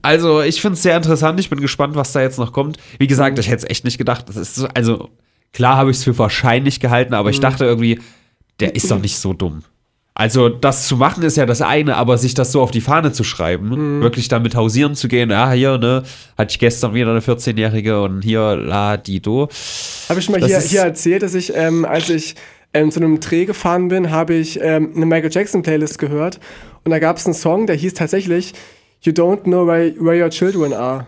Also, 0.00 0.40
ich 0.40 0.60
finde 0.62 0.74
es 0.74 0.82
sehr 0.82 0.96
interessant. 0.96 1.38
Ich 1.38 1.50
bin 1.50 1.60
gespannt, 1.60 1.94
was 1.94 2.12
da 2.12 2.22
jetzt 2.22 2.38
noch 2.38 2.52
kommt. 2.54 2.78
Wie 2.98 3.06
gesagt, 3.06 3.38
ich 3.38 3.48
hätte 3.48 3.64
es 3.64 3.70
echt 3.70 3.84
nicht 3.84 3.98
gedacht. 3.98 4.24
Das 4.28 4.36
ist 4.36 4.54
so, 4.54 4.66
also, 4.68 5.10
klar 5.52 5.76
habe 5.76 5.90
ich 5.90 5.98
es 5.98 6.04
für 6.04 6.16
wahrscheinlich 6.16 6.80
gehalten, 6.80 7.12
aber 7.12 7.28
ich 7.28 7.40
dachte 7.40 7.66
irgendwie, 7.66 8.00
der 8.60 8.74
ist 8.74 8.90
doch 8.90 8.98
nicht 8.98 9.18
so 9.18 9.34
dumm. 9.34 9.62
Also, 10.20 10.50
das 10.50 10.86
zu 10.86 10.98
machen 10.98 11.22
ist 11.22 11.38
ja 11.38 11.46
das 11.46 11.62
eine, 11.62 11.96
aber 11.96 12.18
sich 12.18 12.34
das 12.34 12.52
so 12.52 12.60
auf 12.60 12.70
die 12.70 12.82
Fahne 12.82 13.10
zu 13.10 13.24
schreiben, 13.24 14.02
wirklich 14.02 14.28
damit 14.28 14.54
hausieren 14.54 14.94
zu 14.94 15.08
gehen, 15.08 15.30
ja, 15.30 15.50
hier, 15.52 15.78
ne, 15.78 16.02
hatte 16.36 16.50
ich 16.50 16.58
gestern 16.58 16.92
wieder 16.92 17.10
eine 17.10 17.20
14-Jährige 17.20 18.02
und 18.02 18.20
hier, 18.20 18.54
la, 18.54 18.98
die, 18.98 19.20
do. 19.20 19.48
Habe 20.10 20.20
ich 20.20 20.26
schon 20.26 20.38
mal 20.38 20.46
hier, 20.46 20.60
hier 20.60 20.82
erzählt, 20.82 21.22
dass 21.22 21.32
ich, 21.32 21.56
ähm, 21.56 21.86
als 21.86 22.10
ich 22.10 22.34
ähm, 22.74 22.90
zu 22.90 23.00
einem 23.00 23.18
Dreh 23.20 23.46
gefahren 23.46 23.88
bin, 23.88 24.10
habe 24.10 24.34
ich 24.34 24.60
ähm, 24.60 24.92
eine 24.94 25.06
Michael 25.06 25.30
Jackson 25.32 25.62
Playlist 25.62 25.98
gehört 25.98 26.38
und 26.84 26.90
da 26.90 26.98
gab 26.98 27.16
es 27.16 27.24
einen 27.24 27.32
Song, 27.32 27.66
der 27.66 27.76
hieß 27.76 27.94
tatsächlich 27.94 28.52
You 29.00 29.12
Don't 29.12 29.44
Know 29.44 29.66
Where, 29.66 29.94
where 30.00 30.22
Your 30.22 30.28
Children 30.28 30.74
Are. 30.74 31.06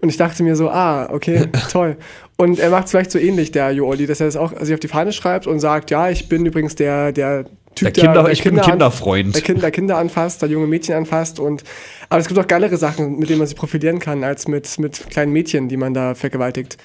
Und 0.00 0.08
ich 0.08 0.16
dachte 0.16 0.42
mir 0.42 0.56
so, 0.56 0.68
ah, 0.68 1.08
okay, 1.12 1.46
toll. 1.70 1.96
Und 2.36 2.58
er 2.58 2.70
macht 2.70 2.86
es 2.86 2.90
vielleicht 2.90 3.12
so 3.12 3.20
ähnlich, 3.20 3.52
der 3.52 3.70
Jo 3.70 3.86
Olli, 3.86 4.08
dass 4.08 4.18
er 4.18 4.26
das 4.26 4.36
auch 4.36 4.52
sich 4.60 4.74
auf 4.74 4.80
die 4.80 4.88
Fahne 4.88 5.12
schreibt 5.12 5.46
und 5.46 5.60
sagt, 5.60 5.92
ja, 5.92 6.10
ich 6.10 6.28
bin 6.28 6.44
übrigens 6.44 6.74
der, 6.74 7.12
der 7.12 7.44
Typ, 7.74 7.92
Der 7.94 8.04
Kinder- 8.04 8.30
ich 8.30 8.42
bin 8.42 8.50
Kinder 8.54 8.64
an- 8.64 8.70
Kinderfreund. 8.72 9.34
Der 9.34 9.42
Kinder, 9.42 9.70
Kinder 9.70 9.98
anfasst, 9.98 10.42
der 10.42 10.48
junge 10.48 10.66
Mädchen 10.66 10.94
anfasst. 10.94 11.40
Und, 11.40 11.64
aber 12.10 12.20
es 12.20 12.28
gibt 12.28 12.38
auch 12.38 12.46
geilere 12.46 12.76
Sachen, 12.76 13.18
mit 13.18 13.28
denen 13.30 13.38
man 13.38 13.46
sich 13.46 13.56
profilieren 13.56 13.98
kann, 13.98 14.24
als 14.24 14.46
mit, 14.48 14.78
mit 14.78 15.08
kleinen 15.10 15.32
Mädchen, 15.32 15.68
die 15.68 15.76
man 15.76 15.94
da 15.94 16.14
vergewaltigt. 16.14 16.76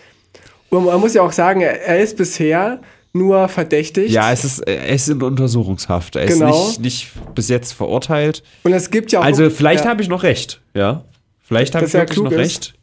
Und 0.69 0.86
man 0.86 1.00
muss 1.00 1.13
ja 1.13 1.21
auch 1.21 1.32
sagen, 1.32 1.62
er, 1.62 2.00
ist 2.00 2.15
bisher 2.17 2.80
nur 3.13 3.47
verdächtigt. 3.50 4.12
Ja, 4.12 4.32
es 4.32 4.43
ist, 4.45 4.60
er 4.60 4.88
ist 4.89 5.08
in 5.10 5.21
Untersuchungshaft. 5.21 6.15
Er 6.15 6.26
Genau. 6.28 6.50
ist 6.69 6.80
nicht, 6.80 7.15
nicht 7.15 7.36
bis 7.36 7.50
jetzt 7.50 7.73
verurteilt. 7.73 8.43
und 8.63 8.73
es 8.73 8.89
gibt 8.91 9.12
ja 9.12 9.19
auch. 9.19 9.23
Also, 9.26 9.50
vielleicht 9.50 9.86
ja, 9.86 9.89
habe 9.89 10.02
ich 10.02 10.08
noch 10.10 10.23
recht, 10.23 10.62
ja. 10.73 11.04
Vielleicht 11.41 11.73
habe 11.76 11.86
ich 11.86 11.93
wirklich 11.93 12.19
noch 12.21 12.32
ist. 12.32 12.38
recht. 12.38 12.73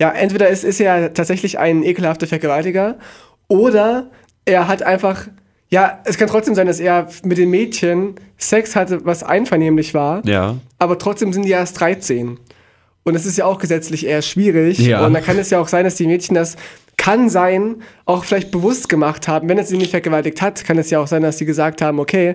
Ja, 0.00 0.10
entweder 0.12 0.48
ist, 0.48 0.62
ist 0.64 0.80
er 0.80 1.12
tatsächlich 1.12 1.58
ein 1.58 1.82
ekelhafter 1.82 2.26
Vergewaltiger 2.28 2.98
oder 3.48 4.10
er 4.44 4.68
hat 4.68 4.82
einfach. 4.82 5.26
Ja, 5.70 6.00
es 6.04 6.16
kann 6.16 6.28
trotzdem 6.28 6.54
sein, 6.54 6.66
dass 6.66 6.80
er 6.80 7.08
mit 7.24 7.36
den 7.38 7.50
Mädchen 7.50 8.14
Sex 8.38 8.74
hatte, 8.74 9.04
was 9.04 9.22
einvernehmlich 9.22 9.92
war. 9.94 10.26
Ja. 10.26 10.56
aber 10.78 10.98
trotzdem 10.98 11.32
sind 11.32 11.44
die 11.44 11.50
erst 11.50 11.78
13. 11.80 12.38
Und 13.04 13.14
es 13.14 13.26
ist 13.26 13.38
ja 13.38 13.46
auch 13.46 13.58
gesetzlich 13.58 14.06
eher 14.06 14.22
schwierig. 14.22 14.78
Ja. 14.78 15.04
Und 15.06 15.14
da 15.14 15.20
kann 15.20 15.38
es 15.38 15.50
ja 15.50 15.60
auch 15.60 15.68
sein, 15.68 15.84
dass 15.84 15.94
die 15.94 16.06
Mädchen 16.06 16.34
das 16.34 16.56
kann 16.98 17.30
sein, 17.30 17.76
auch 18.04 18.24
vielleicht 18.24 18.50
bewusst 18.50 18.88
gemacht 18.88 19.28
haben. 19.28 19.48
Wenn 19.48 19.58
es 19.58 19.68
sie 19.68 19.78
nicht 19.78 19.92
vergewaltigt 19.92 20.42
hat, 20.42 20.64
kann 20.64 20.76
es 20.78 20.90
ja 20.90 21.00
auch 21.00 21.06
sein, 21.06 21.22
dass 21.22 21.38
sie 21.38 21.46
gesagt 21.46 21.80
haben, 21.80 22.00
okay, 22.00 22.34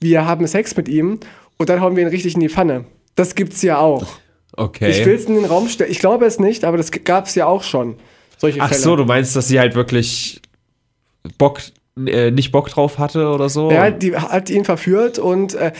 wir 0.00 0.24
haben 0.24 0.46
Sex 0.46 0.76
mit 0.76 0.88
ihm 0.88 1.20
und 1.58 1.68
dann 1.68 1.80
hauen 1.80 1.96
wir 1.96 2.02
ihn 2.02 2.08
richtig 2.08 2.34
in 2.34 2.40
die 2.40 2.48
Pfanne. 2.48 2.84
Das 3.16 3.34
gibt's 3.34 3.60
ja 3.62 3.78
auch. 3.78 4.06
Okay. 4.56 4.90
Ich 4.90 5.04
will 5.04 5.14
es 5.14 5.24
in 5.24 5.34
den 5.34 5.44
Raum 5.44 5.68
stellen. 5.68 5.90
Ich 5.90 5.98
glaube 5.98 6.24
es 6.26 6.38
nicht, 6.38 6.64
aber 6.64 6.76
das 6.76 6.90
gab 6.90 7.26
es 7.26 7.34
ja 7.34 7.46
auch 7.46 7.62
schon. 7.62 7.96
Solche 8.38 8.60
Ach 8.60 8.68
Fälle. 8.68 8.80
so, 8.80 8.96
du 8.96 9.04
meinst, 9.04 9.34
dass 9.36 9.48
sie 9.48 9.58
halt 9.58 9.74
wirklich 9.74 10.40
Bock, 11.38 11.60
äh, 12.06 12.30
nicht 12.30 12.52
Bock 12.52 12.68
drauf 12.68 12.98
hatte 12.98 13.28
oder 13.28 13.48
so? 13.48 13.70
Ja, 13.70 13.90
die 13.90 14.16
hat 14.16 14.50
ihn 14.50 14.64
verführt 14.64 15.18
und 15.18 15.54
äh, 15.54 15.72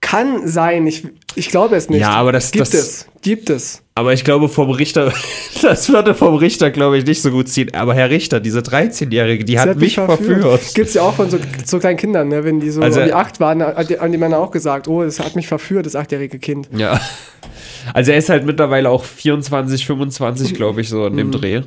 kann 0.00 0.48
sein. 0.48 0.86
Ich, 0.86 1.06
ich 1.34 1.50
glaube 1.50 1.76
es 1.76 1.90
nicht. 1.90 2.00
Ja, 2.00 2.10
aber 2.10 2.32
das- 2.32 2.50
gibt 2.52 2.62
das- 2.66 2.74
es. 2.74 3.06
Gibt 3.22 3.50
es. 3.50 3.82
Aber 3.94 4.14
ich 4.14 4.24
glaube, 4.24 4.48
vom 4.48 4.70
Richter, 4.70 5.12
das 5.62 5.90
würde 5.90 6.14
vom 6.14 6.36
Richter, 6.36 6.70
glaube 6.70 6.96
ich, 6.96 7.04
nicht 7.04 7.20
so 7.20 7.30
gut 7.30 7.48
ziehen. 7.50 7.74
Aber 7.74 7.92
Herr 7.92 8.08
Richter, 8.08 8.40
diese 8.40 8.60
13-Jährige, 8.60 9.44
die 9.44 9.52
Sie 9.52 9.58
hat, 9.58 9.76
mich 9.76 9.96
verführt. 9.96 10.74
Gibt 10.74 10.88
es 10.88 10.94
ja 10.94 11.02
auch 11.02 11.12
von 11.12 11.28
so, 11.28 11.36
so 11.66 11.78
kleinen 11.78 11.98
Kindern, 11.98 12.28
ne? 12.28 12.42
wenn 12.44 12.60
die 12.60 12.70
so 12.70 12.80
Also- 12.80 13.00
um 13.00 13.06
die 13.06 13.12
acht 13.12 13.40
waren, 13.40 13.62
hat 13.62 13.90
die- 13.90 13.98
haben 13.98 14.10
die 14.10 14.16
Männer 14.16 14.38
auch 14.38 14.50
gesagt, 14.52 14.88
oh, 14.88 15.02
das 15.02 15.20
hat 15.20 15.36
mich 15.36 15.48
verführt, 15.48 15.84
das 15.84 15.96
achtjährige 15.96 16.38
Kind. 16.38 16.70
Ja. 16.74 16.98
Also 17.92 18.12
er 18.12 18.16
ist 18.18 18.30
halt 18.30 18.46
mittlerweile 18.46 18.88
auch 18.88 19.04
24, 19.04 19.84
25, 19.84 20.54
glaube 20.54 20.80
ich, 20.80 20.88
so 20.88 21.06
in 21.06 21.18
dem 21.18 21.26
Mhm. 21.26 21.32
Dreh. 21.32 21.60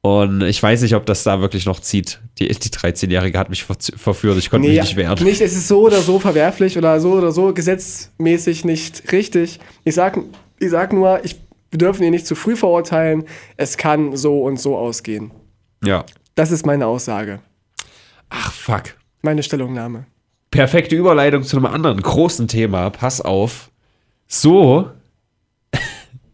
Und 0.00 0.42
ich 0.42 0.62
weiß 0.62 0.82
nicht, 0.82 0.94
ob 0.94 1.06
das 1.06 1.24
da 1.24 1.40
wirklich 1.40 1.66
noch 1.66 1.80
zieht. 1.80 2.20
Die, 2.38 2.48
die 2.48 2.68
13-Jährige 2.68 3.38
hat 3.38 3.50
mich 3.50 3.64
ver 3.64 3.76
verführt, 3.96 4.38
ich 4.38 4.48
konnte 4.48 4.68
mich 4.68 4.80
nicht 4.80 4.96
wehren. 4.96 5.22
nicht, 5.24 5.40
es 5.40 5.54
ist 5.54 5.66
so 5.68 5.82
oder 5.82 6.00
so 6.00 6.20
verwerflich 6.20 6.78
oder 6.78 7.00
so 7.00 7.12
oder 7.14 7.32
so 7.32 7.52
gesetzmäßig 7.52 8.64
nicht 8.64 9.10
richtig. 9.12 9.58
Ich 9.84 9.94
sag, 9.94 10.18
ich 10.60 10.70
sag 10.70 10.92
nur, 10.92 11.24
ich, 11.24 11.36
wir 11.70 11.78
dürfen 11.78 12.04
ihn 12.04 12.12
nicht 12.12 12.26
zu 12.26 12.36
früh 12.36 12.54
verurteilen. 12.54 13.24
Es 13.56 13.76
kann 13.76 14.16
so 14.16 14.42
und 14.42 14.60
so 14.60 14.76
ausgehen. 14.76 15.32
Ja. 15.84 16.04
Das 16.36 16.52
ist 16.52 16.64
meine 16.64 16.86
Aussage, 16.86 17.40
Ach, 18.30 18.52
fuck. 18.52 18.94
meine 19.22 19.42
Stellungnahme. 19.42 20.06
Perfekte 20.52 20.94
Überleitung 20.94 21.42
zu 21.42 21.56
einem 21.56 21.66
anderen 21.66 22.00
großen 22.00 22.46
Thema. 22.46 22.90
Pass 22.90 23.20
auf. 23.20 23.70
So. 24.28 24.90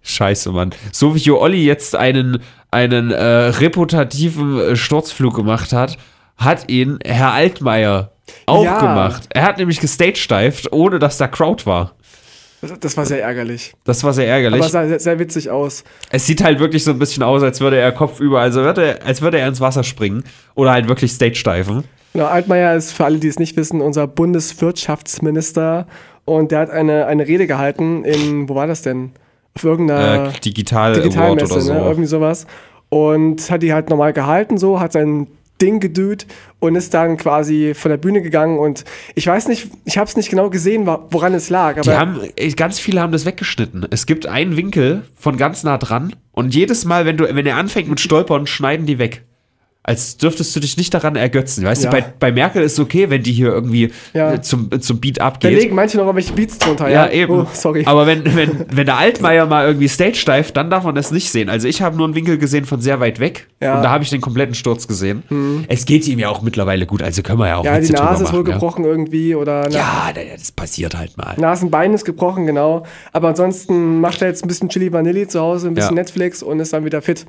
Scheiße, 0.05 0.53
Mann. 0.53 0.71
So 0.93 1.15
wie 1.15 1.19
Jo 1.19 1.41
Olli 1.41 1.65
jetzt 1.65 1.97
einen, 1.97 2.39
einen 2.71 3.11
äh, 3.11 3.17
reputativen 3.25 4.61
äh, 4.61 4.77
Sturzflug 4.77 5.35
gemacht 5.35 5.73
hat, 5.73 5.97
hat 6.37 6.71
ihn 6.71 6.99
Herr 7.05 7.33
Altmaier 7.33 8.13
auch 8.47 8.65
Ja. 8.65 8.79
gemacht. 8.81 9.25
Er 9.31 9.43
hat 9.43 9.59
nämlich 9.59 9.81
gestagedived, 9.81 10.73
ohne 10.73 10.99
dass 10.99 11.17
da 11.19 11.27
Crowd 11.27 11.65
war. 11.67 11.95
Das, 12.81 12.97
war 12.97 13.05
sehr 13.05 13.23
ärgerlich. 13.23 13.75
Das 13.85 14.03
war 14.05 14.15
sehr 14.15 14.27
ärgerlich. 14.27 14.61
Aber 14.61 14.71
sah 14.71 14.87
sehr, 14.89 14.99
sehr 14.99 15.19
witzig 15.19 15.51
aus. 15.51 15.85
Es 16.11 16.27
sieht 16.27 16.43
halt 16.43 16.61
wirklich 16.61 16.83
so 16.83 16.93
ein 16.93 16.99
bisschen 16.99 17.23
aus, 17.23 17.43
als 17.43 17.61
würde 17.61 17.77
er 17.77 17.93
Kopf 17.93 18.21
über, 18.21 18.41
also 18.41 18.63
würde, 18.63 19.01
als 19.05 19.21
würde 19.21 19.39
er 19.39 19.49
ins 19.49 19.61
Wasser 19.61 19.85
springen 19.85 20.25
oder 20.55 20.71
halt 20.73 20.89
wirklich 20.89 21.13
Stage 21.13 21.35
steifen. 21.35 21.85
Genau, 22.15 22.27
Altmaier 22.27 22.75
ist 22.75 22.93
für 22.93 23.05
alle, 23.05 23.19
die 23.19 23.29
es 23.29 23.39
nicht 23.39 23.57
wissen, 23.57 23.83
unser 23.83 24.07
Bundeswirtschaftsminister 24.07 25.87
und 26.25 26.53
der 26.53 26.61
hat 26.61 26.71
eine, 26.71 27.07
eine 27.07 27.27
Rede 27.27 27.47
gehalten 27.47 28.05
in, 28.05 28.49
wo 28.49 28.55
war 28.55 28.67
das 28.67 28.83
denn? 28.83 29.13
Auf 29.57 29.65
irgendeiner 29.65 30.29
Äh, 30.35 30.41
Digital 30.41 30.95
Digitalmesse, 30.95 31.47
Award 31.47 31.53
oder 31.53 31.61
so. 31.61 31.73
ne? 31.75 31.81
irgendwie 31.81 32.07
sowas. 32.09 32.47
Und 32.89 33.51
hat 33.51 33.63
die 33.63 33.73
halt 33.73 33.91
normal 33.91 34.13
gehalten, 34.13 34.59
so, 34.59 34.79
hat 34.81 34.93
sein 34.93 35.27
Ding 35.63 35.79
gedüht 35.81 36.27
und 36.59 36.75
ist 36.75 36.95
dann 36.95 37.17
quasi 37.17 37.75
von 37.75 37.89
der 37.91 37.97
Bühne 37.97 38.23
gegangen. 38.23 38.59
Und 38.59 38.85
ich 39.15 39.27
weiß 39.27 39.47
nicht, 39.49 39.69
ich 39.85 39.97
habe 39.99 40.09
es 40.09 40.17
nicht 40.17 40.29
genau 40.29 40.51
gesehen, 40.51 40.87
woran 40.87 41.33
es 41.35 41.49
lag. 41.51 41.73
Aber 41.79 41.83
Die 41.83 41.93
haben, 41.93 42.21
ganz 42.57 42.81
viele 42.81 43.01
haben 43.01 43.13
das 43.13 43.25
weggeschnitten. 43.25 43.87
Es 43.91 44.07
gibt 44.07 44.27
einen 44.27 44.57
Winkel 44.57 45.03
von 45.17 45.37
ganz 45.37 45.63
nah 45.63 45.79
dran 45.79 46.15
und 46.33 46.55
jedes 46.55 46.85
Mal, 46.85 47.07
wenn 47.07 47.17
du, 47.17 47.33
wenn 47.35 47.47
er 47.47 47.57
anfängt 47.57 47.89
mit 47.89 48.01
Stolpern, 48.01 48.47
schneiden 48.49 48.87
die 48.87 48.99
weg. 48.99 49.23
Als 49.87 50.17
dürftest 50.17 50.57
du 50.57 50.61
dich 50.61 50.79
nicht 50.79 50.95
daran 50.95 51.15
ergötzen. 51.15 51.63
Weißt 51.63 51.85
Ja. 51.85 51.91
du, 51.91 51.97
bei, 51.99 52.05
bei 52.19 52.33
Merkel 52.33 52.63
ist 52.63 52.73
es 52.73 52.81
okay, 52.81 53.11
wenn 53.11 53.23
die 53.23 53.33
hier 53.33 53.49
irgendwie 53.49 53.93
Ja. 54.15 54.33
äh, 54.33 54.41
zum, 54.41 54.71
äh, 54.73 54.81
zum 54.81 54.99
Beat 54.99 55.19
da 55.19 55.27
abgeht. 55.27 55.53
legen 55.53 55.75
manche 55.75 55.99
noch 55.99 56.05
irgendwelche 56.07 56.33
Beats 56.33 56.59
drunter. 56.59 56.89
Ja, 56.89 57.11
eben. 57.11 57.31
Oh, 57.41 57.47
sorry. 57.53 57.83
Aber 57.85 58.07
wenn, 58.07 58.25
wenn, 58.35 58.65
wenn 58.71 58.87
der 58.87 58.97
Altmaier 58.97 59.45
mal 59.45 59.67
irgendwie 59.67 59.89
Stage 59.89 60.15
steift, 60.15 60.57
dann 60.57 60.71
darf 60.71 60.85
man 60.85 60.95
das 60.95 61.11
nicht 61.11 61.31
sehen. 61.31 61.51
Also 61.51 61.69
ich 61.69 61.83
habe 61.83 61.99
nur 61.99 62.07
einen 62.07 62.15
Winkel 62.15 62.39
gesehen 62.39 62.65
von 62.65 62.81
sehr 62.81 62.99
weit 63.01 63.21
weg 63.21 63.47
Ja. 63.61 63.77
und 63.77 63.83
da 63.83 63.91
habe 63.91 64.03
ich 64.05 64.09
den 64.09 64.23
kompletten 64.23 64.55
Sturz 64.55 64.89
gesehen. 64.89 65.23
Es 65.69 65.85
geht 65.85 66.09
ihm 66.09 66.19
ja 66.19 66.31
auch 66.31 66.41
mittlerweile 66.41 66.87
gut, 66.87 67.03
also 67.03 67.21
können 67.23 67.41
wir 67.41 67.49
ja 67.49 67.57
auch 67.59 67.65
ja, 67.67 67.79
die 67.79 67.93
Nase 67.93 68.25
ist 68.25 68.33
wohl 68.33 68.39
ja. 68.49 68.55
gebrochen 68.55 68.87
irgendwie 68.87 69.35
oder 69.35 69.67
na, 69.71 69.77
Ja, 69.77 70.11
da- 70.15 70.21
das 70.35 70.51
passiert 70.51 70.97
halt 70.97 71.19
mal. 71.19 71.35
Nasenbein 71.37 71.93
ist 71.93 72.07
gebrochen, 72.07 72.47
genau. 72.47 72.85
Aber 73.13 73.29
ansonsten 73.29 74.01
macht 74.01 74.23
er 74.23 74.29
jetzt 74.29 74.43
ein 74.43 74.49
bisschen 74.49 74.71
Chili 74.71 74.91
Vanilli 74.93 75.29
zu 75.29 75.41
Hause, 75.41 75.69
ein 75.69 75.75
bisschen 75.75 75.91
Ja. 75.97 76.03
Netflix 76.03 76.43
und 76.43 76.59
ist 76.61 76.73
dann 76.73 76.87
wieder 76.87 77.03
fit. 77.03 77.27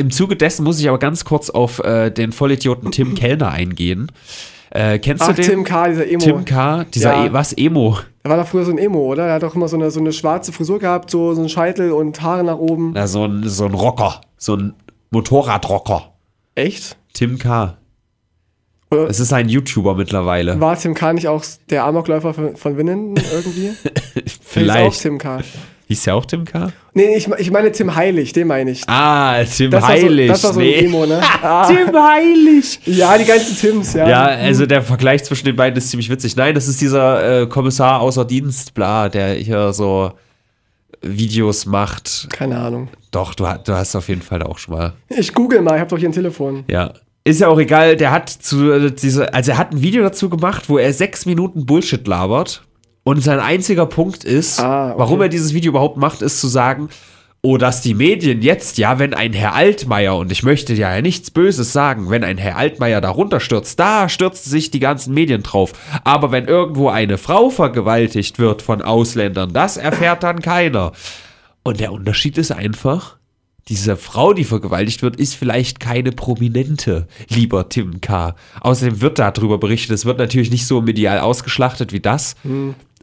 Im 0.00 0.10
Zuge 0.10 0.34
dessen 0.34 0.64
muss 0.64 0.80
ich 0.80 0.88
aber 0.88 0.98
ganz 0.98 1.26
kurz 1.26 1.50
auf 1.50 1.78
äh, 1.80 2.10
den 2.10 2.32
Vollidioten 2.32 2.90
Tim 2.90 3.14
Kellner 3.16 3.50
eingehen. 3.50 4.10
Äh, 4.70 4.98
kennst 4.98 5.22
Ach, 5.22 5.28
du 5.28 5.34
den? 5.34 5.44
Tim 5.44 5.64
K., 5.64 5.88
dieser 5.88 6.08
Emo. 6.08 6.20
Tim 6.24 6.44
K., 6.46 6.84
dieser 6.84 7.12
Ja. 7.12 7.26
e 7.26 7.32
was 7.34 7.52
Emo? 7.52 7.98
Er 8.22 8.30
war 8.30 8.38
doch 8.38 8.46
früher 8.46 8.64
so 8.64 8.70
ein 8.70 8.78
Emo, 8.78 9.00
oder? 9.00 9.26
Er 9.26 9.34
hat 9.34 9.42
doch 9.42 9.54
immer 9.54 9.68
so 9.68 9.76
eine, 9.76 9.90
so 9.90 10.00
eine 10.00 10.12
schwarze 10.14 10.52
Frisur 10.52 10.78
gehabt, 10.78 11.10
so, 11.10 11.34
so 11.34 11.40
einen 11.40 11.50
Scheitel 11.50 11.92
und 11.92 12.22
Haare 12.22 12.44
nach 12.44 12.56
oben. 12.56 12.92
Na, 12.94 13.06
so 13.06 13.24
ein, 13.26 13.46
so 13.46 13.66
ein 13.66 13.74
Rocker, 13.74 14.22
so 14.38 14.56
ein 14.56 14.74
Motorradrocker. 15.10 16.14
Echt? 16.54 16.96
Tim 17.12 17.38
K. 17.38 17.76
Oder 18.90 19.08
Es 19.08 19.20
ist 19.20 19.32
ein 19.34 19.48
YouTuber 19.50 19.94
mittlerweile. 19.96 20.58
war 20.60 20.78
Tim 20.78 20.94
K. 20.94 21.12
nicht 21.12 21.28
auch 21.28 21.44
der 21.68 21.84
Amokläufer 21.84 22.32
von, 22.32 22.56
von 22.56 22.76
Winnenden 22.78 23.22
irgendwie? 23.32 23.70
Hieß 24.14 24.38
auch 24.38 24.42
Vielleicht. 24.42 25.02
Tim 25.02 25.18
K. 25.18 25.40
Hieß 25.90 26.04
der 26.04 26.14
auch 26.14 26.24
Tim 26.24 26.44
K? 26.44 26.72
Nee, 26.94 27.16
ich, 27.16 27.26
ich 27.38 27.50
meine 27.50 27.72
Tim 27.72 27.96
Heilig, 27.96 28.32
den 28.32 28.46
meine 28.46 28.70
ich. 28.70 28.88
Ah, 28.88 29.42
Tim 29.42 29.72
Das 29.72 29.82
war 29.82 29.88
so- 29.88 30.04
Heilig. 30.04 30.28
das 30.28 30.44
war 30.44 30.52
so 30.52 30.60
ein 30.60 30.66
nee. 30.66 30.74
Emo, 30.84 31.04
ne? 31.04 31.20
Ah. 31.42 31.66
Tim 31.66 31.88
Heilig. 31.92 32.78
Ja, 32.86 33.18
die 33.18 33.24
ganzen 33.24 33.56
Tims, 33.56 33.94
ja. 33.94 34.08
Ja, 34.08 34.24
also 34.26 34.66
der 34.66 34.82
Vergleich 34.82 35.24
zwischen 35.24 35.46
den 35.46 35.56
beiden 35.56 35.76
ist 35.76 35.90
ziemlich 35.90 36.08
witzig. 36.08 36.36
Nein, 36.36 36.54
das 36.54 36.68
ist 36.68 36.80
dieser 36.80 37.42
äh, 37.42 37.46
Kommissar 37.48 38.00
außer 38.00 38.24
Dienst, 38.24 38.72
bla, 38.72 39.08
der 39.08 39.34
hier 39.34 39.72
so 39.72 40.12
Videos 41.02 41.66
macht. 41.66 42.28
Keine 42.30 42.56
Ahnung. 42.56 42.86
Doch, 43.10 43.34
du, 43.34 43.44
du 43.64 43.72
hast 43.74 43.96
auf 43.96 44.08
jeden 44.08 44.22
Fall 44.22 44.44
auch 44.44 44.58
schon 44.58 44.76
mal. 44.76 44.92
Ich 45.08 45.34
google 45.34 45.60
mal, 45.62 45.74
ich 45.74 45.80
habe 45.80 45.90
doch 45.90 45.98
hier 45.98 46.08
ein 46.08 46.12
Telefon. 46.12 46.62
Ja. 46.68 46.92
Ist 47.24 47.40
ja 47.40 47.48
auch 47.48 47.58
egal, 47.58 47.96
der 47.96 48.12
hat 48.12 48.28
zu 48.30 48.70
äh, 48.70 48.92
diese, 48.92 49.34
also 49.34 49.50
er 49.50 49.58
hat 49.58 49.72
ein 49.72 49.82
Video 49.82 50.04
dazu 50.04 50.30
gemacht, 50.30 50.68
wo 50.68 50.78
er 50.78 50.92
sechs 50.92 51.26
Minuten 51.26 51.66
Bullshit 51.66 52.06
labert. 52.06 52.62
Und 53.02 53.22
sein 53.22 53.40
einziger 53.40 53.86
Punkt 53.86 54.24
ist, 54.24 54.60
Ah, 54.60 54.90
okay. 54.90 54.98
warum 54.98 55.20
er 55.22 55.28
dieses 55.28 55.54
Video 55.54 55.70
überhaupt 55.70 55.96
macht, 55.96 56.22
ist 56.22 56.40
zu 56.40 56.48
sagen, 56.48 56.88
oh, 57.42 57.56
dass 57.56 57.80
die 57.80 57.94
Medien 57.94 58.42
jetzt, 58.42 58.76
ja, 58.76 58.98
wenn 58.98 59.14
ein 59.14 59.32
Herr 59.32 59.54
Altmaier, 59.54 60.14
und 60.16 60.30
ich 60.30 60.42
möchte 60.42 60.74
ja 60.74 61.00
nichts 61.00 61.30
Böses 61.30 61.72
sagen, 61.72 62.10
wenn 62.10 62.22
ein 62.22 62.36
Herr 62.36 62.56
Altmaier 62.58 63.00
darunter 63.00 63.40
stürzt, 63.40 63.80
da 63.80 64.10
stürzen 64.10 64.50
sich 64.50 64.70
die 64.70 64.80
ganzen 64.80 65.14
Medien 65.14 65.42
drauf. 65.42 65.72
Aber 66.04 66.30
wenn 66.32 66.46
irgendwo 66.46 66.90
eine 66.90 67.16
Frau 67.16 67.48
vergewaltigt 67.48 68.38
wird 68.38 68.60
von 68.60 68.82
Ausländern, 68.82 69.54
das 69.54 69.78
erfährt 69.78 70.22
dann 70.22 70.42
keiner. 70.42 70.92
Und 71.62 71.80
der 71.80 71.92
Unterschied 71.92 72.36
ist 72.36 72.52
einfach, 72.52 73.16
diese 73.68 73.96
Frau, 73.96 74.32
die 74.34 74.44
vergewaltigt 74.44 75.00
wird, 75.02 75.16
ist 75.16 75.34
vielleicht 75.34 75.80
keine 75.80 76.12
Prominente, 76.12 77.06
lieber 77.28 77.68
Tim 77.70 78.00
K. 78.02 78.34
Außerdem 78.60 79.00
wird 79.00 79.18
darüber 79.18 79.56
berichtet. 79.58 79.92
Es 79.92 80.04
wird 80.04 80.18
natürlich 80.18 80.50
nicht 80.50 80.66
so 80.66 80.82
medial 80.82 81.20
ausgeschlachtet 81.20 81.92
wie 81.94 82.00
das. 82.00 82.34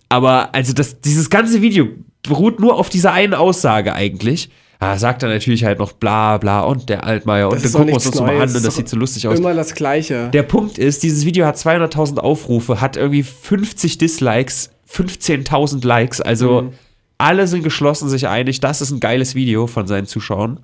Aber 0.09 0.53
also 0.55 0.73
das, 0.73 1.01
dieses 1.01 1.29
ganze 1.29 1.61
Video 1.61 1.87
beruht 2.23 2.59
nur 2.59 2.75
auf 2.75 2.89
dieser 2.89 3.13
einen 3.13 3.33
Aussage 3.33 3.93
eigentlich. 3.93 4.49
Da 4.79 4.97
sagt 4.99 5.23
er 5.23 5.29
natürlich 5.29 5.63
halt 5.65 5.79
noch 5.79 5.93
bla 5.93 6.37
bla 6.37 6.61
und 6.61 6.87
der 6.89 7.03
Altmaier 7.03 7.49
und 7.49 7.55
dann 7.55 7.71
doch 7.71 7.79
gucken 7.79 7.87
wir 7.87 7.93
uns 7.95 8.03
das 8.03 8.19
mal 8.21 8.29
an 8.29 8.37
Neues. 8.37 8.55
und 8.55 8.65
das 8.65 8.75
sieht 8.75 8.87
so 8.89 8.95
lustig 8.97 9.27
aus. 9.27 9.39
Immer 9.39 9.55
das 9.55 9.73
Gleiche. 9.73 10.29
Der 10.29 10.43
Punkt 10.43 10.77
ist, 10.77 11.01
dieses 11.01 11.25
Video 11.25 11.45
hat 11.47 11.57
200.000 11.57 12.19
Aufrufe, 12.19 12.79
hat 12.79 12.95
irgendwie 12.95 13.23
50 13.23 13.97
Dislikes, 13.97 14.69
15.000 14.87 15.85
Likes. 15.85 16.21
Also 16.21 16.61
Mhm. 16.63 16.69
alle 17.17 17.47
sind 17.47 17.63
geschlossen 17.63 18.07
sich 18.07 18.27
einig, 18.27 18.59
das 18.59 18.81
ist 18.81 18.91
ein 18.91 18.99
geiles 18.99 19.33
Video 19.33 19.65
von 19.65 19.87
seinen 19.87 20.05
Zuschauern. 20.05 20.59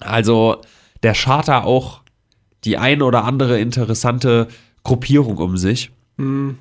Also 0.00 0.56
der 1.02 1.12
schart 1.14 1.48
da 1.48 1.62
auch 1.62 2.00
die 2.64 2.78
ein 2.78 3.02
oder 3.02 3.24
andere 3.24 3.60
interessante 3.60 4.48
Gruppierung 4.82 5.36
um 5.36 5.56
sich. 5.58 5.90
Mhm. 6.16 6.56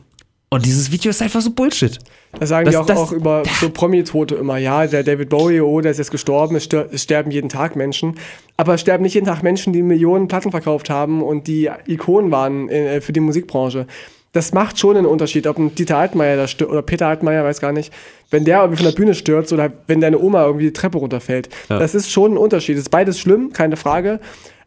Und 0.53 0.65
dieses 0.65 0.91
Video 0.91 1.09
ist 1.11 1.21
einfach 1.21 1.39
so 1.39 1.51
Bullshit. 1.51 1.97
Das 2.37 2.49
sagen 2.49 2.65
Das- 2.65 2.73
die 2.73 2.77
auch, 2.77 2.85
das- 2.85 2.97
auch 2.97 3.11
über 3.13 3.43
so 3.61 3.69
Promi-Tote 3.69 4.35
immer. 4.35 4.57
Ja, 4.57 4.85
der 4.85 5.01
David 5.03 5.29
Bowie, 5.29 5.61
oh, 5.61 5.79
der 5.79 5.91
ist 5.91 5.97
jetzt 5.97 6.11
gestorben, 6.11 6.57
es, 6.57 6.67
sterben 7.01 7.31
jeden 7.31 7.47
Tag 7.47 7.77
Menschen. 7.77 8.17
Aber 8.57 8.73
es 8.73 8.81
sterben 8.81 9.03
nicht 9.03 9.13
jeden 9.13 9.25
Tag 9.27 9.43
Menschen, 9.43 9.71
die 9.71 9.81
Millionen 9.81 10.27
Platten 10.27 10.51
verkauft 10.51 10.89
haben 10.89 11.23
und 11.23 11.47
die 11.47 11.69
Ikonen 11.87 12.31
waren 12.31 12.67
äh, 12.67 12.99
für 12.99 13.13
die 13.13 13.21
Musikbranche. 13.21 13.87
Das 14.33 14.53
macht 14.53 14.77
schon 14.77 14.97
einen 14.97 15.05
Unterschied, 15.05 15.47
ob 15.47 15.57
ein 15.57 15.73
Dieter 15.75 15.97
Altmaier 15.97 16.35
da 16.35 16.47
stürzt, 16.47 16.71
oder 16.71 16.81
Peter 16.81 17.07
Altmaier, 17.07 17.43
weiß 17.45 17.59
gar 17.61 17.71
nicht, 17.71 17.93
wenn 18.29 18.43
der 18.45 18.59
irgendwie 18.59 18.83
von 18.83 18.91
der 18.91 18.95
Bühne 18.95 19.13
stürzt 19.13 19.51
oder 19.53 19.71
wenn 19.87 20.01
deine 20.01 20.19
Oma 20.19 20.45
irgendwie 20.45 20.65
die 20.65 20.73
Treppe 20.73 20.97
runterfällt. 20.97 21.47
Ja. 21.69 21.79
Das 21.79 21.95
ist 21.95 22.11
schon 22.11 22.33
ein 22.33 22.37
Unterschied. 22.37 22.75
Das 22.75 22.83
ist 22.83 22.89
beides 22.89 23.19
schlimm, 23.19 23.51
keine 23.53 23.77
Frage. 23.77 24.19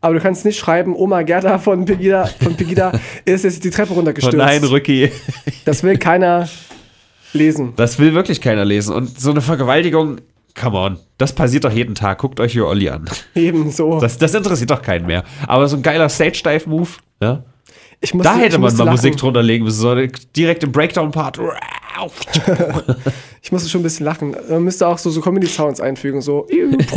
Aber 0.04 0.12
du 0.12 0.20
kannst 0.20 0.44
nicht 0.44 0.58
schreiben, 0.58 0.94
Oma 0.94 1.22
Gerda 1.22 1.56
von 1.58 1.86
Pegida, 1.86 2.26
von 2.42 2.54
Pegida 2.54 2.92
ist 3.24 3.44
jetzt 3.44 3.64
die 3.64 3.70
Treppe 3.70 3.92
Oh 3.92 3.94
runtergestürzt. 3.94 4.36
nein, 4.36 4.62
Rücki. 4.62 5.10
das 5.64 5.82
will 5.82 5.96
keiner 5.96 6.46
lesen. 7.32 7.72
Das 7.76 7.98
will 7.98 8.12
wirklich 8.12 8.42
keiner 8.42 8.66
lesen. 8.66 8.94
Und 8.94 9.18
so 9.18 9.30
eine 9.30 9.40
Vergewaltigung, 9.40 10.18
come 10.60 10.76
on, 10.78 10.98
das 11.16 11.32
passiert 11.32 11.64
doch 11.64 11.72
jeden 11.72 11.94
Tag. 11.94 12.18
Guckt 12.18 12.38
euch 12.38 12.52
hier 12.52 12.66
Olli 12.66 12.90
an. 12.90 13.06
Eben 13.34 13.70
so. 13.70 13.98
Das, 13.98 14.18
das 14.18 14.34
interessiert 14.34 14.70
doch 14.70 14.82
keinen 14.82 15.06
mehr. 15.06 15.24
Aber 15.46 15.66
so 15.68 15.76
ein 15.76 15.82
geiler 15.82 16.10
Stage-Dive-Move, 16.10 16.90
ja? 17.22 17.42
Ich 18.02 18.12
musste, 18.12 18.30
Da 18.30 18.38
hätte 18.38 18.58
man 18.58 18.70
mal 18.76 18.84
lachen. 18.84 18.90
Musik 18.96 19.16
drunter 19.16 19.42
legen 19.42 19.64
müssen. 19.64 19.80
So 19.80 19.94
direkt 20.36 20.62
im 20.64 20.70
Breakdown-Part. 20.72 21.38
Ich 23.42 23.52
musste 23.52 23.68
schon 23.68 23.82
ein 23.82 23.84
bisschen 23.84 24.06
lachen. 24.06 24.34
Man 24.48 24.64
müsste 24.64 24.88
auch 24.88 24.96
so, 24.96 25.10
so 25.10 25.20
Comedy-Sounds 25.20 25.78
einfügen. 25.78 26.22
So, 26.22 26.46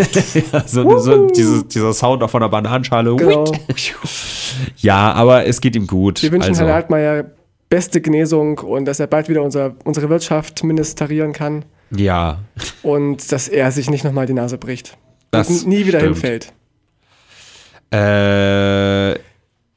so, 0.65 0.97
so 0.99 1.27
dieses, 1.27 1.67
dieser 1.67 1.93
Sound 1.93 2.23
auch 2.23 2.29
von 2.29 2.39
der 2.39 2.47
Bananenschale. 2.47 3.13
genau. 3.17 3.51
Ja, 4.77 5.11
aber 5.11 5.45
es 5.45 5.59
geht 5.59 5.75
ihm 5.75 5.87
gut. 5.87 6.23
Wir 6.23 6.31
wünschen 6.31 6.51
also, 6.51 6.61
Herrn 6.61 6.71
Altmaier 6.73 7.25
beste 7.69 8.01
Genesung 8.01 8.59
und 8.59 8.85
dass 8.85 8.99
er 8.99 9.07
bald 9.07 9.29
wieder 9.29 9.43
unser, 9.43 9.75
unsere 9.83 10.09
Wirtschaft 10.09 10.63
ministerieren 10.63 11.33
kann 11.33 11.65
Ja, 11.91 12.39
und 12.81 13.31
dass 13.31 13.47
er 13.47 13.71
sich 13.71 13.89
nicht 13.89 14.03
nochmal 14.03 14.25
die 14.25 14.33
Nase 14.33 14.57
bricht. 14.57 14.97
Das 15.31 15.49
und 15.49 15.67
nie 15.67 15.85
wieder 15.85 15.99
stimmt. 15.99 16.15
hinfällt. 16.15 16.53
äh, 17.91 19.19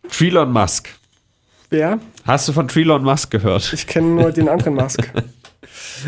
Trelon 0.08 0.52
Musk. 0.52 0.88
Wer? 1.70 1.98
Hast 2.24 2.48
du 2.48 2.52
von 2.52 2.68
Trelon 2.68 3.02
Musk 3.02 3.30
gehört? 3.30 3.72
Ich 3.72 3.86
kenne 3.86 4.08
nur 4.08 4.32
den 4.32 4.48
anderen 4.48 4.74
Musk. 4.74 5.00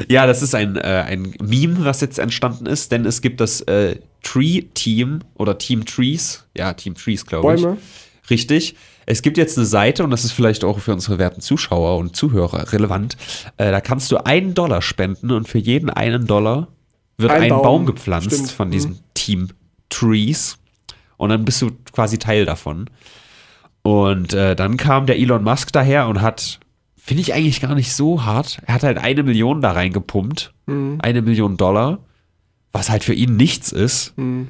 Ja, 0.09 0.27
das 0.27 0.41
ist 0.43 0.55
ein, 0.55 0.77
äh, 0.77 1.05
ein 1.07 1.35
Meme, 1.43 1.85
was 1.85 2.01
jetzt 2.01 2.19
entstanden 2.19 2.65
ist, 2.67 2.91
denn 2.93 3.05
es 3.05 3.21
gibt 3.21 3.41
das 3.41 3.61
äh, 3.63 3.97
Tree-Team 4.23 5.21
oder 5.35 5.59
Team 5.59 5.85
Trees. 5.85 6.45
Ja, 6.57 6.73
Team 6.73 6.95
Trees, 6.95 7.27
glaube 7.27 7.55
ich. 7.55 7.63
Bäume. 7.63 7.77
Richtig. 8.31 8.75
Es 9.05 9.21
gibt 9.21 9.37
jetzt 9.37 9.59
eine 9.59 9.67
Seite, 9.67 10.03
und 10.03 10.11
das 10.11 10.25
ist 10.25 10.33
vielleicht 10.33 10.65
auch 10.65 10.79
für 10.79 10.93
unsere 10.95 11.19
werten 11.19 11.43
Zuschauer 11.43 11.99
und 11.99 12.17
Zuhörer 12.17 12.73
relevant. 12.73 13.17
Äh, 13.59 13.71
da 13.71 13.81
kannst 13.83 14.11
du 14.11 14.17
einen 14.25 14.55
Dollar 14.55 14.81
spenden 14.81 15.31
und 15.31 15.47
für 15.49 15.59
jeden 15.59 15.91
einen 15.91 16.27
Dollar 16.27 16.69
wird 17.19 17.31
Ein 17.31 17.43
ein, 17.43 17.49
Baum, 17.51 17.63
Baum. 17.63 17.87
gepflanzt 17.87 18.33
Stimmt. 18.33 18.51
von 18.51 18.71
diesem 18.71 18.93
Mhm. 18.93 18.99
Team 19.15 19.49
Trees. 19.91 20.57
Und 21.19 21.29
dann 21.29 21.45
bist 21.45 21.61
du 21.61 21.71
quasi 21.93 22.19
Teil 22.19 22.47
davon. 22.47 22.89
Und 23.83 24.33
äh, 24.33 24.55
dann 24.55 24.77
kam 24.77 25.07
der 25.07 25.19
Elon 25.19 25.43
Musk 25.43 25.73
daher 25.73 26.07
und 26.07 26.23
hat, 26.23 26.61
finde 26.97 27.23
ich 27.23 27.35
eigentlich 27.35 27.61
gar 27.61 27.75
nicht 27.75 27.93
so 27.93 28.25
hart, 28.25 28.59
er 28.67 28.75
hat 28.75 28.83
halt 28.85 28.99
eine 28.99 29.23
Million 29.23 29.61
da 29.61 29.73
reingepumpt. 29.73 30.53
Mhm. 30.67 30.99
Eine 31.01 31.23
Million 31.23 31.57
Dollar. 31.57 31.99
Was 32.73 32.89
halt 32.89 33.05
für 33.05 33.13
ihn 33.13 33.37
nichts 33.37 33.71
ist. 33.71 34.17
Mhm. 34.17 34.49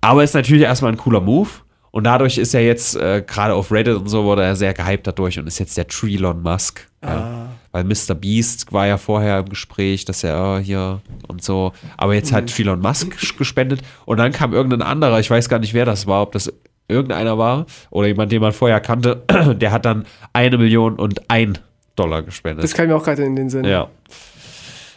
Aber 0.00 0.24
ist 0.24 0.34
natürlich 0.34 0.64
erstmal 0.64 0.92
ein 0.92 0.98
cooler 0.98 1.20
Move. 1.20 1.48
Und 1.92 2.04
dadurch 2.04 2.38
ist 2.38 2.54
er 2.54 2.64
jetzt, 2.64 2.96
äh, 2.96 3.22
gerade 3.24 3.54
auf 3.54 3.70
Reddit 3.70 3.96
und 3.96 4.08
so, 4.08 4.24
wurde 4.24 4.42
er 4.42 4.56
sehr 4.56 4.72
gehypt 4.72 5.06
dadurch 5.06 5.38
und 5.38 5.46
ist 5.46 5.58
jetzt 5.58 5.76
der 5.76 5.86
Trelon 5.86 6.42
Musk. 6.42 6.88
Ja. 7.04 7.08
Ah. 7.08 7.48
weil 7.72 7.82
Mr. 7.82 8.14
Beast 8.14 8.72
war 8.72 8.86
ja 8.86 8.96
vorher 8.96 9.40
im 9.40 9.48
Gespräch, 9.48 10.04
dass 10.04 10.22
er 10.22 10.58
äh, 10.58 10.62
hier 10.62 11.00
und 11.26 11.42
so, 11.42 11.72
aber 11.96 12.14
jetzt 12.14 12.32
hat 12.32 12.56
Elon 12.56 12.78
Musk 12.78 13.18
gespendet 13.38 13.80
und 14.04 14.18
dann 14.18 14.30
kam 14.30 14.52
irgendein 14.52 14.82
anderer, 14.82 15.18
ich 15.18 15.28
weiß 15.28 15.48
gar 15.48 15.58
nicht, 15.58 15.74
wer 15.74 15.84
das 15.84 16.06
war, 16.06 16.22
ob 16.22 16.30
das 16.30 16.52
irgendeiner 16.92 17.38
war 17.38 17.66
oder 17.90 18.06
jemand, 18.06 18.32
den 18.32 18.40
man 18.40 18.52
vorher 18.52 18.80
kannte, 18.80 19.22
der 19.56 19.72
hat 19.72 19.84
dann 19.84 20.06
eine 20.32 20.58
Million 20.58 20.96
und 20.96 21.30
ein 21.30 21.58
Dollar 21.96 22.22
gespendet. 22.22 22.64
Das 22.64 22.74
kam 22.74 22.88
mir 22.88 22.96
auch 22.96 23.04
gerade 23.04 23.24
in 23.24 23.36
den 23.36 23.50
Sinn. 23.50 23.64
Ja. 23.64 23.88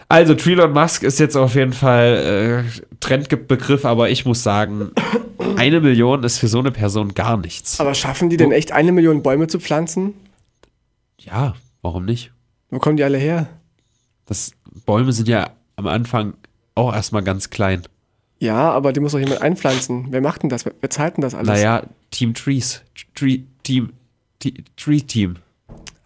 Also, 0.08 0.34
Elon 0.34 0.72
Musk 0.72 1.04
ist 1.04 1.20
jetzt 1.20 1.36
auf 1.36 1.56
jeden 1.56 1.74
Fall 1.74 2.66
äh, 2.68 2.96
Trendbegriff, 3.00 3.86
aber 3.86 4.10
ich 4.10 4.26
muss 4.26 4.44
sagen, 4.44 4.92
eine 5.58 5.82
Million 5.82 6.24
ist 6.24 6.38
für 6.38 6.48
so 6.48 6.60
eine 6.60 6.72
Person 6.72 7.14
gar 7.16 7.38
nichts. 7.38 7.80
Aber 7.80 7.96
schaffen 7.96 8.30
die 8.30 8.38
denn 8.38 8.52
echt 8.52 8.72
eine 8.72 8.92
Million 8.92 9.24
Bäume 9.24 9.48
zu 9.48 9.60
pflanzen? 9.60 10.14
Ja, 11.18 11.56
warum 11.82 12.06
nicht? 12.06 12.32
Wo 12.70 12.78
kommen 12.78 12.98
die 12.98 13.04
alle 13.04 13.18
her? 13.18 13.48
Das, 14.28 14.52
Bäume 14.86 15.12
sind 15.12 15.28
ja 15.28 15.52
am 15.76 15.88
Anfang 15.88 16.34
auch 16.76 16.94
erstmal 16.94 17.24
ganz 17.24 17.50
klein. 17.50 17.84
Ja, 18.40 18.72
aber 18.72 18.94
die 18.94 19.00
muss 19.00 19.14
doch 19.14 19.20
jemand 19.20 19.42
einpflanzen. 19.42 20.08
Wer 20.10 20.22
macht 20.22 20.44
denn 20.44 20.50
das? 20.50 20.66
Wer, 20.66 20.74
wer 20.82 20.90
zahlt 20.90 21.18
denn 21.18 21.22
das 21.22 21.34
alles? 21.34 21.48
Naja, 21.48 21.84
Team 22.12 22.34
Trees. 22.34 22.82
Tree, 23.16 23.42
Team, 23.64 23.94
Tree 24.78 25.00
Team. 25.02 25.38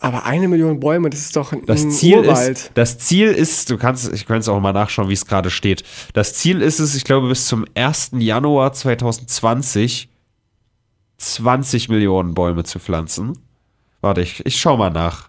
Aber 0.02 0.26
eine 0.26 0.48
Million 0.48 0.80
Bäume, 0.80 1.10
das 1.10 1.20
ist 1.22 1.36
doch 1.36 1.52
ein 1.52 1.66
Das 1.66 1.90
Ziel 1.90 2.20
Urwald. 2.20 2.58
ist, 2.58 2.72
das 2.76 2.98
Ziel 3.00 3.28
ist, 3.32 3.70
du 3.70 3.78
kannst, 3.78 4.14
ich 4.14 4.26
könnte 4.26 4.40
es 4.42 4.48
auch 4.48 4.60
mal 4.62 4.72
nachschauen, 4.72 5.10
wie 5.10 5.14
es 5.14 5.26
gerade 5.26 5.50
steht. 5.50 5.84
Das 6.14 6.34
Ziel 6.36 6.62
ist 6.62 6.80
es, 6.80 6.96
ich 6.96 7.04
glaube, 7.04 7.28
bis 7.28 7.48
zum 7.48 7.66
1. 7.76 8.12
Januar 8.14 8.72
2020 8.72 10.08
20 11.18 11.90
Millionen 11.90 12.34
Bäume 12.34 12.64
zu 12.64 12.80
pflanzen. 12.80 13.38
Warte, 14.00 14.22
ich, 14.22 14.46
ich 14.46 14.58
schau 14.58 14.78
mal 14.78 14.90
nach. 14.90 15.29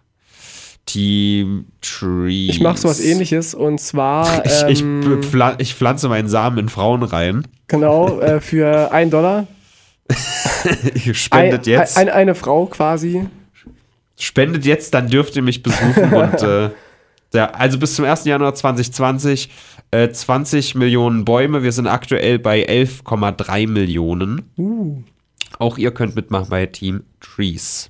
Team 0.87 1.67
Trees. 1.81 2.51
Ich 2.51 2.61
mache 2.61 2.79
sowas 2.79 3.01
ähnliches 3.01 3.55
und 3.55 3.81
zwar 3.81 4.45
Ich, 4.69 4.83
ähm, 4.83 5.21
ich 5.59 5.75
pflanze 5.75 6.09
meinen 6.09 6.29
Samen 6.29 6.59
in 6.59 6.69
Frauen 6.69 7.03
rein. 7.03 7.47
genau 7.69 8.21
äh, 8.21 8.41
für 8.41 8.93
ein 8.93 9.11
Dollar. 9.11 9.47
Spendet 11.13 11.67
ein, 11.67 11.73
jetzt. 11.73 11.97
Ein, 11.97 12.09
eine 12.09 12.35
Frau 12.35 12.67
quasi. 12.67 13.27
Spendet 14.19 14.65
jetzt, 14.65 14.93
dann 14.93 15.09
dürft 15.09 15.37
ihr 15.37 15.43
mich 15.43 15.63
besuchen. 15.63 16.13
und 16.13 16.43
äh, 16.43 16.71
ja, 17.33 17.51
also 17.53 17.79
bis 17.79 17.95
zum 17.95 18.05
1. 18.05 18.25
Januar 18.25 18.55
2020 18.55 19.51
äh, 19.93 20.11
20 20.11 20.75
Millionen 20.75 21.25
Bäume. 21.25 21.63
Wir 21.63 21.73
sind 21.73 21.87
aktuell 21.87 22.39
bei 22.39 22.67
11,3 22.69 23.69
Millionen. 23.69 24.51
Uh. 24.57 25.03
Auch 25.59 25.79
ihr 25.79 25.93
könnt 25.93 26.17
mitmachen 26.17 26.49
bei 26.49 26.67
Team 26.67 27.03
Trees. 27.21 27.90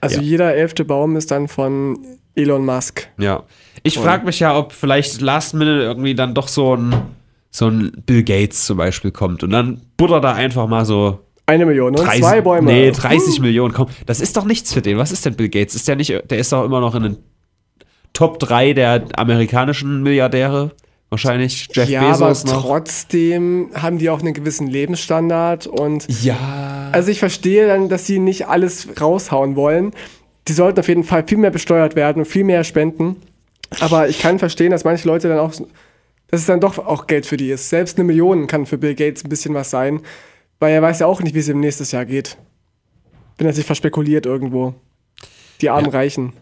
Also 0.00 0.16
Ja. 0.16 0.22
jeder 0.22 0.54
elfte 0.54 0.84
Baum 0.84 1.16
ist 1.16 1.30
dann 1.30 1.48
von 1.48 1.98
Elon 2.34 2.64
Musk. 2.64 3.08
Ja. 3.18 3.44
Ich 3.82 3.98
frage 3.98 4.24
mich 4.26 4.40
ja, 4.40 4.56
ob 4.56 4.72
vielleicht 4.72 5.20
Last 5.20 5.54
Minute 5.54 5.82
irgendwie 5.82 6.14
dann 6.14 6.34
doch 6.34 6.48
so 6.48 6.76
ein, 6.76 6.94
so 7.50 7.68
ein 7.68 7.92
Bill 8.06 8.22
Gates 8.22 8.66
zum 8.66 8.76
Beispiel 8.78 9.10
kommt 9.10 9.42
und 9.42 9.50
dann 9.50 9.80
buttert 9.96 10.24
er 10.24 10.34
einfach 10.34 10.66
mal 10.68 10.84
so 10.84 11.20
Eine 11.46 11.64
Million 11.66 11.94
und 11.96 12.04
30, 12.04 12.20
zwei 12.22 12.40
Bäume. 12.40 12.70
Nee, 12.70 12.90
30 12.90 13.40
Millionen. 13.40 13.72
Komm, 13.72 13.88
das 14.06 14.20
ist 14.20 14.36
doch 14.36 14.44
nichts 14.44 14.72
für 14.72 14.82
den. 14.82 14.98
Was 14.98 15.12
ist 15.12 15.24
denn 15.24 15.34
Bill 15.34 15.48
Gates? 15.48 15.74
Ist 15.74 15.88
der 15.88 15.96
nicht, 15.96 16.10
der 16.30 16.38
ist 16.38 16.52
doch 16.52 16.64
immer 16.64 16.80
noch 16.80 16.94
in 16.94 17.02
den 17.04 17.16
Top 18.12 18.38
3 18.40 18.72
der 18.74 19.04
amerikanischen 19.16 20.02
Milliardäre. 20.02 20.72
Wahrscheinlich 21.10 21.68
Jeff 21.72 21.88
ja, 21.88 22.02
aber 22.02 22.28
Bezos 22.28 22.44
noch. 22.44 22.62
trotzdem 22.62 23.70
haben 23.74 23.98
die 23.98 24.10
auch 24.10 24.20
einen 24.20 24.34
gewissen 24.34 24.66
Lebensstandard 24.66 25.66
und 25.66 26.06
Ja. 26.22 26.90
also 26.92 27.10
ich 27.10 27.18
verstehe 27.18 27.66
dann, 27.66 27.88
dass 27.88 28.06
sie 28.06 28.18
nicht 28.18 28.46
alles 28.48 28.88
raushauen 29.00 29.56
wollen. 29.56 29.92
Die 30.48 30.52
sollten 30.52 30.80
auf 30.80 30.88
jeden 30.88 31.04
Fall 31.04 31.24
viel 31.26 31.38
mehr 31.38 31.50
besteuert 31.50 31.96
werden 31.96 32.20
und 32.20 32.26
viel 32.26 32.44
mehr 32.44 32.62
spenden. 32.64 33.16
Aber 33.80 34.08
ich 34.08 34.18
kann 34.18 34.38
verstehen, 34.38 34.70
dass 34.70 34.84
manche 34.84 35.08
Leute 35.08 35.28
dann 35.28 35.38
auch, 35.38 35.52
dass 36.28 36.40
es 36.40 36.46
dann 36.46 36.60
doch 36.60 36.78
auch 36.78 37.06
Geld 37.06 37.24
für 37.26 37.36
die 37.38 37.50
ist. 37.50 37.68
Selbst 37.70 37.96
eine 37.98 38.04
Million 38.04 38.46
kann 38.46 38.66
für 38.66 38.76
Bill 38.78 38.94
Gates 38.94 39.24
ein 39.24 39.28
bisschen 39.30 39.54
was 39.54 39.70
sein, 39.70 40.00
weil 40.58 40.72
er 40.74 40.82
weiß 40.82 41.00
ja 41.00 41.06
auch 41.06 41.22
nicht, 41.22 41.34
wie 41.34 41.38
es 41.40 41.48
ihm 41.48 41.60
nächstes 41.60 41.92
Jahr 41.92 42.04
geht. 42.04 42.36
Wenn 43.38 43.46
er 43.46 43.52
sich 43.52 43.64
verspekuliert 43.66 44.26
irgendwo. 44.26 44.74
Die 45.60 45.70
armen 45.70 45.90
Reichen. 45.90 46.32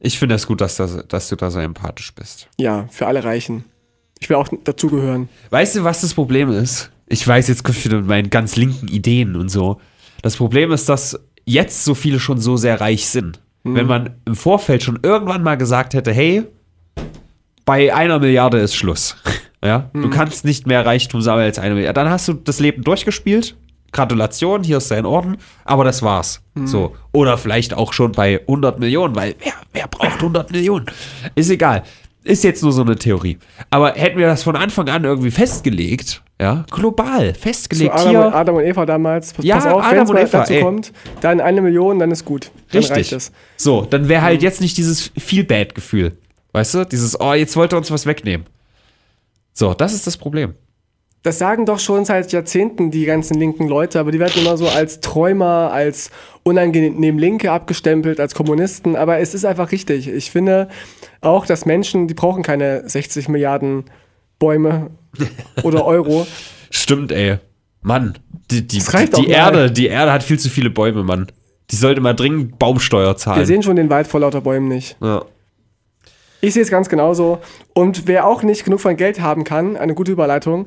Ich 0.00 0.18
finde 0.18 0.36
es 0.36 0.46
gut, 0.46 0.60
dass, 0.60 0.76
das, 0.76 1.06
dass 1.08 1.28
du 1.28 1.36
da 1.36 1.50
so 1.50 1.58
empathisch 1.58 2.14
bist. 2.14 2.48
Ja, 2.58 2.86
für 2.90 3.06
alle 3.06 3.24
Reichen. 3.24 3.64
Ich 4.20 4.28
will 4.28 4.36
auch 4.36 4.48
dazugehören. 4.64 5.28
Weißt 5.50 5.76
du, 5.76 5.84
was 5.84 6.00
das 6.00 6.14
Problem 6.14 6.50
ist? 6.50 6.90
Ich 7.06 7.26
weiß, 7.26 7.48
jetzt 7.48 7.64
kommt 7.64 7.84
wieder 7.84 7.98
mit 7.98 8.06
meinen 8.06 8.30
ganz 8.30 8.56
linken 8.56 8.88
Ideen 8.88 9.36
und 9.36 9.48
so. 9.48 9.80
Das 10.22 10.36
Problem 10.36 10.72
ist, 10.72 10.88
dass 10.88 11.18
jetzt 11.44 11.84
so 11.84 11.94
viele 11.94 12.20
schon 12.20 12.38
so 12.38 12.56
sehr 12.56 12.80
reich 12.80 13.08
sind. 13.08 13.40
Wenn 13.64 13.86
man 13.86 14.14
im 14.24 14.34
Vorfeld 14.34 14.82
schon 14.82 14.98
irgendwann 15.02 15.42
mal 15.42 15.56
gesagt 15.56 15.92
hätte, 15.92 16.12
hey, 16.12 16.44
bei 17.64 17.94
einer 17.94 18.18
Milliarde 18.18 18.58
ist 18.58 18.74
Schluss. 18.74 19.16
Ja, 19.60 19.90
du 19.92 20.08
kannst 20.08 20.44
nicht 20.44 20.68
mehr 20.68 20.86
Reichtum 20.86 21.20
sammeln 21.20 21.46
als 21.46 21.58
eine 21.58 21.74
Milliarde. 21.74 22.00
Dann 22.00 22.08
hast 22.10 22.28
du 22.28 22.34
das 22.34 22.60
Leben 22.60 22.84
durchgespielt. 22.84 23.56
Gratulation, 23.92 24.62
hier 24.62 24.78
ist 24.78 24.90
dein 24.90 25.06
Orden. 25.06 25.38
Aber 25.64 25.84
das 25.84 26.02
war's. 26.02 26.42
So. 26.64 26.96
Oder 27.12 27.38
vielleicht 27.38 27.72
auch 27.74 27.92
schon 27.92 28.12
bei 28.12 28.40
100 28.40 28.80
Millionen, 28.80 29.14
weil 29.14 29.36
wer, 29.40 29.52
wer 29.72 29.86
braucht 29.86 30.16
100 30.16 30.50
Millionen? 30.50 30.86
Ist 31.34 31.50
egal. 31.50 31.84
Ist 32.24 32.44
jetzt 32.44 32.62
nur 32.62 32.72
so 32.72 32.82
eine 32.82 32.96
Theorie. 32.96 33.38
Aber 33.70 33.92
hätten 33.92 34.18
wir 34.18 34.26
das 34.26 34.42
von 34.42 34.56
Anfang 34.56 34.88
an 34.88 35.04
irgendwie 35.04 35.30
festgelegt, 35.30 36.22
ja, 36.40 36.66
global 36.70 37.32
festgelegt, 37.32 37.94
Adam, 37.94 38.04
und, 38.04 38.10
hier, 38.10 38.34
Adam 38.34 38.56
und 38.56 38.64
Eva 38.64 38.86
damals. 38.86 39.32
Pass 39.32 39.44
Ja, 39.44 39.56
pass 39.56 39.66
auf, 39.66 39.82
Adam 39.82 40.08
und 40.08 40.16
Eva, 40.16 40.38
dazu 40.38 40.52
ey. 40.52 40.62
kommt, 40.62 40.92
dann 41.20 41.40
eine 41.40 41.62
Million, 41.62 41.98
dann 41.98 42.10
ist 42.10 42.24
gut. 42.24 42.50
Dann 42.70 42.82
richtig. 42.82 43.30
So, 43.56 43.86
dann 43.88 44.08
wäre 44.08 44.22
halt 44.22 44.42
jetzt 44.42 44.60
nicht 44.60 44.76
dieses 44.76 45.10
Feel-Bad-Gefühl. 45.16 46.18
Weißt 46.52 46.74
du? 46.74 46.84
Dieses, 46.84 47.18
oh, 47.20 47.34
jetzt 47.34 47.56
wollte 47.56 47.76
er 47.76 47.78
uns 47.78 47.90
was 47.90 48.04
wegnehmen. 48.04 48.46
So, 49.52 49.74
das 49.74 49.94
ist 49.94 50.06
das 50.06 50.16
Problem. 50.16 50.54
Das 51.22 51.38
sagen 51.38 51.66
doch 51.66 51.80
schon 51.80 52.04
seit 52.04 52.30
Jahrzehnten 52.32 52.90
die 52.90 53.04
ganzen 53.04 53.38
linken 53.38 53.66
Leute, 53.66 53.98
aber 53.98 54.12
die 54.12 54.20
werden 54.20 54.40
immer 54.40 54.56
so 54.56 54.68
als 54.68 55.00
Träumer, 55.00 55.70
als 55.72 56.10
unangenehm 56.44 57.18
Linke 57.18 57.50
abgestempelt, 57.50 58.20
als 58.20 58.34
Kommunisten. 58.34 58.94
Aber 58.94 59.18
es 59.18 59.34
ist 59.34 59.44
einfach 59.44 59.72
richtig. 59.72 60.08
Ich 60.08 60.30
finde 60.30 60.68
auch, 61.20 61.44
dass 61.44 61.66
Menschen, 61.66 62.06
die 62.06 62.14
brauchen 62.14 62.42
keine 62.42 62.88
60 62.88 63.28
Milliarden 63.28 63.84
Bäume 64.38 64.90
oder 65.64 65.84
Euro. 65.84 66.26
Stimmt, 66.70 67.10
ey. 67.12 67.38
Mann, 67.80 68.18
die, 68.50 68.66
die, 68.66 68.82
die. 69.16 69.28
Erde, 69.28 69.70
die 69.70 69.86
Erde 69.86 70.12
hat 70.12 70.22
viel 70.22 70.38
zu 70.38 70.48
viele 70.48 70.70
Bäume, 70.70 71.02
Mann. 71.02 71.28
Die 71.70 71.76
sollte 71.76 72.00
mal 72.00 72.14
dringend 72.14 72.58
Baumsteuer 72.58 73.10
Wir 73.10 73.16
zahlen. 73.16 73.46
sehen 73.46 73.62
schon 73.62 73.76
den 73.76 73.90
Wald 73.90 74.06
vor 74.06 74.20
lauter 74.20 74.40
Bäumen 74.40 74.68
nicht. 74.68 74.96
Ja. 75.02 75.24
Ich 76.40 76.54
sehe 76.54 76.62
es 76.62 76.70
ganz 76.70 76.88
genauso. 76.88 77.38
Und 77.74 78.06
wer 78.06 78.26
auch 78.26 78.42
nicht 78.42 78.64
genug 78.64 78.80
von 78.80 78.96
Geld 78.96 79.20
haben 79.20 79.44
kann, 79.44 79.76
eine 79.76 79.94
gute 79.94 80.12
Überleitung, 80.12 80.66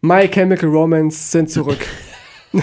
My 0.00 0.28
Chemical 0.28 0.68
Romance 0.68 1.30
sind 1.32 1.50
zurück. 1.50 1.78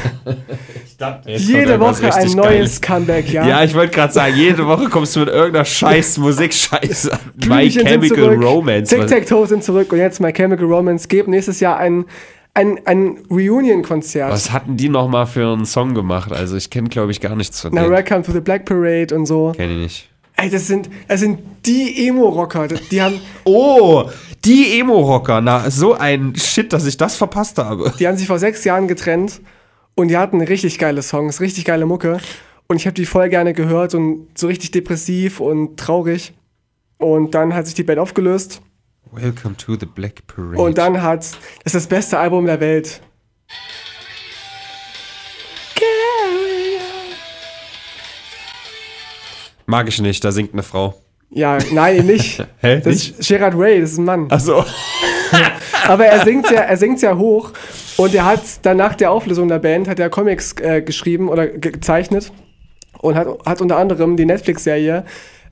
Jede 1.27 1.79
Woche 1.79 2.13
ein 2.13 2.31
neues 2.31 2.81
Comeback, 2.81 3.31
ja. 3.31 3.47
Ja, 3.47 3.63
ich 3.63 3.75
wollte 3.75 3.93
gerade 3.93 4.13
sagen, 4.13 4.35
jede 4.35 4.65
Woche 4.65 4.89
kommst 4.89 5.15
du 5.15 5.19
mit 5.21 5.29
irgendeiner 5.29 5.65
scheiß 5.65 6.17
Musikscheiße 6.17 7.13
an. 7.13 7.19
My 7.47 7.69
Chemical 7.69 8.33
Romance. 8.35 8.89
Tic-Tac-Toe 8.95 9.47
sind 9.47 9.63
zurück 9.63 9.91
und 9.91 9.99
jetzt 9.99 10.19
My 10.21 10.31
Chemical 10.33 10.65
Romance 10.65 11.07
geben 11.07 11.31
nächstes 11.31 11.59
Jahr 11.59 11.77
ein, 11.77 12.05
ein, 12.53 12.79
ein 12.85 13.17
Reunion-Konzert. 13.29 14.31
Was 14.31 14.51
hatten 14.51 14.77
die 14.77 14.89
noch 14.89 15.07
mal 15.07 15.25
für 15.27 15.51
einen 15.53 15.65
Song 15.65 15.93
gemacht? 15.93 16.31
Also 16.31 16.55
ich 16.55 16.69
kenne, 16.69 16.89
glaube 16.89 17.11
ich, 17.11 17.19
gar 17.21 17.35
nichts 17.35 17.61
von 17.61 17.71
Na, 17.73 17.81
denen. 17.81 17.93
Welcome 17.93 18.23
to 18.23 18.31
the 18.31 18.39
Black 18.39 18.65
Parade 18.65 19.13
und 19.13 19.25
so. 19.25 19.51
Kenne 19.55 19.73
ich 19.73 19.79
nicht. 19.79 20.09
Ey, 20.37 20.49
das 20.49 20.67
sind, 20.67 20.89
das 21.07 21.21
sind 21.21 21.39
die 21.65 22.07
Emo-Rocker. 22.07 22.67
Die 22.91 23.01
haben, 23.01 23.19
Oh, 23.45 24.09
die 24.45 24.79
Emo-Rocker. 24.79 25.41
Na, 25.41 25.69
so 25.69 25.93
ein 25.93 26.35
Shit, 26.35 26.71
dass 26.71 26.85
ich 26.85 26.97
das 26.97 27.17
verpasst 27.17 27.57
habe. 27.57 27.93
die 27.99 28.07
haben 28.07 28.17
sich 28.17 28.27
vor 28.27 28.39
sechs 28.39 28.63
Jahren 28.63 28.87
getrennt 28.87 29.41
und 29.95 30.09
die 30.09 30.17
hatten 30.17 30.41
richtig 30.41 30.77
geile 30.77 31.01
Songs, 31.01 31.41
richtig 31.41 31.65
geile 31.65 31.85
Mucke. 31.85 32.19
Und 32.67 32.77
ich 32.77 32.85
habe 32.85 32.93
die 32.93 33.05
voll 33.05 33.29
gerne 33.29 33.53
gehört 33.53 33.93
und 33.93 34.27
so 34.37 34.47
richtig 34.47 34.71
depressiv 34.71 35.39
und 35.39 35.77
traurig. 35.77 36.33
Und 36.97 37.35
dann 37.35 37.53
hat 37.53 37.65
sich 37.65 37.75
die 37.75 37.83
Band 37.83 37.99
aufgelöst. 37.99 38.61
Welcome 39.11 39.55
to 39.57 39.75
the 39.79 39.85
Black 39.85 40.25
Parade. 40.27 40.57
Und 40.57 40.77
dann 40.77 41.01
hat, 41.01 41.19
das 41.19 41.37
ist 41.65 41.75
das 41.75 41.87
beste 41.87 42.17
Album 42.17 42.45
der 42.45 42.59
Welt. 42.59 43.01
Mag 49.67 49.87
ich 49.87 49.99
nicht, 49.99 50.23
da 50.23 50.31
singt 50.31 50.53
eine 50.53 50.63
Frau. 50.63 50.93
Ja, 51.31 51.57
nein, 51.71 51.97
eben 51.97 52.07
nicht. 52.07 52.39
Hä, 52.61 52.77
Das 52.77 52.85
nicht? 52.85 53.19
ist 53.19 53.27
Gerard 53.27 53.57
Way, 53.57 53.81
das 53.81 53.91
ist 53.93 53.97
ein 53.97 54.05
Mann. 54.05 54.27
Achso. 54.31 54.63
Aber 55.87 56.05
er 56.05 56.23
singt 56.23 56.49
ja, 56.49 56.61
er 56.61 56.77
singt 56.77 57.01
ja 57.01 57.17
hoch 57.17 57.51
und 57.97 58.13
er 58.15 58.25
hat 58.25 58.41
dann 58.63 58.77
nach 58.77 58.95
der 58.95 59.11
Auflösung 59.11 59.47
der 59.47 59.59
Band 59.59 59.87
hat 59.87 59.99
er 59.99 60.09
Comics 60.09 60.53
äh, 60.61 60.81
geschrieben 60.81 61.29
oder 61.29 61.47
ge 61.47 61.71
gezeichnet 61.71 62.31
und 62.99 63.15
hat, 63.15 63.27
hat 63.45 63.61
unter 63.61 63.77
anderem 63.77 64.15
die 64.17 64.25
Netflix-Serie 64.25 65.03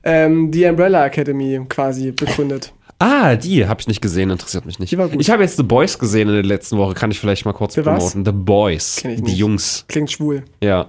ähm, 0.02 0.50
die 0.50 0.64
Umbrella 0.64 1.06
Academy 1.06 1.60
quasi 1.68 2.10
begründet. 2.12 2.72
Ah, 2.98 3.36
die 3.36 3.66
habe 3.66 3.80
ich 3.80 3.88
nicht 3.88 4.00
gesehen, 4.00 4.30
interessiert 4.30 4.64
mich 4.66 4.78
nicht. 4.78 4.92
Die 4.92 4.98
war 4.98 5.08
gut. 5.08 5.20
Ich 5.20 5.30
habe 5.30 5.42
jetzt 5.42 5.56
The 5.56 5.62
Boys 5.62 5.98
gesehen 5.98 6.28
in 6.28 6.34
der 6.34 6.44
letzten 6.44 6.78
Woche, 6.78 6.94
kann 6.94 7.10
ich 7.10 7.18
vielleicht 7.20 7.44
mal 7.44 7.52
kurz 7.52 7.74
The 7.74 7.84
was? 7.84 8.12
promoten. 8.12 8.24
The 8.24 8.32
Boys. 8.32 8.96
Kenn 9.02 9.10
ich 9.12 9.16
Die 9.18 9.22
nicht. 9.24 9.36
Jungs. 9.36 9.84
Klingt 9.88 10.10
schwul. 10.10 10.44
Ja. 10.62 10.86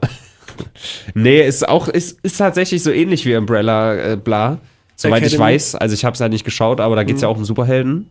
nee, 1.14 1.46
ist 1.46 1.68
auch, 1.68 1.88
ist, 1.88 2.20
ist 2.24 2.38
tatsächlich 2.38 2.82
so 2.84 2.92
ähnlich 2.92 3.26
wie 3.26 3.36
Umbrella, 3.36 3.96
äh, 4.14 4.18
bla. 4.18 4.60
Soweit 4.96 5.24
ich 5.24 5.34
Academy. 5.34 5.56
weiß, 5.56 5.76
also 5.76 5.94
ich 5.94 6.06
habe 6.06 6.14
es 6.14 6.20
ja 6.20 6.30
nicht 6.30 6.46
geschaut, 6.46 6.80
aber 6.80 6.96
da 6.96 7.04
geht 7.04 7.18
es 7.18 7.22
ja 7.22 7.28
auch 7.28 7.38
um 7.38 7.46
Superhelden, 7.46 8.10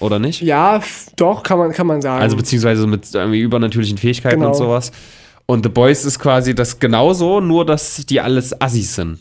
oder 0.00 0.18
nicht? 0.18 0.40
Ja, 0.42 0.80
doch, 1.16 1.42
kann 1.42 1.58
man, 1.58 1.72
kann 1.72 1.86
man 1.86 2.02
sagen. 2.02 2.20
Also 2.22 2.36
beziehungsweise 2.36 2.86
mit 2.86 3.14
irgendwie 3.14 3.40
übernatürlichen 3.40 3.98
Fähigkeiten 3.98 4.36
Genau. 4.36 4.48
und 4.48 4.54
sowas. 4.54 4.90
Und 5.46 5.62
The 5.64 5.68
Boys 5.68 6.04
ist 6.04 6.18
quasi 6.18 6.54
das 6.54 6.78
genauso, 6.80 7.40
nur 7.40 7.64
dass 7.66 8.04
die 8.06 8.20
alles 8.20 8.60
Assis 8.60 8.94
sind. 8.96 9.18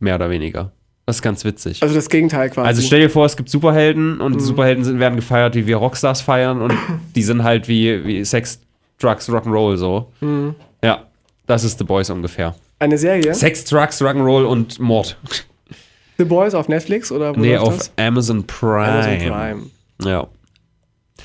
Mehr 0.00 0.16
oder 0.16 0.28
weniger. 0.28 0.72
Das 1.06 1.16
ist 1.16 1.22
ganz 1.22 1.44
witzig. 1.44 1.82
Also 1.82 1.94
das 1.94 2.08
Gegenteil 2.08 2.50
quasi. 2.50 2.66
Also 2.68 2.82
stell 2.82 3.00
dir 3.00 3.10
vor, 3.10 3.24
es 3.26 3.36
gibt 3.36 3.48
Superhelden 3.48 4.20
und 4.20 4.34
Mhm. 4.34 4.40
Superhelden 4.40 4.84
sind, 4.84 4.98
werden 5.00 5.16
gefeiert, 5.16 5.54
wie 5.54 5.66
wir 5.66 5.76
Rockstars 5.76 6.20
feiern 6.20 6.60
und 6.60 6.72
die 7.16 7.22
sind 7.22 7.42
halt 7.42 7.68
wie, 7.68 8.04
wie 8.04 8.24
Sex, 8.24 8.60
Drugs, 9.00 9.28
Rock'n'Roll 9.30 9.76
so. 9.76 10.12
Mhm. 10.20 10.54
Ja, 10.84 11.04
das 11.46 11.64
ist 11.64 11.78
The 11.78 11.84
Boys 11.84 12.10
ungefähr. 12.10 12.54
Eine 12.78 12.96
Serie? 12.98 13.34
Sex, 13.34 13.64
Drugs, 13.64 14.00
Rock'n'Roll 14.02 14.44
und 14.44 14.78
Mord. 14.78 15.16
The 16.20 16.26
Boys 16.26 16.52
auf 16.54 16.68
Netflix 16.68 17.10
oder 17.10 17.34
wo 17.34 17.40
nee, 17.40 17.56
auf 17.56 17.78
das? 17.78 17.92
Amazon 17.96 18.46
Prime. 18.46 18.86
Amazon 18.86 19.28
Prime. 19.30 19.62
Ja. 20.04 20.28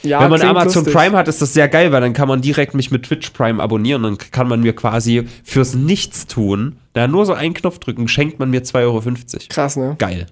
Ja, 0.03 0.21
Wenn 0.21 0.29
man 0.29 0.41
Amazon 0.41 0.83
lustig. 0.83 0.93
Prime 0.93 1.17
hat, 1.17 1.27
ist 1.27 1.41
das 1.41 1.53
sehr 1.53 1.67
geil, 1.67 1.91
weil 1.91 1.99
dann 1.99 2.13
kann 2.13 2.27
man 2.29 2.41
direkt 2.41 2.75
mich 2.75 2.91
mit 2.91 3.03
Twitch 3.03 3.31
Prime 3.31 3.61
abonnieren 3.61 4.05
und 4.05 4.21
dann 4.21 4.31
kann 4.31 4.47
man 4.47 4.61
mir 4.61 4.73
quasi 4.73 5.27
fürs 5.43 5.73
Nichtstun, 5.73 6.77
da 6.93 7.07
nur 7.07 7.25
so 7.25 7.33
einen 7.33 7.53
Knopf 7.53 7.79
drücken, 7.79 8.07
schenkt 8.07 8.39
man 8.39 8.49
mir 8.49 8.63
2,50 8.63 8.83
Euro. 8.83 9.03
Krass, 9.49 9.75
ne? 9.75 9.95
Geil. 9.97 10.27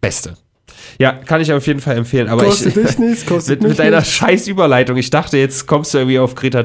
Beste. 0.00 0.36
Ja, 0.98 1.12
kann 1.12 1.40
ich 1.40 1.52
auf 1.52 1.66
jeden 1.66 1.80
Fall 1.80 1.96
empfehlen. 1.96 2.28
Aber 2.28 2.44
Kostet 2.44 2.76
ich, 2.76 2.82
dich 2.86 2.98
nichts, 2.98 3.26
kostet 3.26 3.60
mit, 3.60 3.70
mit 3.70 3.78
deiner 3.78 3.98
nichts. 3.98 4.12
scheiß 4.12 4.48
Überleitung, 4.48 4.96
ich 4.96 5.10
dachte, 5.10 5.38
jetzt 5.38 5.66
kommst 5.66 5.92
du 5.94 5.98
irgendwie 5.98 6.18
auf 6.18 6.34
Greta 6.34 6.64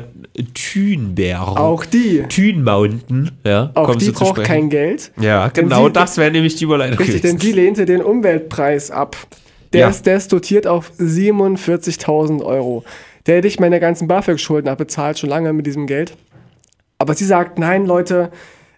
Thunberg. 0.53 1.57
Auch 1.59 1.86
die. 1.86 2.24
Thun 2.30 2.63
Mountain. 2.63 3.32
Ja, 3.43 3.72
Auch 3.74 3.95
die 3.95 4.11
braucht 4.11 4.43
kein 4.43 4.70
Geld. 4.70 5.11
Ja, 5.20 5.49
Denn 5.49 5.65
genau 5.70 5.88
sie- 5.88 5.93
das 5.93 6.17
wäre 6.17 6.32
nämlich 6.32 6.55
die 6.55 6.63
Überleitung. 6.65 6.97
Richtig, 6.97 7.22
denn 7.22 7.38
gewesen. 7.38 7.53
sie 7.55 7.59
lehnte 7.59 7.86
den 7.86 8.01
Umweltpreis 8.01 8.91
ab. 8.91 9.15
Der, 9.74 9.82
Ja. 9.82 9.89
ist, 9.89 10.05
der 10.05 10.17
ist 10.17 10.32
dotiert 10.34 10.65
auf 10.67 10.91
47.000 10.97 12.41
Euro. 12.43 12.84
Der 13.28 13.38
hätte 13.38 13.47
ich 13.47 13.59
meine 13.59 13.80
ganzen 13.80 14.07
BAföG-Schulden 14.07 14.70
abbezahlt, 14.70 15.20
schon 15.20 15.30
lange 15.30 15.53
mit 15.53 15.65
diesem 15.67 15.86
Geld. 15.88 16.15
Aber 16.97 17.13
sie 17.13 17.26
sagt, 17.26 17.59
nein, 17.59 17.86
Leute, 17.86 18.32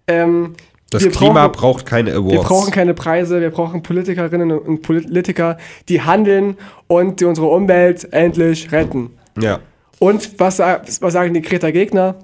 ähm, 0.07 0.53
das 0.91 1.03
wir 1.03 1.11
Klima 1.11 1.47
brauchen- 1.47 1.59
braucht 1.59 1.85
keine 1.87 2.11
Awards. 2.13 2.31
wir 2.33 2.41
brauchen 2.41 2.71
keine 2.71 2.93
Preise, 2.93 3.41
wir 3.41 3.49
brauchen 3.49 3.81
Politikerinnen 3.81 4.51
und 4.51 4.81
Politiker, 4.83 5.57
die 5.89 6.01
handeln 6.03 6.57
und 6.87 7.19
die 7.19 7.25
unsere 7.25 7.47
Umwelt 7.47 8.07
endlich 8.13 8.71
retten. 8.71 9.09
ja. 9.39 9.59
Und 9.99 10.39
was, 10.39 10.57
was 10.57 11.13
sagen 11.13 11.31
die 11.35 11.43
Greta-Gegner? 11.43 12.15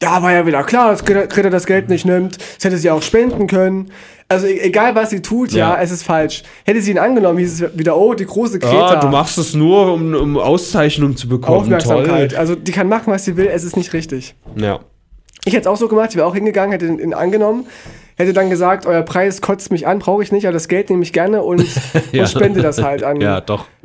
Ja, 0.00 0.22
war 0.22 0.32
ja 0.32 0.46
wieder 0.46 0.62
klar, 0.62 0.92
dass 0.92 1.04
Greta, 1.04 1.26
Greta 1.26 1.50
das 1.50 1.66
Geld 1.66 1.88
nicht 1.88 2.04
nimmt. 2.06 2.36
Das 2.56 2.64
hätte 2.64 2.76
sie 2.78 2.88
auch 2.88 3.02
spenden 3.02 3.48
können. 3.48 3.90
Also 4.28 4.46
e- 4.46 4.60
egal, 4.60 4.94
was 4.94 5.10
sie 5.10 5.20
tut, 5.20 5.50
ja, 5.50 5.74
Ja. 5.74 5.82
es 5.82 5.90
ist 5.90 6.04
falsch. 6.04 6.44
Hätte 6.64 6.80
sie 6.80 6.92
ihn 6.92 6.98
angenommen, 6.98 7.38
hieß 7.40 7.62
es 7.62 7.76
wieder, 7.76 7.96
oh, 7.96 8.14
die 8.14 8.26
große 8.26 8.60
Greta. 8.60 8.90
Ah, 8.90 9.00
du 9.00 9.08
machst 9.08 9.38
es 9.38 9.54
nur, 9.54 9.92
um, 9.92 10.14
um 10.14 10.38
Auszeichnung 10.38 11.16
zu 11.16 11.28
bekommen. 11.28 11.62
Aufmerksamkeit. 11.62 12.36
Also 12.36 12.54
die 12.54 12.70
kann 12.70 12.88
machen, 12.88 13.12
was 13.12 13.24
sie 13.24 13.36
will, 13.36 13.48
es 13.52 13.64
ist 13.64 13.76
nicht 13.76 13.92
richtig. 13.92 14.36
Toll. 14.54 14.62
Ja. 14.62 14.78
Ich 15.48 15.54
hätte 15.54 15.62
es 15.62 15.66
auch 15.66 15.78
so 15.78 15.88
gemacht, 15.88 16.10
ich 16.10 16.16
wäre 16.16 16.26
auch 16.26 16.34
hingegangen, 16.34 16.72
hätte 16.72 16.84
ihn, 16.84 17.14
angenommen, 17.14 17.66
hätte 18.16 18.34
dann 18.34 18.50
gesagt, 18.50 18.84
euer 18.84 19.00
Preis 19.02 19.40
kotzt 19.40 19.72
mich 19.72 19.86
an, 19.86 19.98
brauche 19.98 20.22
ich 20.22 20.30
nicht, 20.30 20.44
aber 20.44 20.52
das 20.52 20.68
Geld 20.68 20.90
nehme 20.90 21.02
ich 21.02 21.14
gerne 21.14 21.42
und, 21.42 21.64
Ja. 22.12 22.24
und 22.24 22.28
spende 22.28 22.60
das 22.60 22.82
halt 22.82 23.02
an, 23.02 23.18
ja, 23.22 23.42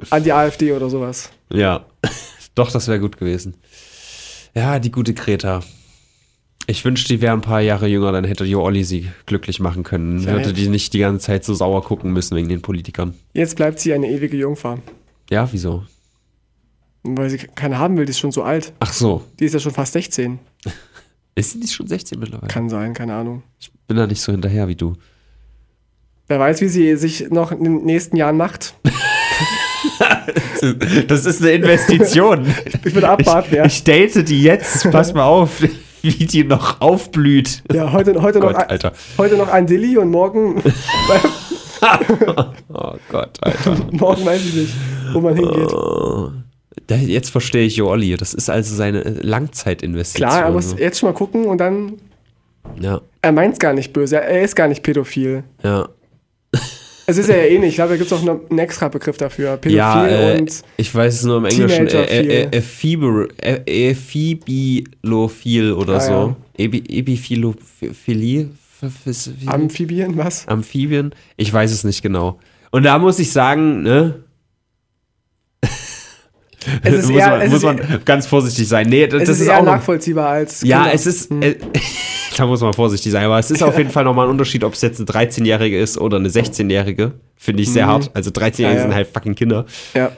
an 0.09 0.23
die 0.25 0.33
AfD 0.33 0.73
oder 0.73 0.89
sowas. 0.89 1.29
Ja. 1.53 1.85
doch, 2.55 2.69
das 2.69 2.89
wäre 2.89 2.99
gut 2.99 3.17
gewesen. 3.17 3.53
Ja, 4.53 4.77
die 4.79 4.91
gute 4.91 5.13
Greta. 5.13 5.61
Ich 6.67 6.83
wünschte, 6.83 7.13
die 7.13 7.21
wäre 7.21 7.31
ein 7.31 7.39
paar 7.39 7.61
Jahre 7.61 7.87
jünger, 7.87 8.11
dann 8.11 8.25
hätte 8.25 8.43
Jo 8.43 8.61
Olli 8.61 8.83
sie 8.83 9.09
glücklich 9.25 9.61
machen 9.61 9.83
können. 9.83 10.19
Ja, 10.19 10.33
Würde 10.33 10.51
die 10.51 10.67
nicht 10.67 10.91
die 10.91 10.99
ganze 10.99 11.27
Zeit 11.27 11.45
so 11.45 11.53
sauer 11.53 11.81
gucken 11.81 12.11
müssen 12.11 12.35
wegen 12.35 12.49
den 12.49 12.61
Politikern. 12.61 13.13
Jetzt 13.31 13.55
bleibt 13.55 13.79
sie 13.79 13.93
eine 13.93 14.09
ewige 14.09 14.35
Jungfer. 14.35 14.79
Ja, 15.29 15.47
wieso? 15.49 15.85
Weil 17.03 17.29
sie 17.29 17.37
keine 17.37 17.79
haben 17.79 17.95
will, 17.95 18.05
die 18.05 18.11
ist 18.11 18.19
schon 18.19 18.33
so 18.33 18.43
alt. 18.43 18.73
Ach 18.81 18.91
so. 18.91 19.23
Die 19.39 19.45
ist 19.45 19.53
ja 19.53 19.61
schon 19.61 19.71
fast 19.73 19.93
16. 19.93 20.39
Ist 21.35 21.51
sie 21.51 21.57
nicht 21.59 21.73
schon 21.73 21.87
16 21.87 22.19
mittlerweile? 22.19 22.47
Kann 22.47 22.69
sein, 22.69 22.93
keine 22.93 23.15
Ahnung. 23.15 23.43
Ich 23.59 23.71
bin 23.87 23.97
da 23.97 24.05
nicht 24.07 24.21
so 24.21 24.31
hinterher 24.31 24.67
wie 24.67 24.75
du. 24.75 24.93
Wer 26.27 26.39
weiß, 26.39 26.61
wie 26.61 26.67
sie 26.69 26.95
sich 26.95 27.29
noch 27.29 27.51
in 27.51 27.63
den 27.63 27.85
nächsten 27.85 28.15
Jahren 28.15 28.37
macht. 28.37 28.75
Das 31.07 31.25
ist 31.25 31.41
eine 31.41 31.51
Investition. 31.51 32.47
Ich 32.85 32.93
würde 32.93 33.09
abwarten, 33.09 33.53
ja. 33.55 33.65
Ich 33.65 33.83
date 33.83 34.27
die 34.29 34.41
jetzt. 34.43 34.89
Pass 34.91 35.13
mal 35.13 35.25
auf, 35.25 35.61
wie 36.01 36.25
die 36.25 36.45
noch 36.45 36.79
aufblüht. 36.79 37.63
Ja, 37.73 37.91
heute, 37.91 38.21
heute, 38.21 38.39
Gott, 38.39 38.53
noch, 38.53 38.69
Alter. 38.69 38.93
heute 39.17 39.35
noch 39.35 39.49
ein 39.49 39.67
Dilly 39.67 39.97
und 39.97 40.09
morgen, 40.09 40.63
Oh 42.73 42.95
Gott, 43.09 43.37
Alter. 43.41 43.77
morgen 43.91 44.25
weiß 44.25 44.45
ich 44.45 44.53
nicht, 44.53 44.73
wo 45.11 45.19
man 45.19 45.35
hingeht. 45.35 45.71
Jetzt 46.89 47.29
verstehe 47.29 47.65
ich 47.65 47.75
Jo 47.77 47.87
Olli. 47.89 48.15
Das 48.17 48.33
ist 48.33 48.49
also 48.49 48.75
seine 48.75 49.03
äh, 49.05 49.09
Langzeitinvestition. 49.21 50.27
Klar, 50.29 50.43
er 50.45 50.51
muss 50.51 50.71
so. 50.71 50.77
jetzt 50.77 50.99
schon 50.99 51.09
mal 51.09 51.13
gucken 51.15 51.45
und 51.45 51.57
dann. 51.59 51.93
Ja, 52.79 53.01
Er 53.21 53.31
meint 53.33 53.53
es 53.53 53.59
gar 53.59 53.73
nicht 53.73 53.91
böse, 53.93 54.21
er 54.21 54.41
ist 54.41 54.55
gar 54.55 54.67
nicht 54.67 54.83
pädophil. 54.83 55.43
ja. 55.63 55.89
Es 57.05 57.17
ist 57.17 57.27
ja 57.27 57.35
eh 57.35 57.59
nicht. 57.59 57.67
Ich 57.71 57.75
glaube, 57.75 57.89
da 57.91 57.97
gibt 57.97 58.09
es 58.09 58.17
auch 58.17 58.25
einen 58.25 58.59
extra 58.59 58.87
Begriff 58.87 59.17
dafür. 59.17 59.57
Pädophil 59.57 59.75
ja, 59.75 60.07
äh, 60.07 60.39
und. 60.39 60.61
ich 60.77 60.95
weiß 60.95 61.15
es 61.15 61.23
nur 61.25 61.39
im 61.39 61.43
Englischen. 61.45 61.85
Äh, 61.89 62.45
äh, 62.47 62.57
Ephibilophil 63.89 65.73
oder 65.73 65.95
Ah, 65.95 65.99
so. 65.99 66.11
ja. 66.13 66.35
Ebi 66.57 66.81
Ebiphilophilie? 66.87 68.49
Amphibien, 69.47 70.17
was? 70.17 70.47
Amphibien? 70.47 71.13
Ich 71.35 71.51
weiß 71.53 71.71
es 71.71 71.83
nicht 71.83 72.01
genau. 72.01 72.39
Und 72.71 72.83
da 72.83 72.97
muss 72.99 73.19
ich 73.19 73.31
sagen, 73.33 73.81
ne? 73.83 74.22
Es 76.83 76.93
ist 76.93 77.09
muss 77.09 77.19
eher- 77.21 77.29
man, 77.37 77.47
muss 77.49 77.57
ist- 77.57 77.63
man 77.63 78.01
ganz 78.05 78.27
vorsichtig 78.27 78.67
sein. 78.67 78.87
Nee, 78.89 79.07
das, 79.07 79.21
Es 79.23 79.27
das 79.29 79.35
ist, 79.37 79.41
ist, 79.43 79.47
eher 79.49 79.59
auch 79.59 79.63
nachvollziehbar 79.65 80.29
als. 80.29 80.61
Ja, 80.63 80.79
Kinder. 80.81 80.93
es 80.95 81.05
ist. 81.05 81.31
Äh, 81.31 81.55
da 82.37 82.45
muss 82.45 82.61
man 82.61 82.73
vorsichtig 82.73 83.11
sein, 83.11 83.25
aber 83.25 83.39
es 83.39 83.51
ist 83.51 83.61
auf 83.63 83.77
jeden 83.77 83.89
Fall 83.91 84.03
nochmal 84.03 84.27
ein 84.27 84.31
Unterschied, 84.31 84.63
ob 84.63 84.73
es 84.73 84.81
jetzt 84.81 84.99
eine 84.99 85.07
13-Jährige 85.27 85.79
ist 85.79 85.97
oder 85.97 86.17
eine 86.17 86.29
16-Jährige. 86.29 87.13
Finde 87.35 87.63
ich 87.63 87.71
sehr 87.71 87.87
hart. 87.87 88.09
Also 88.13 88.31
13-Jährige 88.31 88.61
Mhm. 88.63 88.63
Ja, 88.63 88.73
ja. 88.75 88.81
sind 88.81 88.93
halt 88.95 89.07
fucking 89.07 89.35
Kinder. 89.35 89.65
Ja. 89.93 90.11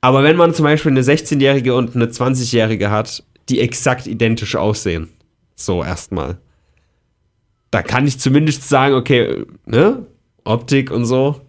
Aber 0.00 0.22
wenn 0.22 0.36
man 0.36 0.54
zum 0.54 0.64
Beispiel 0.64 0.92
eine 0.92 1.02
16-Jährige 1.02 1.74
und 1.74 1.94
eine 1.96 2.06
20-Jährige 2.06 2.90
hat, 2.90 3.22
die 3.48 3.60
exakt 3.60 4.06
identisch 4.06 4.56
aussehen, 4.56 5.08
so 5.56 5.82
erstmal, 5.82 6.38
da 7.70 7.82
kann 7.82 8.06
ich 8.06 8.18
zumindest 8.18 8.68
sagen, 8.68 8.94
okay, 8.94 9.44
ne? 9.66 10.06
Optik 10.44 10.90
und 10.90 11.04
so. 11.04 11.40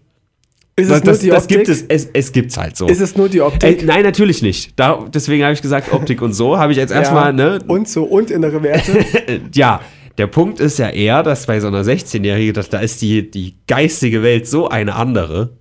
Ist 0.79 0.89
es 0.89 1.01
Das, 1.01 1.03
nur 1.05 1.15
die 1.23 1.29
das 1.29 1.43
Optik? 1.43 1.57
gibt 1.57 1.69
es, 1.69 1.83
es, 1.87 2.09
es 2.13 2.31
gibt's 2.31 2.57
halt 2.57 2.77
so. 2.77 2.87
Ist 2.87 3.01
es 3.01 3.15
nur 3.15 3.29
die 3.29 3.37
Äh, 3.39 3.41
Optik? 3.41 3.85
nein, 3.85 4.03
natürlich 4.03 4.41
nicht. 4.41 4.73
Da, 4.79 5.05
deswegen 5.13 5.43
habe 5.43 5.53
ich 5.53 5.61
gesagt, 5.61 5.91
Optik 5.93 6.21
und 6.21 6.33
so. 6.33 6.57
Habe 6.57 6.71
ich 6.71 6.77
jetzt 6.77 6.91
erstmal, 6.93 7.33
ne? 7.33 7.59
Und 7.67 7.87
so, 7.87 8.03
und 8.03 8.31
innere 8.31 8.61
Werte. 8.63 8.99
Äh, 9.27 9.39
ja, 9.53 9.81
der 10.17 10.27
Punkt 10.27 10.59
ist 10.59 10.79
ja 10.79 10.89
eher, 10.89 11.23
dass 11.23 11.45
bei 11.45 11.59
so 11.59 11.67
einer 11.67 11.83
16-Jährigen, 11.83 12.53
dass 12.53 12.69
da 12.69 12.79
ist 12.79 13.01
die, 13.01 13.29
die 13.29 13.55
geistige 13.67 14.21
Welt 14.23 14.47
so 14.47 14.67
eine 14.69 14.95
andere. 14.95 15.57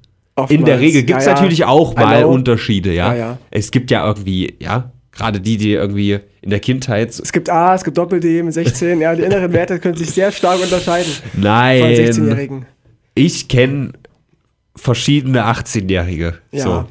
In 0.48 0.64
der 0.64 0.74
Oftmals. 0.76 0.80
Regel 0.80 1.02
gibt 1.02 1.18
es 1.18 1.24
Ja, 1.26 1.32
ja. 1.32 1.36
natürlich 1.36 1.64
auch 1.64 1.96
mal 1.96 2.20
know. 2.22 2.30
Unterschiede, 2.32 2.92
ja? 2.92 3.12
Ja, 3.12 3.18
ja. 3.18 3.38
Es 3.50 3.70
gibt 3.72 3.90
ja 3.90 4.06
irgendwie, 4.06 4.54
ja, 4.60 4.92
gerade 5.10 5.40
die, 5.40 5.56
die 5.56 5.72
irgendwie 5.72 6.18
in 6.42 6.50
der 6.50 6.60
Kindheit. 6.60 7.08
Es 7.10 7.32
gibt 7.32 7.50
A, 7.50 7.74
es 7.74 7.82
gibt 7.82 7.98
Doppel-D 7.98 8.44
mit 8.44 8.54
16. 8.54 9.00
Ja, 9.00 9.16
die 9.16 9.22
inneren 9.22 9.52
Werte 9.52 9.80
können 9.80 9.96
sich 9.96 10.10
sehr 10.10 10.30
stark 10.30 10.62
unterscheiden 10.62 11.10
von 11.32 11.40
Nein, 11.42 11.82
16-Jährigen. 11.82 12.66
ich 13.16 13.48
kenne 13.48 13.92
verschiedene 14.78 15.44
18-Jährige. 15.46 16.38
Ja. 16.50 16.62
So. 16.62 16.84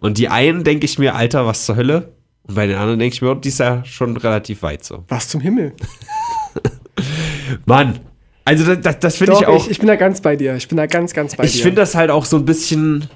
Und 0.00 0.18
die 0.18 0.28
einen 0.28 0.64
denke 0.64 0.84
ich 0.84 0.98
mir, 0.98 1.14
Alter, 1.14 1.46
was 1.46 1.66
zur 1.66 1.76
Hölle? 1.76 2.12
Und 2.42 2.54
bei 2.54 2.66
den 2.66 2.76
anderen 2.76 2.98
denke 2.98 3.14
ich 3.14 3.22
mir, 3.22 3.30
oh, 3.30 3.34
die 3.34 3.48
ist 3.48 3.58
ja 3.58 3.84
schon 3.84 4.16
relativ 4.16 4.62
weit 4.62 4.84
so. 4.84 5.04
Was 5.08 5.28
zum 5.28 5.40
Himmel? 5.40 5.74
Mann, 7.66 8.00
also 8.48 8.64
das, 8.64 8.80
das, 8.80 8.98
das 8.98 9.16
finde 9.18 9.34
ich 9.34 9.46
auch. 9.46 9.64
ich, 9.64 9.72
ich 9.72 9.78
bin 9.78 9.88
da 9.88 9.96
ganz 9.96 10.22
bei 10.22 10.34
dir. 10.34 10.56
Ich 10.56 10.68
bin 10.68 10.78
da 10.78 10.86
ganz, 10.86 11.12
ganz 11.12 11.36
bei 11.36 11.44
Ich 11.44 11.52
dir. 11.52 11.62
finde 11.64 11.82
das 11.82 11.94
halt 11.94 12.10
auch 12.10 12.24
so 12.24 12.36
ein 12.38 12.46
bisschen. 12.46 13.06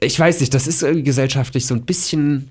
Ich 0.00 0.18
weiß 0.18 0.40
nicht, 0.40 0.52
das 0.54 0.66
ist 0.66 0.82
irgendwie 0.82 1.04
gesellschaftlich 1.04 1.66
so 1.66 1.74
ein 1.74 1.82
bisschen. 1.84 2.50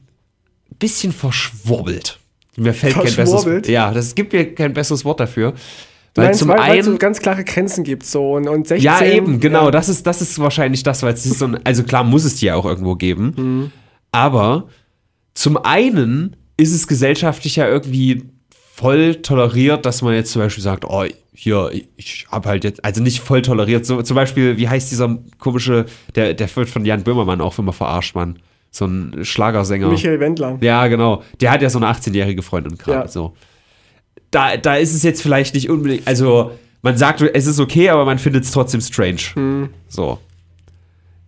bisschen 0.79 1.11
verschwurbelt. 1.11 2.19
Mir 2.55 2.73
fällt 2.73 2.93
kein 2.93 3.03
besseres. 3.03 3.29
Verschwurbelt? 3.29 3.67
Ja, 3.67 3.91
das 3.91 4.15
gibt 4.15 4.31
mir 4.31 4.55
kein 4.55 4.73
besseres 4.73 5.03
Wort 5.03 5.19
dafür. 5.19 5.55
Weil 6.17 6.25
meinst, 6.25 6.39
zum 6.39 6.49
weil, 6.49 6.79
es 6.79 6.85
so 6.85 6.91
einen. 6.91 6.99
ganz 6.99 7.19
klare 7.19 7.43
Grenzen 7.43 7.83
gibt. 7.83 8.05
So, 8.05 8.33
und, 8.33 8.47
und 8.47 8.67
16. 8.67 8.83
Ja, 8.83 9.03
eben, 9.03 9.39
genau. 9.39 9.65
Ja. 9.65 9.71
Das, 9.71 9.89
ist, 9.89 10.05
das 10.05 10.21
ist 10.21 10.39
wahrscheinlich 10.39 10.83
das, 10.83 11.03
weil 11.03 11.13
es 11.13 11.25
ist 11.25 11.39
so 11.39 11.45
ein. 11.45 11.59
Also 11.63 11.83
klar 11.83 12.03
muss 12.03 12.25
es 12.25 12.35
die 12.35 12.47
ja 12.47 12.55
auch 12.55 12.65
irgendwo 12.65 12.95
geben. 12.95 13.33
Mhm. 13.37 13.71
Aber 14.11 14.67
zum 15.33 15.57
einen 15.57 16.35
ist 16.57 16.73
es 16.73 16.87
gesellschaftlich 16.87 17.55
ja 17.57 17.67
irgendwie 17.67 18.23
voll 18.49 19.15
toleriert, 19.15 19.85
dass 19.85 20.01
man 20.01 20.13
jetzt 20.13 20.31
zum 20.31 20.41
Beispiel 20.41 20.63
sagt, 20.63 20.85
oh, 20.85 21.05
hier, 21.33 21.71
ich 21.95 22.27
habe 22.31 22.49
halt 22.49 22.63
jetzt, 22.63 22.83
also 22.83 23.01
nicht 23.01 23.19
voll 23.19 23.41
toleriert, 23.41 23.85
so, 23.85 24.01
zum 24.01 24.15
Beispiel, 24.15 24.57
wie 24.57 24.67
heißt 24.67 24.91
dieser 24.91 25.17
komische, 25.39 25.85
der, 26.15 26.33
der 26.33 26.55
wird 26.55 26.69
von 26.69 26.85
Jan 26.85 27.03
Böhmermann 27.03 27.41
auch 27.41 27.57
immer 27.59 27.73
verarscht, 27.73 28.15
Mann. 28.15 28.39
So 28.71 28.85
ein 28.85 29.23
Schlagersänger. 29.23 29.87
Michael 29.87 30.19
Wendler. 30.19 30.57
Ja, 30.61 30.87
genau. 30.87 31.23
Der 31.41 31.51
hat 31.51 31.61
ja 31.61 31.69
so 31.69 31.79
eine 31.79 31.87
18-jährige 31.87 32.41
Freundin 32.41 32.77
gerade 32.77 32.99
Ja. 32.99 33.07
so. 33.07 33.33
Da, 34.31 34.57
da 34.57 34.75
ist 34.75 34.93
es 34.93 35.03
jetzt 35.03 35.21
vielleicht 35.21 35.53
nicht 35.55 35.69
unbedingt, 35.69 36.07
also 36.07 36.51
man 36.81 36.97
sagt, 36.97 37.21
es 37.21 37.47
ist 37.47 37.59
okay, 37.59 37.89
aber 37.89 38.05
man 38.05 38.19
findet 38.19 38.43
es 38.43 38.51
trotzdem 38.51 38.81
strange. 38.81 39.69
So. 39.87 40.19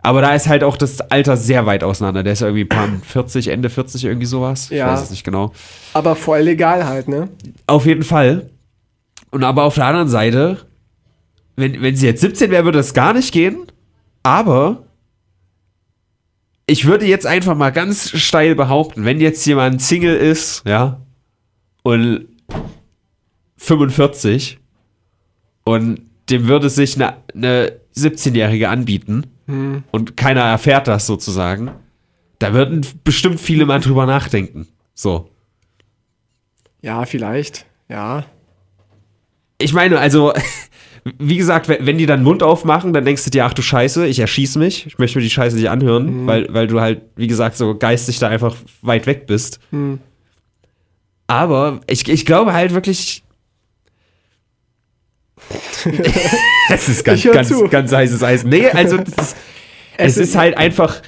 Aber 0.02 0.22
da 0.22 0.34
ist 0.34 0.48
halt 0.48 0.64
auch 0.64 0.76
das 0.76 1.00
Alter 1.02 1.36
sehr 1.36 1.66
weit 1.66 1.84
auseinander. 1.84 2.22
Der 2.22 2.32
ist 2.32 2.40
irgendwie 2.42 2.62
ein 2.64 2.68
paar 2.68 2.88
40, 3.02 3.48
Ende 3.48 3.68
40, 3.68 4.04
irgendwie 4.04 4.26
sowas. 4.26 4.70
Ich 4.70 4.78
Ja. 4.78 4.86
weiß 4.88 5.02
es 5.02 5.10
nicht 5.10 5.24
genau. 5.24 5.52
Aber 5.92 6.16
voll 6.16 6.40
legal 6.40 6.86
halt, 6.86 7.08
ne? 7.08 7.28
Auf 7.66 7.84
jeden 7.86 8.02
Fall. 8.04 8.48
Und 9.30 9.44
aber 9.44 9.64
auf 9.64 9.74
der 9.74 9.86
anderen 9.86 10.08
Seite, 10.08 10.58
wenn, 11.56 11.82
wenn 11.82 11.96
sie 11.96 12.06
jetzt 12.06 12.20
17 12.22 12.50
wäre, 12.50 12.64
würde 12.64 12.78
das 12.78 12.94
gar 12.94 13.12
nicht 13.12 13.32
gehen. 13.32 13.66
Aber 14.22 14.84
ich 16.66 16.86
würde 16.86 17.06
jetzt 17.06 17.26
einfach 17.26 17.56
mal 17.56 17.70
ganz 17.70 18.10
steil 18.10 18.54
behaupten, 18.54 19.04
wenn 19.04 19.20
jetzt 19.20 19.44
jemand 19.46 19.82
Single 19.82 20.16
ist, 20.16 20.62
ja, 20.66 21.00
und 21.82 22.26
45 23.60 24.58
und 25.64 26.00
dem 26.30 26.48
würde 26.48 26.70
sich 26.70 26.96
eine, 26.96 27.16
eine 27.34 27.72
17-Jährige 27.94 28.68
anbieten 28.70 29.26
und 29.92 30.16
keiner 30.16 30.42
erfährt 30.42 30.88
das 30.88 31.06
sozusagen, 31.06 31.70
da 32.38 32.54
würden 32.54 32.86
bestimmt 33.04 33.38
viele 33.38 33.66
mal 33.66 33.80
drüber 33.80 34.06
nachdenken. 34.06 34.66
So. 34.94 35.30
Ja, 36.80 37.04
vielleicht. 37.04 37.66
Ja. 37.88 38.24
Ich 39.58 39.74
meine, 39.74 39.98
also, 39.98 40.32
wie 41.18 41.36
gesagt, 41.36 41.68
wenn 41.68 41.98
die 41.98 42.06
dann 42.06 42.22
Mund 42.22 42.42
aufmachen, 42.42 42.94
dann 42.94 43.04
denkst 43.04 43.24
du 43.24 43.30
dir, 43.30 43.44
ach 43.44 43.52
du 43.52 43.60
Scheiße, 43.60 44.06
ich 44.06 44.20
erschieß 44.20 44.56
mich. 44.56 44.86
Ich 44.86 44.98
möchte 44.98 45.18
mir 45.18 45.24
die 45.24 45.30
Scheiße 45.30 45.56
nicht 45.56 45.68
anhören, 45.68 46.26
weil, 46.26 46.46
weil 46.54 46.66
du 46.66 46.80
halt, 46.80 47.02
wie 47.16 47.26
gesagt, 47.26 47.56
so 47.56 47.76
geistig 47.76 48.18
da 48.20 48.28
einfach 48.28 48.56
weit 48.80 49.06
weg 49.06 49.26
bist. 49.26 49.60
Aber 51.26 51.80
ich, 51.88 52.08
ich 52.08 52.24
glaube 52.24 52.54
halt 52.54 52.72
wirklich. 52.72 53.22
es 56.68 56.88
ist 56.88 57.04
ganz, 57.04 57.22
ganz, 57.24 57.48
zu. 57.48 57.68
ganz 57.68 57.92
heißes 57.92 58.22
Eis. 58.22 58.44
Nee, 58.44 58.68
also, 58.68 58.98
das 58.98 59.08
ist, 59.28 59.36
es 59.96 60.16
ist 60.16 60.36
halt 60.36 60.56
einfach. 60.56 61.02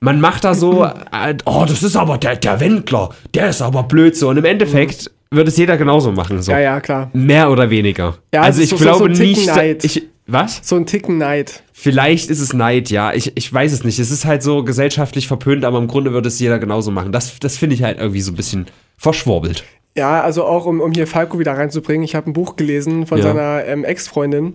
Man 0.00 0.20
macht 0.20 0.44
da 0.44 0.54
so, 0.54 0.84
äh, 0.84 1.34
oh, 1.44 1.64
das 1.66 1.82
ist 1.82 1.96
aber 1.96 2.18
der, 2.18 2.36
der 2.36 2.60
Wendler, 2.60 3.10
der 3.34 3.48
ist 3.48 3.60
aber 3.60 3.82
blöd 3.82 4.16
so. 4.16 4.28
Und 4.28 4.36
im 4.36 4.44
Endeffekt 4.44 5.10
würde 5.32 5.48
es 5.50 5.56
jeder 5.56 5.76
genauso 5.76 6.12
machen. 6.12 6.40
So. 6.40 6.52
Ja, 6.52 6.60
ja, 6.60 6.80
klar. 6.80 7.10
Mehr 7.14 7.50
oder 7.50 7.68
weniger. 7.68 8.16
Ja, 8.32 8.42
also 8.42 8.62
es 8.62 8.66
ich 8.66 8.70
so- 8.70 8.76
so- 8.76 8.84
so 8.84 8.90
glaube 8.90 9.12
Ticken 9.12 9.28
nicht. 9.32 9.46
Neid. 9.48 9.84
Ich, 9.84 10.04
was? 10.28 10.60
So 10.62 10.76
ein 10.76 10.86
Ticken 10.86 11.18
Neid. 11.18 11.64
Vielleicht 11.72 12.30
ist 12.30 12.38
es 12.40 12.52
Neid, 12.52 12.90
ja. 12.90 13.12
Ich, 13.12 13.32
ich 13.36 13.52
weiß 13.52 13.72
es 13.72 13.82
nicht. 13.82 13.98
Es 13.98 14.12
ist 14.12 14.24
halt 14.24 14.42
so 14.44 14.62
gesellschaftlich 14.62 15.26
verpönt, 15.26 15.64
aber 15.64 15.78
im 15.78 15.88
Grunde 15.88 16.12
würde 16.12 16.28
es 16.28 16.38
jeder 16.38 16.60
genauso 16.60 16.92
machen. 16.92 17.10
Das, 17.10 17.36
das 17.40 17.56
finde 17.56 17.74
ich 17.74 17.82
halt 17.82 17.98
irgendwie 17.98 18.20
so 18.20 18.30
ein 18.30 18.36
bisschen 18.36 18.66
verschworbelt. 18.98 19.64
Ja, 19.98 20.22
also 20.22 20.44
auch 20.44 20.64
um, 20.64 20.80
um 20.80 20.92
hier 20.92 21.06
Falco 21.06 21.38
wieder 21.38 21.52
reinzubringen. 21.56 22.04
Ich 22.04 22.14
habe 22.14 22.30
ein 22.30 22.32
Buch 22.32 22.56
gelesen 22.56 23.06
von 23.06 23.18
Ja. 23.18 23.24
seiner 23.24 23.64
ähm, 23.66 23.84
Ex-Freundin. 23.84 24.54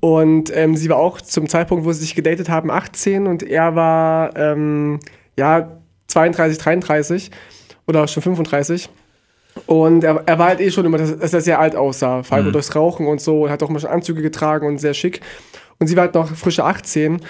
Und 0.00 0.54
ähm, 0.56 0.76
sie 0.76 0.88
war 0.88 0.98
auch 0.98 1.20
zum 1.20 1.48
Zeitpunkt, 1.48 1.84
wo 1.84 1.92
sie 1.92 2.00
sich 2.00 2.14
gedatet 2.14 2.48
haben, 2.48 2.70
18 2.70 3.26
und 3.26 3.42
er 3.42 3.74
war 3.74 4.36
ähm, 4.36 5.00
ja 5.36 5.72
32, 6.06 6.58
33 6.58 7.30
oder 7.88 8.06
schon 8.06 8.22
35. 8.22 8.88
Und 9.66 10.04
er, 10.04 10.22
er 10.26 10.38
war 10.38 10.48
halt 10.48 10.60
eh 10.60 10.70
schon 10.70 10.84
immer, 10.84 10.98
dass, 10.98 11.18
dass 11.18 11.32
er 11.34 11.40
sehr 11.40 11.58
alt 11.58 11.74
aussah. 11.74 12.22
Falco 12.22 12.50
durchs 12.52 12.74
Rauchen 12.76 13.06
und 13.06 13.20
so. 13.20 13.44
Und 13.44 13.50
hat 13.50 13.62
auch 13.62 13.70
mal 13.70 13.80
schon 13.80 13.90
Anzüge 13.90 14.22
getragen 14.22 14.66
und 14.66 14.78
sehr 14.78 14.94
schick. 14.94 15.20
Und 15.78 15.86
sie 15.88 15.96
war 15.96 16.02
halt 16.04 16.14
noch 16.14 16.28
frische 16.36 16.62
18. 16.64 17.20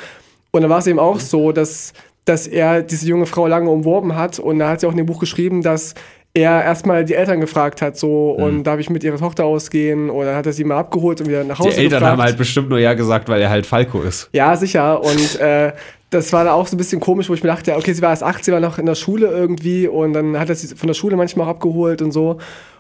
Und 0.51 0.61
dann 0.63 0.71
war 0.71 0.79
es 0.81 0.87
eben 0.89 0.99
auch 0.99 1.21
so, 1.21 1.53
dass, 1.53 1.93
dass 2.25 2.47
er 2.49 2.83
diese 2.83 3.07
junge 3.07 3.27
Frau 3.27 3.47
lange 3.47 3.71
umworben 3.71 4.17
hat. 4.17 4.41
Und 4.41 4.59
da 4.59 4.69
hat 4.71 4.81
sie 4.81 4.87
auch 4.89 4.91
in 4.91 4.97
dem 4.97 5.07
Buch 5.07 5.21
geschrieben, 5.21 5.63
dass 5.63 5.95
er 6.37 6.63
erstmal 6.63 7.05
die 7.05 7.15
Eltern 7.15 7.41
gefragt 7.41 7.81
hat, 7.81 7.97
so, 7.97 8.31
und 8.31 8.65
darf 8.65 8.79
ich 8.79 8.91
mit 8.91 9.03
ihrer 9.03 9.17
Tochter 9.17 9.47
ausgehen? 9.47 10.11
Oder 10.11 10.37
hat 10.37 10.47
er 10.47 10.53
sie 10.53 10.65
mal 10.65 10.79
abgeholt 10.79 11.21
und 11.21 11.29
wieder 11.29 11.43
nach 11.45 11.59
Hause 11.59 11.71
Die 11.71 11.77
Eltern 11.77 12.01
gefragt. 12.01 12.13
haben 12.13 12.23
halt 12.23 12.37
bestimmt 12.37 12.69
nur 12.69 12.79
ja 12.79 12.95
gesagt, 12.95 13.29
weil 13.29 13.41
er 13.41 13.49
halt 13.49 13.65
Falco 13.65 14.03
ist. 14.03 14.29
Ja, 14.33 14.55
sicher. 14.57 15.03
Und 15.03 15.41
äh, 15.41 15.73
das 16.11 16.33
war 16.33 16.45
da 16.45 16.53
auch 16.53 16.67
so 16.67 16.77
ein 16.77 16.79
bisschen 16.79 17.01
komisch, 17.01 17.29
wo 17.29 17.35
ich 17.35 17.43
mir 17.43 17.49
dachte, 17.49 17.75
okay, 17.75 17.93
sie 17.93 18.03
war 18.03 18.11
erst 18.11 18.23
18, 18.23 18.53
war 18.53 18.61
noch 18.61 18.79
in 18.79 18.87
der 18.87 18.95
Schule 18.95 19.29
irgendwie 19.29 19.89
und 19.89 20.13
dann 20.13 20.39
hat 20.39 20.49
er 20.49 20.55
sie 20.55 20.75
von 20.77 20.87
der 20.87 20.95
Schule 20.95 21.17
manchmal 21.17 21.47
auch 21.47 21.51
abgeholt 21.51 22.03
und 22.03 22.13
so. 22.13 22.39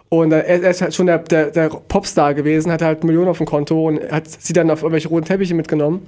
Und 0.08 0.32
er, 0.32 0.44
er 0.44 0.70
ist 0.70 0.82
halt 0.82 0.94
schon 0.94 1.06
der, 1.06 1.18
der, 1.18 1.50
der 1.50 1.68
Popstar 1.68 2.34
gewesen, 2.34 2.70
hatte 2.70 2.84
halt 2.84 3.02
Millionen 3.02 3.28
auf 3.28 3.38
dem 3.38 3.46
Konto 3.46 3.88
und 3.88 4.00
hat 4.12 4.28
sie 4.28 4.52
dann 4.52 4.70
auf 4.70 4.82
irgendwelche 4.82 5.08
roten 5.08 5.24
Teppiche 5.24 5.54
mitgenommen. 5.54 6.06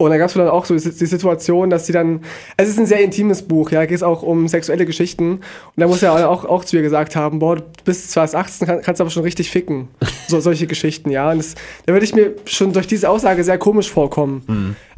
Und 0.00 0.08
dann 0.08 0.18
gab 0.18 0.28
es 0.28 0.34
dann 0.34 0.48
auch 0.48 0.64
so 0.64 0.74
die 0.74 0.80
Situation, 0.80 1.68
dass 1.68 1.84
sie 1.84 1.92
dann, 1.92 2.22
es 2.56 2.70
ist 2.70 2.78
ein 2.78 2.86
sehr 2.86 3.00
intimes 3.00 3.42
Buch, 3.42 3.70
ja, 3.70 3.84
geht 3.84 3.96
es 3.96 4.02
auch 4.02 4.22
um 4.22 4.48
sexuelle 4.48 4.86
Geschichten. 4.86 5.32
Und 5.32 5.42
da 5.76 5.86
muss 5.86 6.02
er 6.02 6.30
auch, 6.30 6.46
auch 6.46 6.64
zu 6.64 6.76
ihr 6.76 6.82
gesagt 6.82 7.16
haben, 7.16 7.38
boah, 7.38 7.56
du 7.56 7.62
bist 7.84 8.10
zwar 8.10 8.24
erst 8.24 8.34
18, 8.34 8.66
kann, 8.66 8.80
kannst 8.80 9.02
aber 9.02 9.10
schon 9.10 9.24
richtig 9.24 9.50
ficken. 9.50 9.88
So, 10.26 10.40
solche 10.40 10.66
Geschichten, 10.66 11.10
ja. 11.10 11.30
Und 11.30 11.38
das, 11.38 11.54
da 11.84 11.92
würde 11.92 12.04
ich 12.04 12.14
mir 12.14 12.34
schon 12.46 12.72
durch 12.72 12.86
diese 12.86 13.10
Aussage 13.10 13.44
sehr 13.44 13.58
komisch 13.58 13.90
vorkommen. 13.90 14.42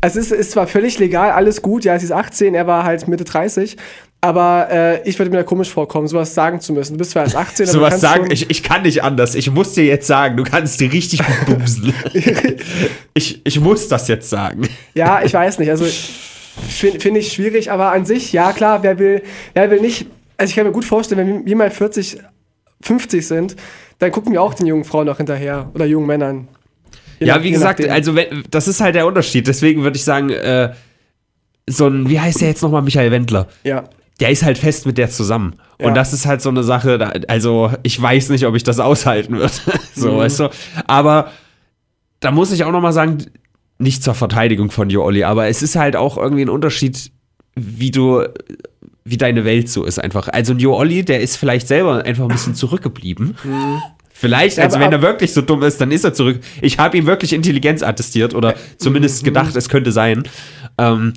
Also 0.00 0.20
es 0.20 0.30
ist, 0.30 0.38
ist 0.38 0.50
zwar 0.52 0.68
völlig 0.68 1.00
legal, 1.00 1.32
alles 1.32 1.62
gut, 1.62 1.84
ja, 1.84 1.98
sie 1.98 2.04
ist 2.04 2.12
18, 2.12 2.54
er 2.54 2.68
war 2.68 2.84
halt 2.84 3.08
Mitte 3.08 3.24
30, 3.24 3.76
aber 4.24 4.68
äh, 4.70 5.08
ich 5.08 5.18
würde 5.18 5.32
mir 5.32 5.38
da 5.38 5.42
komisch 5.42 5.68
vorkommen, 5.68 6.06
sowas 6.06 6.32
sagen 6.32 6.60
zu 6.60 6.72
müssen. 6.72 6.92
Du 6.94 6.98
bist 6.98 7.10
zwar 7.10 7.24
erst 7.24 7.34
18, 7.34 7.64
aber 7.66 7.72
Sowas 7.72 8.00
sagen, 8.00 8.30
ich, 8.30 8.48
ich 8.50 8.62
kann 8.62 8.82
nicht 8.82 9.02
anders. 9.02 9.34
Ich 9.34 9.50
muss 9.50 9.74
dir 9.74 9.84
jetzt 9.84 10.06
sagen, 10.06 10.36
du 10.36 10.44
kannst 10.44 10.80
dir 10.80 10.92
richtig 10.92 11.20
gut 11.26 11.46
bumsen. 11.58 11.92
ich, 13.14 13.40
ich 13.44 13.60
muss 13.60 13.88
das 13.88 14.06
jetzt 14.06 14.30
sagen. 14.30 14.68
Ja, 14.94 15.22
ich 15.24 15.34
weiß 15.34 15.58
nicht. 15.58 15.70
Also 15.70 15.84
finde 16.68 17.00
find 17.00 17.16
ich 17.16 17.32
schwierig, 17.32 17.72
aber 17.72 17.90
an 17.90 18.06
sich, 18.06 18.32
ja 18.32 18.52
klar, 18.52 18.84
wer 18.84 18.98
will, 19.00 19.22
wer 19.54 19.70
will 19.72 19.80
nicht. 19.80 20.06
Also 20.36 20.50
ich 20.50 20.56
kann 20.56 20.66
mir 20.66 20.72
gut 20.72 20.84
vorstellen, 20.84 21.26
wenn 21.26 21.44
wir 21.46 21.56
mal 21.56 21.70
40, 21.72 22.18
50 22.80 23.26
sind, 23.26 23.56
dann 23.98 24.12
gucken 24.12 24.32
wir 24.32 24.40
auch 24.40 24.54
den 24.54 24.66
jungen 24.66 24.84
Frauen 24.84 25.06
noch 25.06 25.16
hinterher 25.16 25.68
oder 25.74 25.84
jungen 25.84 26.06
Männern. 26.06 26.46
Je 27.18 27.26
Ja, 27.26 27.36
nach- 27.38 27.42
wie 27.42 27.50
gesagt, 27.50 27.80
nachdem. 27.80 27.92
also 27.92 28.14
wenn, 28.14 28.44
das 28.50 28.68
ist 28.68 28.80
halt 28.80 28.94
der 28.94 29.06
Unterschied. 29.06 29.48
Deswegen 29.48 29.82
würde 29.82 29.96
ich 29.96 30.04
sagen, 30.04 30.30
äh, 30.30 30.72
so 31.68 31.88
ein, 31.88 32.08
wie 32.08 32.20
heißt 32.20 32.40
der 32.40 32.48
jetzt 32.48 32.62
nochmal, 32.62 32.82
Michael 32.82 33.10
Wendler? 33.10 33.48
ja. 33.64 33.82
Der 34.20 34.30
ist 34.30 34.42
halt 34.44 34.58
fest 34.58 34.86
mit 34.86 34.98
der 34.98 35.10
zusammen. 35.10 35.56
Ja. 35.80 35.88
Und 35.88 35.94
das 35.94 36.12
ist 36.12 36.26
halt 36.26 36.42
so 36.42 36.48
eine 36.50 36.62
Sache, 36.62 37.12
also 37.28 37.72
ich 37.82 38.00
weiß 38.00 38.28
nicht, 38.28 38.46
ob 38.46 38.54
ich 38.54 38.62
das 38.62 38.78
aushalten 38.78 39.38
würde. 39.38 39.52
so, 39.94 40.12
Mhm. 40.12 40.16
weißt 40.18 40.40
du. 40.40 40.48
Aber 40.86 41.30
da 42.20 42.30
muss 42.30 42.52
ich 42.52 42.62
auch 42.64 42.72
nochmal 42.72 42.92
sagen, 42.92 43.18
nicht 43.78 44.04
zur 44.04 44.14
Verteidigung 44.14 44.70
von 44.70 44.90
Jo 44.90 45.02
Olli, 45.04 45.24
aber 45.24 45.48
es 45.48 45.62
ist 45.62 45.74
halt 45.76 45.96
auch 45.96 46.16
irgendwie 46.16 46.42
ein 46.42 46.48
Unterschied, 46.50 47.10
wie 47.56 47.90
du, 47.90 48.22
wie 49.04 49.16
deine 49.16 49.44
Welt 49.44 49.68
so 49.68 49.84
ist 49.84 49.98
einfach. 49.98 50.28
Also 50.28 50.52
ein 50.52 50.60
Jo 50.60 50.76
Olli, 50.76 51.04
der 51.04 51.20
ist 51.20 51.36
vielleicht 51.36 51.66
selber 51.66 52.04
einfach 52.04 52.22
ein 52.24 52.28
bisschen 52.28 52.54
zurückgeblieben. 52.54 53.36
Vielleicht, 54.14 54.60
also 54.60 54.76
aber- 54.76 54.84
wenn 54.84 54.92
er 54.92 55.02
wirklich 55.02 55.32
so 55.32 55.40
dumm 55.40 55.64
ist, 55.64 55.80
dann 55.80 55.90
ist 55.90 56.04
er 56.04 56.14
zurück. 56.14 56.38
Ich 56.60 56.78
habe 56.78 56.96
ihm 56.96 57.06
wirklich 57.06 57.32
Intelligenz 57.32 57.82
attestiert 57.82 58.34
oder 58.36 58.54
zumindest 58.76 59.24
gedacht, 59.24 59.56
es 59.56 59.68
könnte 59.68 59.90
sein. 59.90 60.22
Ähm, 60.78 61.14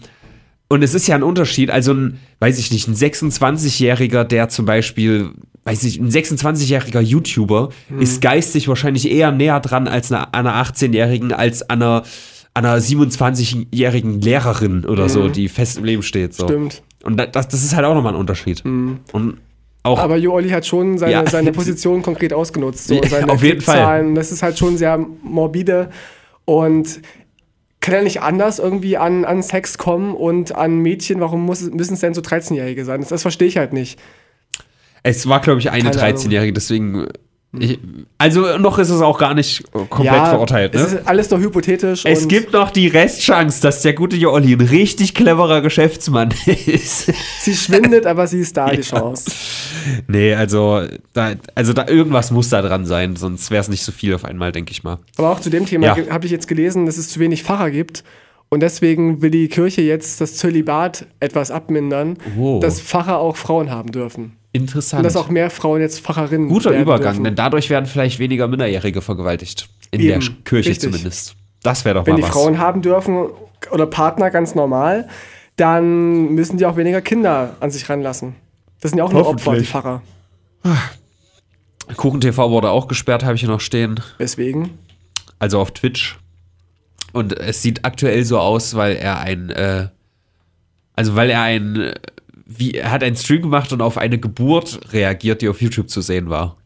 und 0.69 0.83
es 0.83 0.93
ist 0.93 1.07
ja 1.07 1.15
ein 1.15 1.23
Unterschied, 1.23 1.69
also 1.69 1.93
ein, 1.93 2.19
weiß 2.39 2.57
ich 2.59 2.71
nicht, 2.71 2.87
ein 2.87 2.95
26-Jähriger, 2.95 4.23
der 4.23 4.49
zum 4.49 4.65
Beispiel, 4.65 5.29
weiß 5.63 5.83
ich, 5.83 5.99
ein 5.99 6.09
26-jähriger 6.09 7.01
YouTuber 7.01 7.69
ist 7.99 8.21
geistig 8.21 8.67
wahrscheinlich 8.67 9.09
eher 9.11 9.31
näher 9.31 9.59
dran 9.59 9.87
als 9.87 10.11
eine, 10.11 10.33
einer 10.33 10.55
18-Jährigen, 10.55 11.33
als 11.33 11.69
einer, 11.69 12.03
einer 12.53 12.77
27-jährigen 12.79 14.21
Lehrerin 14.21 14.85
oder 14.85 15.09
so, 15.09 15.27
die 15.29 15.49
fest 15.49 15.77
im 15.77 15.83
Leben 15.85 16.03
steht. 16.03 16.33
So. 16.33 16.45
Stimmt. 16.47 16.81
Und 17.03 17.17
da- 17.17 17.25
das, 17.27 17.47
das 17.47 17.63
ist 17.63 17.75
halt 17.75 17.85
auch 17.85 17.93
nochmal 17.93 18.13
ein 18.13 18.19
Unterschied. 18.19 18.63
Und 18.65 19.37
auch 19.83 19.99
Aber 19.99 20.17
Jo 20.17 20.33
Olli 20.33 20.49
hat 20.49 20.65
schon 20.65 20.97
seine, 20.97 21.11
Ja. 21.11 21.23
seine 21.29 21.51
Position 21.51 22.01
konkret 22.01 22.33
ausgenutzt. 22.33 22.87
So, 22.87 22.99
seine 23.07 23.31
auf 23.31 23.43
jeden 23.43 23.61
Fall. 23.61 24.13
Das 24.15 24.31
ist 24.31 24.41
halt 24.41 24.57
schon 24.57 24.77
sehr 24.77 24.97
morbide 25.21 25.89
und 26.45 27.01
kann 27.85 27.93
er 27.93 28.01
nicht 28.01 28.21
anders 28.21 28.57
irgendwie 28.57 28.97
an, 28.97 29.25
an 29.25 29.43
Sex 29.43 29.77
kommen 29.77 30.15
und 30.15 30.55
an 30.55 30.79
Mädchen? 30.79 31.19
Warum 31.19 31.45
muss, 31.45 31.61
müssen 31.61 31.93
es 31.93 31.99
denn 31.99 32.15
so 32.15 32.21
13-Jährige 32.21 32.83
sein? 32.83 32.99
Das, 33.01 33.09
das 33.09 33.21
verstehe 33.21 33.47
ich 33.47 33.57
halt 33.57 33.73
nicht. 33.73 33.99
Es 35.03 35.29
war, 35.29 35.39
glaube 35.39 35.59
ich, 35.59 35.69
eine 35.69 35.91
Keine 35.91 36.01
Ahnung. 36.01 36.17
13-Jährige, 36.17 36.53
deswegen. 36.53 37.07
Ich, 37.59 37.79
also 38.17 38.57
noch 38.57 38.77
ist 38.79 38.89
es 38.89 39.01
auch 39.01 39.17
gar 39.17 39.33
nicht 39.33 39.63
komplett 39.89 40.27
verurteilt. 40.27 40.73
Ne? 40.73 40.79
Es 40.81 40.93
ist 40.93 41.07
alles 41.07 41.29
noch 41.29 41.39
hypothetisch. 41.39 42.03
Es 42.05 42.27
gibt 42.27 42.53
noch 42.53 42.71
die 42.71 42.87
Restchance, 42.87 43.61
dass 43.61 43.81
der 43.81 43.93
gute 43.93 44.15
Jolli 44.15 44.53
ein 44.53 44.61
richtig 44.61 45.13
cleverer 45.13 45.61
Geschäftsmann 45.61 46.29
ist. 46.45 47.11
Sie 47.41 47.53
schwindet, 47.55 48.05
aber 48.05 48.27
sie 48.27 48.39
ist 48.39 48.55
da, 48.57 48.69
die 48.69 48.81
Chance. 48.81 49.31
nee, 50.07 50.33
also 50.33 50.81
da, 51.13 51.33
also 51.55 51.73
da 51.73 51.87
irgendwas 51.87 52.31
muss 52.31 52.49
da 52.49 52.61
dran 52.61 52.85
sein, 52.85 53.15
sonst 53.15 53.51
wäre 53.51 53.61
es 53.61 53.69
nicht 53.69 53.83
so 53.83 53.91
viel 53.91 54.13
auf 54.15 54.25
einmal, 54.25 54.51
denke 54.51 54.71
ich 54.71 54.83
mal. 54.83 54.99
Aber 55.17 55.31
auch 55.31 55.39
zu 55.39 55.49
dem 55.49 55.65
Thema 55.65 55.87
Ja. 55.97 55.97
habe 56.09 56.25
ich 56.25 56.31
jetzt 56.31 56.47
gelesen, 56.47 56.85
dass 56.85 56.97
es 56.97 57.09
zu 57.09 57.19
wenig 57.19 57.43
Pfarrer 57.43 57.71
gibt. 57.71 58.03
Und 58.49 58.59
deswegen 58.61 59.21
will 59.23 59.31
die 59.31 59.47
Kirche 59.47 59.81
jetzt 59.81 60.21
das 60.21 60.35
Zölibat 60.37 61.07
etwas 61.19 61.49
abmindern, 61.49 62.17
Oh. 62.39 62.59
dass 62.61 62.79
Pfarrer 62.79 63.17
auch 63.17 63.35
Frauen 63.35 63.71
haben 63.71 63.91
dürfen. 63.91 64.33
Interessant. 64.55 64.99
Und 64.99 65.03
dass 65.03 65.17
auch 65.17 65.27
mehr 65.29 65.49
Frauen 65.49 65.81
jetzt 65.81 65.99
Pfarrerinnen 65.99 66.47
Guter 66.47 66.71
Übergang, 66.71 67.13
dürfen. 67.13 67.23
denn 67.25 67.35
dadurch 67.35 67.69
werden 67.69 67.85
vielleicht 67.85 68.19
weniger 68.19 68.47
Minderjährige 68.47 69.01
vergewaltigt. 69.01 69.67
In 69.91 69.99
Eben, 69.99 70.21
der 70.21 70.29
Kirche 70.45 70.69
richtig. 70.69 70.91
zumindest. 70.91 71.35
Das 71.61 71.83
wäre 71.83 71.95
doch 71.95 72.05
Wenn 72.05 72.13
mal 72.13 72.17
die 72.17 72.23
was. 72.23 72.29
Frauen 72.29 72.57
haben 72.57 72.81
dürfen 72.81 73.27
oder 73.71 73.85
Partner 73.85 74.29
ganz 74.29 74.55
normal, 74.55 75.09
dann 75.57 76.29
müssen 76.29 76.57
die 76.57 76.65
auch 76.65 76.77
weniger 76.77 77.01
Kinder 77.01 77.55
an 77.59 77.69
sich 77.69 77.89
ranlassen. 77.89 78.35
Das 78.79 78.91
sind 78.91 78.99
ja 78.99 79.03
auch 79.03 79.11
nur 79.11 79.27
Opfer, 79.27 79.57
die. 79.57 79.65
Pfarrer. 79.65 80.01
Kuchen 81.97 82.21
TV 82.21 82.49
wurde 82.49 82.69
auch 82.69 82.87
gesperrt, 82.87 83.23
habe 83.23 83.35
ich 83.35 83.41
hier 83.41 83.49
noch 83.49 83.61
stehen. 83.61 83.99
Deswegen. 84.19 84.77
also 85.39 85.59
auf 85.59 85.71
Twitch. 85.71 86.17
Und 87.11 87.37
es 87.37 87.61
sieht 87.61 87.85
aktuell 87.85 88.23
so 88.25 88.39
aus, 88.39 88.75
weil 88.75 88.95
er 88.95 89.19
ein, 89.19 89.49
äh, 89.49 89.87
also 90.95 91.15
weil 91.15 91.29
er 91.29 91.41
ein, 91.41 91.93
wie, 92.45 92.73
er 92.73 92.91
hat 92.91 93.03
einen 93.03 93.15
Stream 93.15 93.41
gemacht 93.41 93.73
und 93.73 93.81
auf 93.81 93.97
eine 93.97 94.19
Geburt 94.19 94.93
reagiert, 94.93 95.41
die 95.41 95.49
auf 95.49 95.61
YouTube 95.61 95.89
zu 95.89 96.01
sehen 96.01 96.29
war. 96.29 96.57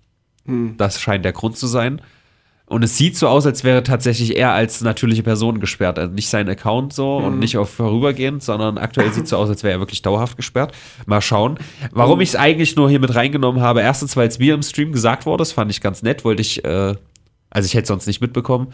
Das 0.78 1.00
scheint 1.00 1.26
der 1.26 1.32
Grund 1.32 1.58
zu 1.58 1.68
sein. 1.68 2.02
Und 2.70 2.84
es 2.84 2.98
sieht 2.98 3.18
so 3.18 3.28
aus, 3.28 3.48
als 3.48 3.64
wäre 3.64 3.82
tatsächlich 3.82 4.38
er 4.38 4.52
als 4.52 4.82
natürliche 4.82 5.24
Person 5.24 5.60
gesperrt. 5.60 5.98
Also 5.98 6.14
nicht 6.14 6.30
sein 6.30 6.48
Account 6.48 6.94
so 6.94 7.18
und 7.18 7.40
nicht 7.40 7.58
auf 7.58 7.72
vorübergehend, 7.72 8.44
sondern 8.44 8.78
aktuell 8.78 9.12
sieht 9.12 9.24
es 9.24 9.32
so 9.32 9.38
aus, 9.38 9.50
als 9.50 9.64
wäre 9.64 9.74
er 9.74 9.80
wirklich 9.80 10.04
dauerhaft 10.04 10.38
gesperrt. 10.38 10.74
Mal 11.08 11.22
schauen. 11.22 11.58
Warum 11.92 12.22
ich 12.22 12.30
es 12.30 12.36
eigentlich 12.36 12.76
nur 12.76 12.88
hier 12.88 13.00
mit 13.00 13.16
reingenommen 13.16 13.62
habe, 13.62 13.82
erstens, 13.82 14.16
weil 14.16 14.28
es 14.28 14.38
mir 14.38 14.54
im 14.54 14.62
Stream 14.62 14.92
gesagt 14.92 15.26
wurde, 15.26 15.42
das 15.42 15.52
fand 15.52 15.72
ich 15.72 15.82
ganz 15.82 16.04
nett, 16.04 16.24
wollte 16.24 16.44
ich, 16.44 16.64
äh, 16.64 16.94
also 17.50 17.66
ich 17.66 17.74
hätte 17.74 17.88
sonst 17.88 18.06
nicht 18.06 18.22
mitbekommen, 18.22 18.68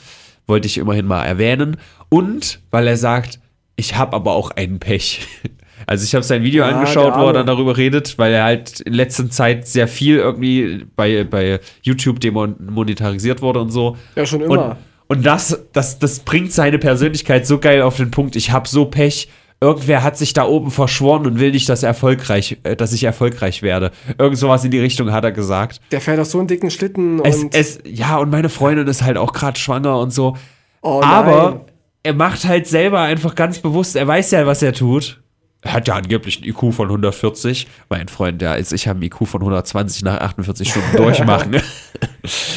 wollte 0.45 0.67
ich 0.67 0.77
immerhin 0.77 1.05
mal 1.05 1.23
erwähnen. 1.23 1.77
Und 2.09 2.59
weil 2.71 2.87
er 2.87 2.97
sagt, 2.97 3.39
ich 3.77 3.95
habe 3.95 4.13
aber 4.13 4.33
auch 4.33 4.51
einen 4.51 4.79
Pech. 4.79 5.25
Also 5.87 6.03
ich 6.03 6.13
habe 6.15 6.23
sein 6.23 6.43
Video 6.43 6.63
Ah, 6.63 6.69
angeschaut, 6.69 7.13
wo 7.17 7.27
er 7.27 7.33
dann 7.33 7.45
darüber 7.45 7.77
redet, 7.77 8.17
weil 8.17 8.33
er 8.33 8.43
halt 8.45 8.79
in 8.81 8.93
letzter 8.93 9.29
Zeit 9.29 9.67
sehr 9.67 9.87
viel 9.87 10.17
irgendwie 10.17 10.85
bei, 10.95 11.23
bei 11.23 11.59
YouTube 11.83 12.19
demonetarisiert 12.19 13.41
wurde 13.41 13.59
und 13.61 13.69
so. 13.71 13.97
Ja, 14.15 14.25
schon 14.25 14.41
Und, 14.43 14.51
immer. 14.51 14.77
und 15.07 15.25
das, 15.25 15.65
das, 15.73 15.99
das 15.99 16.19
bringt 16.19 16.51
seine 16.51 16.79
Persönlichkeit 16.79 17.45
so 17.47 17.59
geil 17.59 17.81
auf 17.81 17.97
den 17.97 18.11
Punkt. 18.11 18.35
Ich 18.35 18.51
habe 18.51 18.67
so 18.67 18.85
Pech. 18.85 19.29
Irgendwer 19.61 20.03
hat 20.03 20.17
sich 20.17 20.33
da 20.33 20.43
oben 20.45 20.69
verschworen 20.69 21.25
und 21.25 21.39
will 21.39 21.51
nicht, 21.51 21.69
dass, 21.69 21.81
er 21.81 21.87
erfolgreich, 21.87 22.57
äh, 22.63 22.75
dass 22.75 22.91
ich 22.91 23.05
erfolgreich 23.05 23.61
werde. 23.61 23.91
Irgend 24.17 24.37
sowas 24.37 24.65
in 24.65 24.69
die 24.71 24.79
Richtung 24.79 25.13
hat 25.13 25.23
er 25.23 25.31
gesagt. 25.31 25.79
Der 25.91 26.01
fährt 26.01 26.19
auf 26.19 26.27
so 26.27 26.39
einen 26.39 26.47
dicken 26.49 26.69
Schlitten 26.69 27.21
Es, 27.23 27.37
und. 27.41 27.55
es, 27.55 27.79
ja, 27.85 28.17
und 28.17 28.29
meine 28.31 28.49
Freundin 28.49 28.85
ist 28.87 29.01
halt 29.01 29.17
auch 29.17 29.31
gerade 29.31 29.57
schwanger 29.57 29.97
und 29.99 30.11
so. 30.11 30.35
oh. 30.81 31.01
Aber 31.01 31.65
er 32.03 32.13
macht 32.13 32.45
halt 32.45 32.67
selber 32.67 32.99
einfach 32.99 33.33
ganz 33.33 33.59
bewusst, 33.59 33.95
er 33.95 34.05
weiß 34.05 34.31
ja, 34.31 34.45
was 34.45 34.61
er 34.61 34.73
tut. 34.73 35.21
Er 35.65 35.73
hat 35.73 35.87
ja 35.87 35.95
angeblich 35.95 36.37
einen 36.37 36.45
IQ 36.51 36.73
von 36.73 36.87
140. 36.87 37.67
Mein 37.89 38.07
Freund, 38.07 38.39
der 38.41 38.57
ist, 38.57 38.71
ich 38.71 38.87
habe 38.87 38.97
einen 38.97 39.03
IQ 39.03 39.27
von 39.27 39.41
120 39.41 40.03
nach 40.03 40.19
48 40.21 40.69
Stunden 40.69 40.95
durchmachen. 40.97 41.55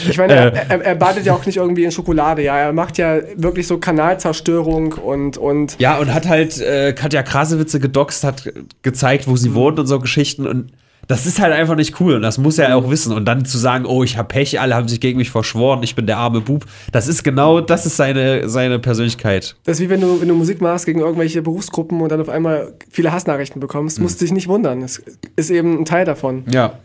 Ich 0.08 0.16
meine, 0.18 0.32
Äh. 0.34 0.36
er, 0.36 0.70
er, 0.70 0.80
er 0.84 0.94
badet 0.94 1.24
ja 1.24 1.32
auch 1.34 1.44
nicht 1.46 1.56
irgendwie 1.56 1.84
in 1.84 1.90
Schokolade, 1.90 2.42
ja. 2.42 2.56
Er 2.58 2.72
macht 2.72 2.98
ja 2.98 3.18
wirklich 3.36 3.66
so 3.66 3.78
Kanalzerstörung 3.78 4.92
und, 4.92 5.38
und 5.38 5.76
Ja, 5.80 5.96
und 5.98 6.12
hat 6.12 6.28
halt 6.28 6.58
äh, 6.60 6.92
Katja 6.92 7.22
Krasewitze 7.22 7.80
gedoxt, 7.80 8.24
hat 8.24 8.44
ge- 8.44 8.52
gezeigt, 8.82 9.26
wo 9.26 9.36
sie 9.36 9.54
wohnt 9.54 9.78
und 9.78 9.86
so 9.86 9.98
Geschichten. 10.00 10.46
Und 10.46 10.72
das 11.08 11.26
ist 11.26 11.40
halt 11.40 11.52
einfach 11.52 11.74
nicht 11.74 11.98
cool. 12.00 12.14
Und 12.14 12.22
das 12.22 12.38
muss 12.38 12.58
er 12.58 12.76
auch 12.76 12.88
wissen. 12.90 13.12
Und 13.12 13.24
dann 13.24 13.44
zu 13.44 13.58
sagen, 13.58 13.84
oh, 13.86 14.04
ich 14.04 14.16
habe 14.16 14.28
Pech, 14.28 14.60
alle 14.60 14.74
haben 14.74 14.86
sich 14.88 15.00
gegen 15.00 15.18
mich 15.18 15.30
verschworen, 15.30 15.82
ich 15.82 15.94
bin 15.96 16.06
der 16.06 16.18
arme 16.18 16.40
Bub. 16.40 16.66
Das 16.92 17.08
ist 17.08 17.24
genau, 17.24 17.60
das 17.60 17.86
ist 17.86 17.96
seine, 17.96 18.48
seine 18.48 18.78
Persönlichkeit. 18.78 19.56
das 19.64 19.78
ist 19.78 19.84
wie 19.84 19.90
wenn 19.90 20.00
du, 20.00 20.20
wenn 20.20 20.28
du 20.28 20.34
Musik 20.34 20.60
machst 20.60 20.86
gegen 20.86 21.00
irgendwelche 21.00 21.42
Berufsgruppen 21.42 22.00
und 22.00 22.10
dann 22.12 22.20
auf 22.20 22.28
einmal 22.28 22.74
viele 22.90 23.10
Hassnachrichten 23.10 23.58
bekommst, 23.60 23.98
musst 24.00 24.20
du 24.20 24.24
dich 24.26 24.32
nicht 24.32 24.46
wundern. 24.48 24.82
Es 24.82 25.02
ist 25.36 25.50
eben 25.50 25.80
ein 25.80 25.84
Teil 25.84 26.04
davon. 26.04 26.44
Ja. 26.52 26.78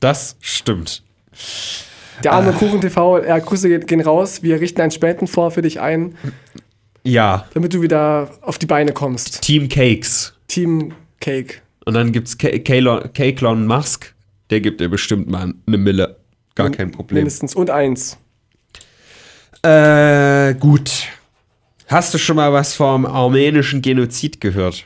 Das 0.00 0.36
stimmt. 0.40 1.02
Der 2.22 2.32
Ah. 2.32 2.36
arme 2.36 2.52
Kuchen 2.52 2.80
TV, 2.80 3.22
ja, 3.24 3.38
Grüße 3.38 3.68
gehen- 3.68 3.86
gehen 3.86 4.00
raus. 4.00 4.42
Wir 4.42 4.60
richten 4.60 4.80
einen 4.80 4.90
Spendenfonds 4.90 5.54
für 5.54 5.62
dich 5.62 5.80
ein, 5.80 6.14
Ja. 7.02 7.44
damit 7.54 7.74
du 7.74 7.82
wieder 7.82 8.30
auf 8.40 8.56
die 8.58 8.66
Beine 8.66 8.92
kommst. 8.92 9.42
Team 9.42 9.68
Cakes. 9.68 10.32
Team 10.48 10.92
Cake. 11.20 11.56
Und 11.84 11.94
dann 11.94 12.12
gibt's 12.12 12.38
K- 12.38 12.58
Kalon- 12.58 13.08
K-Clon 13.12 13.66
Musk. 13.66 14.14
Der 14.50 14.60
gibt 14.60 14.80
dir 14.80 14.88
bestimmt 14.88 15.28
mal 15.28 15.52
eine 15.66 15.78
Mille. 15.78 16.16
Gar 16.54 16.70
kein 16.70 16.90
Problem. 16.90 17.16
Mindestens. 17.18 17.54
Und 17.54 17.70
eins. 17.70 18.16
Äh, 19.62 20.54
gut. 20.54 20.90
Hast 21.88 22.14
du 22.14 22.18
schon 22.18 22.36
mal 22.36 22.52
was 22.52 22.74
vom 22.74 23.06
armenischen 23.06 23.82
Genozid 23.82 24.40
gehört? 24.40 24.84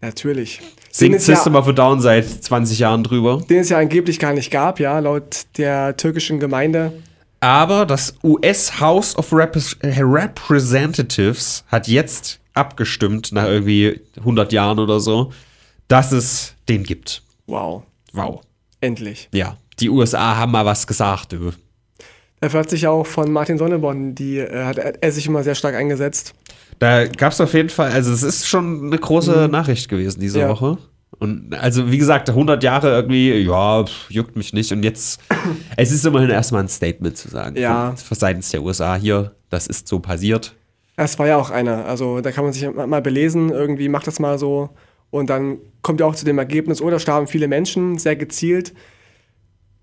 Natürlich. 0.00 0.58
Den 0.58 0.66
Singt 0.90 1.14
es, 1.16 1.26
ja, 1.26 1.34
System 1.36 1.54
of 1.56 1.68
a 1.68 1.72
Down 1.72 2.00
seit 2.00 2.26
20 2.26 2.78
Jahren 2.78 3.04
drüber. 3.04 3.42
den 3.48 3.58
es 3.60 3.68
ja 3.68 3.78
angeblich 3.78 4.18
gar 4.18 4.32
nicht 4.32 4.50
gab, 4.50 4.80
ja, 4.80 4.98
laut 4.98 5.46
der 5.58 5.96
türkischen 5.96 6.40
Gemeinde. 6.40 6.92
Aber 7.40 7.86
das 7.86 8.14
US 8.24 8.80
House 8.80 9.16
of 9.16 9.32
Repres 9.32 9.76
Representatives 9.82 11.64
hat 11.68 11.86
jetzt 11.88 12.40
abgestimmt, 12.54 13.32
nach 13.32 13.44
irgendwie 13.46 14.00
100 14.18 14.52
Jahren 14.52 14.78
oder 14.78 15.00
so, 15.00 15.32
dass 15.90 16.12
es 16.12 16.54
den 16.68 16.84
gibt. 16.84 17.22
Wow. 17.46 17.82
Wow. 18.12 18.42
Endlich. 18.80 19.28
Ja, 19.34 19.56
die 19.80 19.90
USA 19.90 20.36
haben 20.36 20.52
mal 20.52 20.64
was 20.64 20.86
gesagt. 20.86 21.36
Dafür 22.40 22.60
hat 22.60 22.70
sich 22.70 22.82
ja 22.82 22.90
auch 22.90 23.06
von 23.06 23.30
Martin 23.32 23.58
Sonneborn, 23.58 24.14
die 24.14 24.38
äh, 24.38 24.64
hat 24.64 24.78
er 24.78 25.02
er 25.02 25.12
sich 25.12 25.26
immer 25.26 25.42
sehr 25.42 25.54
stark 25.56 25.74
eingesetzt. 25.74 26.32
Da 26.78 27.06
gab 27.06 27.32
es 27.32 27.40
auf 27.40 27.52
jeden 27.52 27.68
Fall, 27.68 27.90
also 27.90 28.12
es 28.12 28.22
ist 28.22 28.46
schon 28.48 28.86
eine 28.86 28.98
große 28.98 29.48
Nachricht 29.50 29.88
gewesen 29.88 30.20
diese 30.20 30.40
Ja. 30.40 30.48
Woche. 30.48 30.78
Und 31.18 31.52
also 31.54 31.90
wie 31.90 31.98
gesagt, 31.98 32.30
100 32.30 32.62
Jahre 32.62 32.92
irgendwie, 32.92 33.32
ja, 33.40 33.84
juckt 34.08 34.36
mich 34.36 34.52
nicht. 34.52 34.72
Und 34.72 34.84
jetzt, 34.84 35.20
es 35.76 35.90
ist 35.90 36.06
immerhin 36.06 36.30
erstmal 36.30 36.62
ein 36.62 36.68
Statement 36.68 37.16
zu 37.16 37.28
sagen. 37.28 37.56
Ja. 37.56 37.94
Von, 37.96 38.16
seitens 38.16 38.50
der 38.50 38.62
USA 38.62 38.94
hier, 38.94 39.32
das 39.50 39.66
ist 39.66 39.88
so 39.88 39.98
passiert. 39.98 40.54
Das 40.96 41.18
war 41.18 41.26
ja 41.26 41.36
auch 41.36 41.50
einer. 41.50 41.84
Also 41.86 42.20
da 42.20 42.30
kann 42.30 42.44
man 42.44 42.52
sich 42.52 42.70
mal 42.72 43.02
belesen, 43.02 43.50
irgendwie 43.50 43.88
macht 43.88 44.06
das 44.06 44.20
mal 44.20 44.38
so. 44.38 44.70
Und 45.10 45.28
dann 45.30 45.58
kommt 45.82 46.00
ja 46.00 46.06
auch 46.06 46.14
zu 46.14 46.24
dem 46.24 46.38
Ergebnis, 46.38 46.80
oder 46.80 46.98
starben 47.00 47.26
viele 47.26 47.48
Menschen, 47.48 47.98
sehr 47.98 48.16
gezielt. 48.16 48.72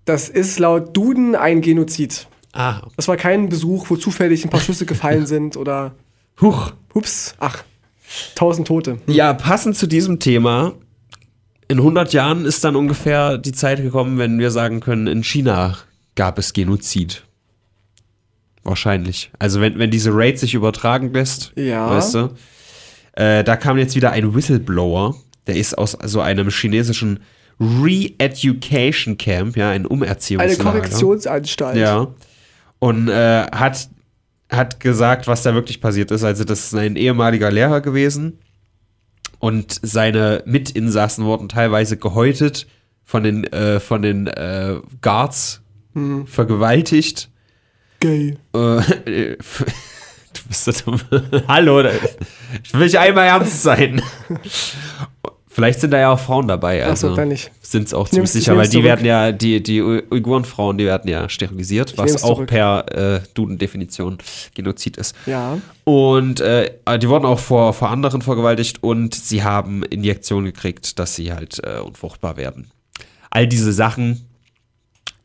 Das 0.04 0.28
ist 0.28 0.58
laut 0.58 0.96
Duden 0.96 1.34
ein 1.36 1.60
Genozid. 1.60 2.28
Ah, 2.52 2.80
Das 2.96 3.08
war 3.08 3.16
kein 3.16 3.48
Besuch, 3.50 3.90
wo 3.90 3.96
zufällig 3.96 4.44
ein 4.44 4.50
paar 4.50 4.60
Schüsse 4.60 4.86
gefallen 4.86 5.26
sind 5.34 5.56
oder 5.56 5.94
huch. 6.40 6.72
hups, 6.94 7.34
ach, 7.40 7.62
tausend 8.34 8.66
Tote. 8.68 8.98
Ja, 9.06 9.34
passend 9.34 9.76
zu 9.76 9.86
diesem 9.86 10.18
Thema, 10.18 10.72
in 11.68 11.76
100 11.78 12.14
Jahren 12.14 12.46
ist 12.46 12.64
dann 12.64 12.74
ungefähr 12.76 13.36
die 13.36 13.52
Zeit 13.52 13.82
gekommen, 13.82 14.16
wenn 14.16 14.38
wir 14.38 14.50
sagen 14.50 14.80
können, 14.80 15.06
in 15.06 15.22
China 15.22 15.76
gab 16.14 16.38
es 16.38 16.54
Genozid. 16.54 17.24
Wahrscheinlich. 18.64 19.30
Also 19.38 19.60
wenn, 19.60 19.78
wenn 19.78 19.90
diese 19.90 20.10
Raid 20.14 20.38
sich 20.38 20.54
übertragen 20.54 21.12
lässt, 21.12 21.52
Ja. 21.56 21.90
weißt 21.90 22.14
du, 22.14 22.30
äh, 23.18 23.42
da 23.42 23.56
kam 23.56 23.78
jetzt 23.78 23.96
wieder 23.96 24.12
ein 24.12 24.32
Whistleblower, 24.32 25.16
der 25.48 25.56
ist 25.56 25.76
aus 25.76 25.98
so 26.04 26.20
einem 26.20 26.50
chinesischen 26.50 27.18
Re-Education 27.58 29.18
Camp, 29.18 29.56
ja, 29.56 29.70
ein 29.70 29.80
Eine 29.80 29.88
Umerziehungslager. 29.88 30.62
Korrektionsanstalt. 30.62 31.76
Ja. 31.76 32.14
Und 32.78 33.08
äh, 33.08 33.46
hat, 33.50 33.88
hat 34.52 34.78
gesagt, 34.78 35.26
was 35.26 35.42
da 35.42 35.52
wirklich 35.54 35.80
passiert 35.80 36.12
ist. 36.12 36.22
Also, 36.22 36.44
das 36.44 36.66
ist 36.66 36.74
ein 36.76 36.94
ehemaliger 36.94 37.50
Lehrer 37.50 37.80
gewesen. 37.80 38.38
Und 39.40 39.80
seine 39.82 40.44
Mitinsassen 40.46 41.24
wurden 41.24 41.48
teilweise 41.48 41.96
gehäutet, 41.96 42.68
von 43.04 43.24
den, 43.24 43.44
äh, 43.44 43.80
von 43.80 44.02
den 44.02 44.28
äh, 44.28 44.76
Guards 45.00 45.62
vergewaltigt. 46.26 47.30
Gay. 47.98 48.36
Äh, 48.54 49.36
bist 50.48 50.64
so 50.64 50.72
dumm. 50.72 51.00
Hallo, 51.48 51.82
da- 51.82 51.90
ich 52.64 52.72
will 52.74 52.84
nicht 52.84 52.98
einmal 52.98 53.26
ernst 53.26 53.62
sein. 53.62 54.02
Vielleicht 55.50 55.80
sind 55.80 55.90
da 55.90 55.98
ja 55.98 56.12
auch 56.12 56.20
Frauen 56.20 56.46
dabei. 56.46 56.84
Ach 56.84 56.96
so, 56.96 57.08
Also 57.08 57.16
dann 57.16 57.28
nicht. 57.28 57.50
sind 57.62 57.88
es 57.88 57.94
auch 57.94 58.08
ziemlich 58.08 58.26
ich 58.28 58.32
sicher, 58.44 58.56
weil 58.56 58.66
die 58.66 58.72
zurück. 58.72 58.84
werden 58.84 59.04
ja, 59.06 59.32
die, 59.32 59.60
die 59.60 59.82
Uiguren-Frauen, 59.82 60.78
die 60.78 60.84
werden 60.84 61.10
ja 61.10 61.28
sterilisiert, 61.28 61.98
was 61.98 62.06
nehm's 62.12 62.22
auch 62.22 62.34
zurück. 62.36 62.48
per 62.48 62.86
äh, 63.16 63.20
Duden-Definition 63.34 64.18
Genozid 64.54 64.96
ist. 64.98 65.16
Ja. 65.26 65.58
Und 65.82 66.40
äh, 66.40 66.70
die 67.00 67.08
wurden 67.08 67.24
auch 67.24 67.40
vor, 67.40 67.72
vor 67.72 67.90
anderen 67.90 68.22
vergewaltigt 68.22 68.84
und 68.84 69.14
sie 69.16 69.42
haben 69.42 69.82
Injektionen 69.82 70.44
gekriegt, 70.44 70.98
dass 71.00 71.16
sie 71.16 71.32
halt 71.32 71.60
äh, 71.64 71.80
unfruchtbar 71.80 72.36
werden. 72.36 72.70
All 73.30 73.48
diese 73.48 73.72
Sachen 73.72 74.28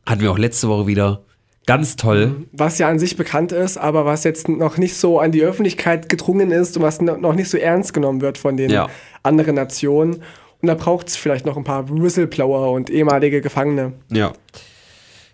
hatten 0.05 0.21
wir 0.21 0.31
auch 0.31 0.39
letzte 0.39 0.67
Woche 0.67 0.87
wieder. 0.87 1.21
Ganz 1.65 1.95
toll. 1.95 2.45
Was 2.51 2.77
ja 2.77 2.89
an 2.89 2.99
sich 2.99 3.15
bekannt 3.15 3.51
ist, 3.53 3.77
aber 3.77 4.05
was 4.05 4.23
jetzt 4.25 4.49
noch 4.49 4.77
nicht 4.77 4.95
so 4.97 5.19
an 5.19 5.31
die 5.31 5.43
Öffentlichkeit 5.43 6.09
gedrungen 6.09 6.51
ist 6.51 6.75
und 6.75 6.83
was 6.83 6.99
no- 7.01 7.15
noch 7.17 7.33
nicht 7.35 7.49
so 7.49 7.57
ernst 7.57 7.93
genommen 7.93 8.19
wird 8.21 8.37
von 8.37 8.57
den 8.57 8.69
Ja. 8.69 8.89
anderen 9.23 9.55
Nationen. 9.55 10.15
Und 10.61 10.67
da 10.67 10.75
braucht 10.75 11.07
es 11.07 11.15
vielleicht 11.15 11.45
noch 11.45 11.55
ein 11.57 11.63
paar 11.63 11.89
Whistleblower 11.89 12.71
und 12.71 12.89
ehemalige 12.89 13.41
Gefangene. 13.41 13.93
Ja. 14.11 14.33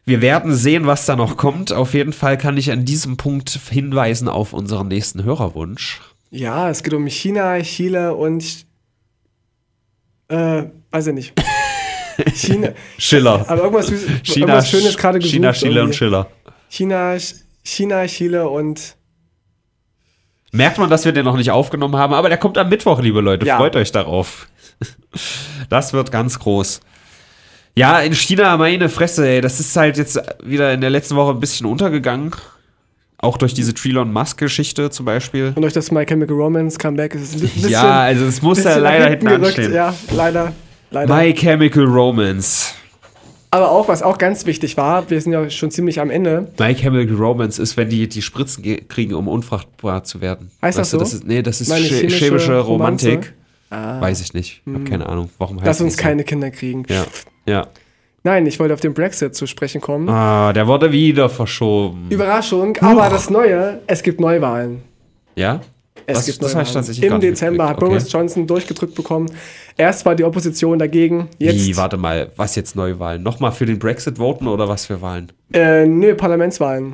Wir 0.05 0.21
werden 0.21 0.53
sehen, 0.55 0.87
was 0.87 1.05
da 1.05 1.15
noch 1.15 1.37
kommt. 1.37 1.71
Auf 1.71 1.93
jeden 1.93 2.13
Fall 2.13 2.37
kann 2.37 2.57
ich 2.57 2.71
an 2.71 2.85
diesem 2.85 3.17
Punkt 3.17 3.49
hinweisen 3.69 4.27
auf 4.27 4.53
unseren 4.53 4.87
nächsten 4.87 5.23
Hörerwunsch. 5.23 6.01
Ja, 6.31 6.69
es 6.69 6.81
geht 6.83 6.93
um 6.93 7.05
China, 7.07 7.59
Chile 7.61 8.15
und. 8.15 8.65
Äh, 10.27 10.63
weiß 10.91 11.07
ich 11.07 11.13
nicht. 11.13 11.33
China. 12.33 12.69
Schiller. 12.97 13.45
Aber 13.47 13.63
irgendwas, 13.63 13.89
Süß- 13.91 14.23
China, 14.23 14.39
irgendwas 14.47 14.69
Schönes 14.69 14.97
gerade 14.97 15.19
gesucht. 15.19 15.33
China, 15.33 15.51
Chile 15.53 15.83
und. 15.83 15.95
Schiller. 15.95 16.27
China, 16.69 17.17
China, 17.63 18.05
Chile 18.07 18.47
und. 18.49 18.95
Merkt 20.51 20.77
man, 20.79 20.89
dass 20.89 21.05
wir 21.05 21.11
den 21.11 21.25
noch 21.25 21.37
nicht 21.37 21.51
aufgenommen 21.51 21.95
haben, 21.95 22.13
aber 22.13 22.29
der 22.29 22.37
kommt 22.39 22.57
am 22.57 22.69
Mittwoch, 22.69 22.99
liebe 23.01 23.21
Leute. 23.21 23.45
Ja. 23.45 23.57
Freut 23.57 23.75
euch 23.75 23.91
darauf. 23.91 24.47
Das 25.69 25.93
wird 25.93 26.11
ganz 26.11 26.39
groß. 26.39 26.79
Ja, 27.75 27.99
in 27.99 28.13
China, 28.15 28.57
meine 28.57 28.89
Fresse, 28.89 29.27
ey, 29.27 29.41
das 29.41 29.59
ist 29.59 29.75
halt 29.75 29.97
jetzt 29.97 30.19
wieder 30.43 30.73
in 30.73 30.81
der 30.81 30.89
letzten 30.89 31.15
Woche 31.15 31.31
ein 31.31 31.39
bisschen 31.39 31.67
untergegangen. 31.67 32.31
Auch 33.19 33.37
durch 33.37 33.53
diese 33.53 33.73
Trelon 33.73 34.11
Musk-Geschichte 34.11 34.89
zum 34.89 35.05
Beispiel. 35.05 35.51
Und 35.55 35.61
durch 35.61 35.73
das 35.73 35.91
My 35.91 36.05
Chemical 36.05 36.35
Romance 36.35 36.79
Comeback 36.79 37.13
ist 37.13 37.21
es 37.21 37.33
ein 37.35 37.39
bisschen. 37.41 37.69
Ja, 37.69 37.99
also 38.01 38.25
es 38.25 38.41
muss 38.41 38.63
ja 38.63 38.77
leider 38.77 39.09
hinten 39.09 39.25
gerückt. 39.27 39.45
anstehen. 39.45 39.73
Ja, 39.73 39.93
leider. 40.11 40.53
Leider. 40.91 41.13
My 41.15 41.33
Chemical 41.33 41.85
Romance. 41.85 42.73
Aber 43.51 43.71
auch, 43.71 43.87
was 43.87 44.03
auch 44.03 44.19
ganz 44.19 44.45
wichtig 44.45 44.77
war, 44.77 45.09
wir 45.09 45.19
sind 45.19 45.31
ja 45.33 45.49
schon 45.49 45.71
ziemlich 45.71 45.99
am 45.99 46.11
Ende. 46.11 46.51
My 46.59 46.75
Chemical 46.75 47.15
Romance 47.15 47.59
ist, 47.59 47.77
wenn 47.77 47.89
die 47.89 48.07
die 48.07 48.21
Spritzen 48.21 48.61
ge- 48.63 48.83
kriegen, 48.87 49.15
um 49.15 49.27
unfruchtbar 49.27 50.03
zu 50.03 50.21
werden. 50.21 50.51
Heißt 50.61 50.77
das 50.77 50.91
du, 50.91 50.97
so? 50.97 50.99
das 51.03 51.13
ist, 51.13 51.25
nee, 51.27 51.41
das 51.41 51.59
ist 51.61 51.73
chemische, 51.73 52.07
chemische? 52.15 52.59
Romantik. 52.59 53.33
Weiß 53.71 54.21
ich 54.21 54.33
nicht. 54.33 54.61
Hab 54.71 54.85
keine 54.85 55.07
Ahnung. 55.09 55.29
Warum 55.39 55.57
heißt 55.57 55.65
Lass 55.65 55.77
das 55.77 55.85
uns 55.85 55.95
so? 55.97 56.01
keine 56.03 56.23
Kinder 56.23 56.51
kriegen. 56.51 56.85
Ja, 56.89 57.05
ja. 57.45 57.67
Nein, 58.23 58.45
ich 58.47 58.59
wollte 58.59 58.73
auf 58.73 58.81
den 58.81 58.93
Brexit 58.93 59.33
zu 59.33 59.47
sprechen 59.47 59.79
kommen. 59.79 60.09
Ah, 60.09 60.51
der 60.53 60.67
wurde 60.67 60.91
wieder 60.91 61.29
verschoben. 61.29 62.07
Überraschung, 62.09 62.75
aber 62.81 63.09
das 63.09 63.29
Neue, 63.29 63.79
es 63.87 64.03
gibt 64.03 64.19
Neuwahlen. 64.19 64.81
ja? 65.35 65.61
Es 66.05 66.17
Das- 66.17 66.25
gibt 66.25 66.41
das 66.43 66.53
Neuwahlen. 66.55 67.01
gar 67.01 67.11
Im 67.15 67.21
Dezember 67.21 67.63
hat 67.65 67.75
mitgekriegt. 67.77 67.99
Boris 68.01 68.11
Johnson 68.11 68.47
durchgedrückt 68.47 68.95
bekommen. 68.95 69.29
Erst 69.79 70.05
war 70.05 70.13
die 70.13 70.25
Opposition 70.25 70.77
dagegen. 70.77 71.29
Jetzt, 71.37 71.65
Wie, 71.65 71.77
warte 71.77 71.95
mal, 71.95 72.31
was 72.35 72.55
jetzt 72.57 72.75
Neuwahlen? 72.75 73.23
Nochmal 73.23 73.53
für 73.53 73.65
den 73.65 73.79
Brexit 73.79 74.17
voten 74.17 74.45
oder 74.47 74.67
was 74.67 74.85
für 74.85 75.01
Wahlen? 75.01 75.31
äh, 75.53 75.85
nö, 75.85 76.15
Parlamentswahlen. 76.15 76.93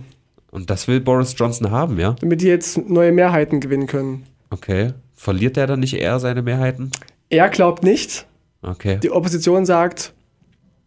Und 0.52 0.70
das 0.70 0.88
will 0.88 1.00
Boris 1.02 1.34
Johnson 1.36 1.72
haben, 1.72 2.00
ja? 2.00 2.16
Damit 2.22 2.42
die 2.42 2.48
jetzt 2.48 2.78
neue 2.88 3.12
Mehrheiten 3.12 3.60
gewinnen 3.60 3.88
können. 3.88 4.28
Okay. 4.52 4.94
Verliert 5.16 5.58
der 5.58 5.66
dann 5.66 5.80
nicht 5.80 5.96
eher 5.96 6.20
seine 6.20 6.44
Mehrheiten? 6.44 6.92
Er 7.30 7.50
glaubt 7.50 7.84
nicht. 7.84 8.28
Okay. 8.62 9.00
Die 9.02 9.10
Opposition 9.10 9.66
sagt, 9.66 10.14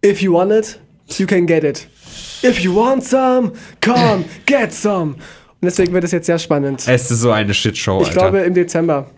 if 0.07 0.23
you 0.23 0.33
want 0.35 0.53
it, 0.53 0.79
you 1.19 1.27
can 1.27 1.47
get 1.47 1.65
it. 1.65 1.89
If 2.45 2.61
you 2.61 2.77
want 2.77 3.03
some, 3.03 3.53
come, 3.85 4.25
get 4.47 4.73
some. 4.73 5.15
Und 5.15 5.65
deswegen 5.65 5.93
wird 5.93 6.05
es 6.05 6.13
jetzt 6.13 6.27
sehr 6.27 6.39
spannend. 6.39 6.87
Es 6.87 7.11
ist 7.11 7.21
so 7.21 7.33
eine 7.33 7.53
Shitshow, 7.53 8.03
Ich 8.03 8.09
Alter. 8.11 8.21
glaube, 8.21 8.39
im 8.39 8.55
Dezember 8.55 9.11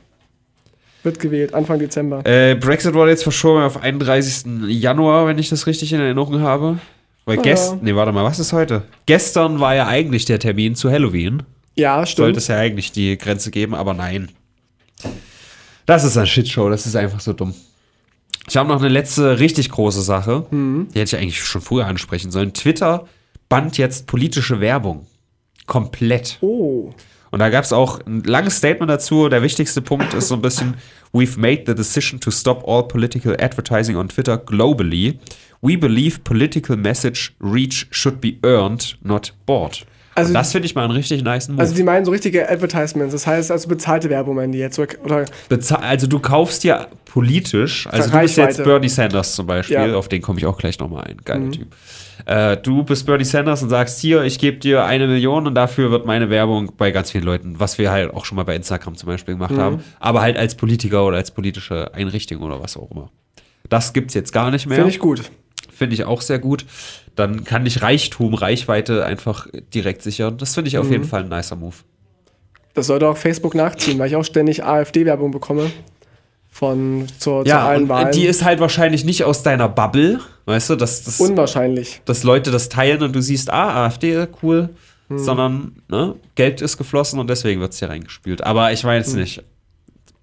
wird 1.03 1.19
gewählt, 1.21 1.55
Anfang 1.55 1.79
Dezember. 1.79 2.25
Äh, 2.27 2.55
Brexit 2.55 2.95
wurde 2.95 3.11
jetzt 3.11 3.23
verschoben 3.23 3.63
auf 3.63 3.83
31. 3.83 4.69
Januar, 4.69 5.27
wenn 5.27 5.39
ich 5.39 5.49
das 5.49 5.67
richtig 5.67 5.93
in 5.93 6.01
Erinnerung 6.01 6.41
habe. 6.41 6.79
Weil 7.25 7.39
Ah, 7.39 7.43
gestern, 7.43 7.79
ja. 7.79 7.85
nee, 7.85 7.95
warte 7.95 8.13
mal, 8.13 8.25
was 8.25 8.39
ist 8.39 8.53
heute? 8.53 8.83
Gestern 9.07 9.61
war 9.61 9.75
ja 9.75 9.87
eigentlich 9.87 10.25
der 10.25 10.39
Termin 10.39 10.75
zu 10.75 10.91
Halloween. 10.91 11.43
Ja, 11.77 11.97
Sollte 11.97 12.11
stimmt. 12.11 12.37
es 12.39 12.49
ja 12.49 12.57
eigentlich 12.57 12.93
die 12.93 13.17
Grenze 13.17 13.51
geben, 13.51 13.75
aber 13.75 13.95
nein. 13.95 14.31
Das 15.87 16.05
ist 16.05 16.17
eine 16.17 16.27
Shitshow, 16.27 16.69
das 16.69 16.87
ist 16.87 16.97
einfach 16.97 17.21
so 17.21 17.33
dumm. 17.33 17.55
Ich 18.49 18.57
habe 18.57 18.69
noch 18.69 18.79
eine 18.81 18.89
letzte 18.89 19.39
richtig 19.39 19.71
große 19.71 20.03
Sache. 20.03 20.47
Mhm. 20.51 20.89
Die 20.95 20.99
hätte 21.01 21.17
ich 21.17 21.23
eigentlich 21.23 21.43
schon 21.43 21.61
früher 21.61 21.87
ansprechen 21.87 22.31
sollen. 22.31 22.53
Twitter 22.53 23.07
bannt 23.49 23.79
jetzt 23.79 24.07
politische 24.07 24.61
Werbung. 24.61 25.07
Komplett. 25.67 26.39
Oh, 26.41 26.93
Und 27.31 27.39
da 27.39 27.49
gab 27.49 27.65
es 27.65 27.73
auch 27.73 28.01
ein 28.07 28.23
langes 28.25 28.57
Statement 28.57 28.91
dazu. 28.91 29.29
Der 29.29 29.43
wichtigste 29.43 29.81
Punkt 29.83 30.15
ist 30.15 30.29
so 30.29 30.35
ein 30.35 30.43
bisschen: 30.43 30.75
We've 31.13 31.39
made 31.39 31.63
the 31.67 31.75
decision 31.75 32.21
to 32.21 32.31
stop 32.31 32.67
all 32.69 32.83
political 32.89 33.37
advertising 33.41 33.97
on 33.97 34.09
Twitter 34.09 34.37
globally. 34.39 35.19
We 35.63 35.77
believe 35.77 36.21
political 36.25 36.77
message 36.77 37.33
reach 37.41 37.87
should 37.91 38.21
be 38.21 38.35
earned, 38.43 38.97
not 39.03 39.33
bought. 39.47 39.85
Also- 40.17 40.29
Und 40.31 40.35
das 40.35 40.51
finde 40.53 40.67
ich 40.67 40.75
mal 40.75 40.83
einen 40.85 40.93
richtig 40.93 41.23
nice 41.23 41.49
Move. 41.49 41.61
also 41.61 41.75
die 41.75 41.85
meinen 41.85 42.05
so 42.05 42.11
richtige 42.11 42.51
Advertisements, 42.51 43.13
das 43.13 43.27
heißt 43.29 43.51
also 43.53 43.69
bezahlte 43.69 44.11
Werbung 44.11 44.35
meinen 44.35 44.53
die 44.53 44.59
jetzt. 44.59 44.79
Oder 44.79 45.25
Bezahl 45.49 45.83
also 45.85 46.07
du 46.09 46.19
kaufst 46.19 46.65
dir 46.65 46.89
politisch, 47.05 47.87
also 47.87 48.11
du 48.11 48.19
bist 48.21 48.37
jetzt 48.37 48.63
Bernie 48.65 48.89
Sanders 48.89 49.35
zum 49.37 49.47
Beispiel, 49.47 49.77
Ja. 49.77 49.87
Mhm. 49.87 49.95
auf 49.95 50.09
den 50.09 50.21
komme 50.21 50.39
ich 50.41 50.47
auch 50.47 50.59
gleich 50.59 50.79
nochmal 50.81 51.05
ein, 51.05 51.19
geiler 51.25 51.51
Typ. 51.53 51.69
Äh, 52.27 52.57
du 52.57 52.83
bist 52.85 53.07
Bernie 53.07 53.25
Sanders 53.25 53.63
und 53.63 53.69
sagst, 53.71 54.01
hier, 54.01 54.23
ich 54.23 54.39
gebe 54.39 54.59
dir 54.59 54.85
eine 54.85 55.07
Million 55.07 55.47
und 55.47 55.55
dafür 55.55 55.91
wird 55.91 56.07
meine 56.07 56.31
Werbung 56.31 56.73
bei 56.77 56.91
ganz 56.91 57.11
vielen 57.11 57.25
Leuten, 57.25 57.59
was 57.59 57.79
wir 57.79 57.91
halt 57.91 58.13
auch 58.15 58.25
schon 58.25 58.37
mal 58.37 58.45
bei 58.45 58.55
Instagram 58.57 58.97
zum 58.97 59.07
Beispiel 59.09 59.35
gemacht 59.35 59.53
Mhm. 59.53 59.59
haben, 59.61 59.85
aber 59.99 60.21
halt 60.23 60.37
als 60.37 60.55
Politiker 60.55 61.05
oder 61.07 61.17
als 61.17 61.31
politische 61.31 61.95
Einrichtung 61.95 62.43
oder 62.43 62.61
was 62.63 62.77
auch 62.77 62.91
immer. 62.91 63.11
Das 63.69 63.93
gibt's 63.93 64.15
jetzt 64.15 64.33
gar 64.33 64.51
nicht 64.51 64.67
mehr. 64.67 64.77
finde 64.77 64.91
ich 64.91 64.99
gut. 64.99 65.31
Finde 65.73 65.95
ich 65.95 66.05
auch 66.05 66.21
sehr 66.21 66.39
gut. 66.39 66.67
Dann 67.17 67.45
kann 67.45 67.65
ich 67.67 67.83
Reichtum, 67.83 68.35
Reichweite 68.35 69.05
einfach 69.05 69.47
direkt 69.75 70.03
sichern. 70.03 70.37
Das 70.39 70.55
finde 70.55 70.69
ich 70.69 70.79
auf 70.79 70.87
Mhm. 70.87 70.93
jeden 70.93 71.05
Fall 71.05 71.23
ein 71.23 71.29
nicer 71.29 71.57
Move. 71.57 71.75
Das 72.75 72.87
sollte 72.87 73.09
auch 73.09 73.17
Facebook 73.17 73.55
nachziehen, 73.55 73.99
weil 73.99 74.09
ich 74.09 74.17
auch 74.17 74.25
ständig 74.25 74.65
AfD-Werbung 74.65 75.31
bekomme. 75.31 75.71
Von 76.51 77.07
zur, 77.19 77.45
zu 77.45 77.49
Ja, 77.49 77.67
allen 77.69 77.85
und 77.85 77.89
Wahlen. 77.89 78.13
die 78.13 78.27
ist 78.27 78.45
halt 78.45 78.59
wahrscheinlich 78.61 79.05
nicht 79.05 79.25
aus 79.25 79.43
deiner 79.43 79.69
Bubble, 79.69 80.21
weißt 80.47 80.71
du, 80.71 80.77
dass, 80.77 81.05
das, 81.05 81.21
Unwahrscheinlich. 81.21 82.03
dass 82.05 82.23
Leute 82.25 82.51
das 82.51 82.69
teilen 82.69 83.03
und 83.03 83.15
du 83.15 83.23
siehst, 83.23 83.51
ah, 83.51 83.87
AfD, 83.87 84.27
cool, 84.43 84.71
sondern 85.09 85.81
ne, 85.89 86.17
Geld 86.35 86.61
ist 86.61 86.77
geflossen 86.77 87.19
und 87.21 87.31
deswegen 87.31 87.61
wird 87.61 87.73
es 87.73 87.79
hier 87.79 87.89
reingespült. 87.89 88.43
Aber 88.45 88.73
ich 88.73 88.83
weiß 88.85 89.15
nicht, 89.15 89.43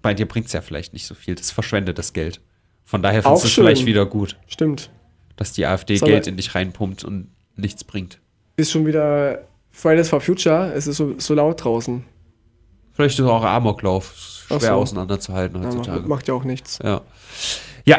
bei 0.02 0.14
dir 0.14 0.26
bringt 0.28 0.46
es 0.46 0.52
ja 0.52 0.60
vielleicht 0.60 0.92
nicht 0.92 1.06
so 1.06 1.14
viel, 1.14 1.34
das 1.34 1.50
verschwendet 1.50 1.98
das 1.98 2.12
Geld. 2.12 2.40
Von 2.84 3.02
daher 3.02 3.22
findest 3.22 3.44
du 3.44 3.48
es 3.48 3.54
vielleicht 3.54 3.86
wieder 3.86 4.06
gut, 4.06 4.36
Stimmt. 4.46 4.90
dass 5.36 5.52
die 5.52 5.66
AfD 5.66 5.96
Soll- 5.96 6.08
Geld 6.10 6.26
in 6.26 6.36
dich 6.36 6.54
reinpumpt 6.54 7.04
und 7.04 7.28
nichts 7.56 7.84
bringt. 7.84 8.18
Ist 8.56 8.70
schon 8.70 8.86
wieder 8.86 9.44
Fridays 9.70 10.08
for 10.08 10.20
Future. 10.20 10.72
Es 10.74 10.86
ist 10.86 10.96
so, 10.96 11.14
so 11.18 11.34
laut 11.34 11.62
draußen. 11.64 12.04
Vielleicht 12.92 13.18
ist 13.18 13.24
auch 13.26 13.44
Amoklauf, 13.44 14.14
schwer 14.48 14.60
so. 14.60 14.68
auseinanderzuhalten 14.74 15.62
Ja, 15.62 15.68
heutzutage. 15.68 15.98
macht, 16.00 16.08
macht 16.08 16.28
ja 16.28 16.34
auch 16.34 16.44
nichts. 16.44 16.78
Ja. 16.82 17.00
ja, 17.84 17.98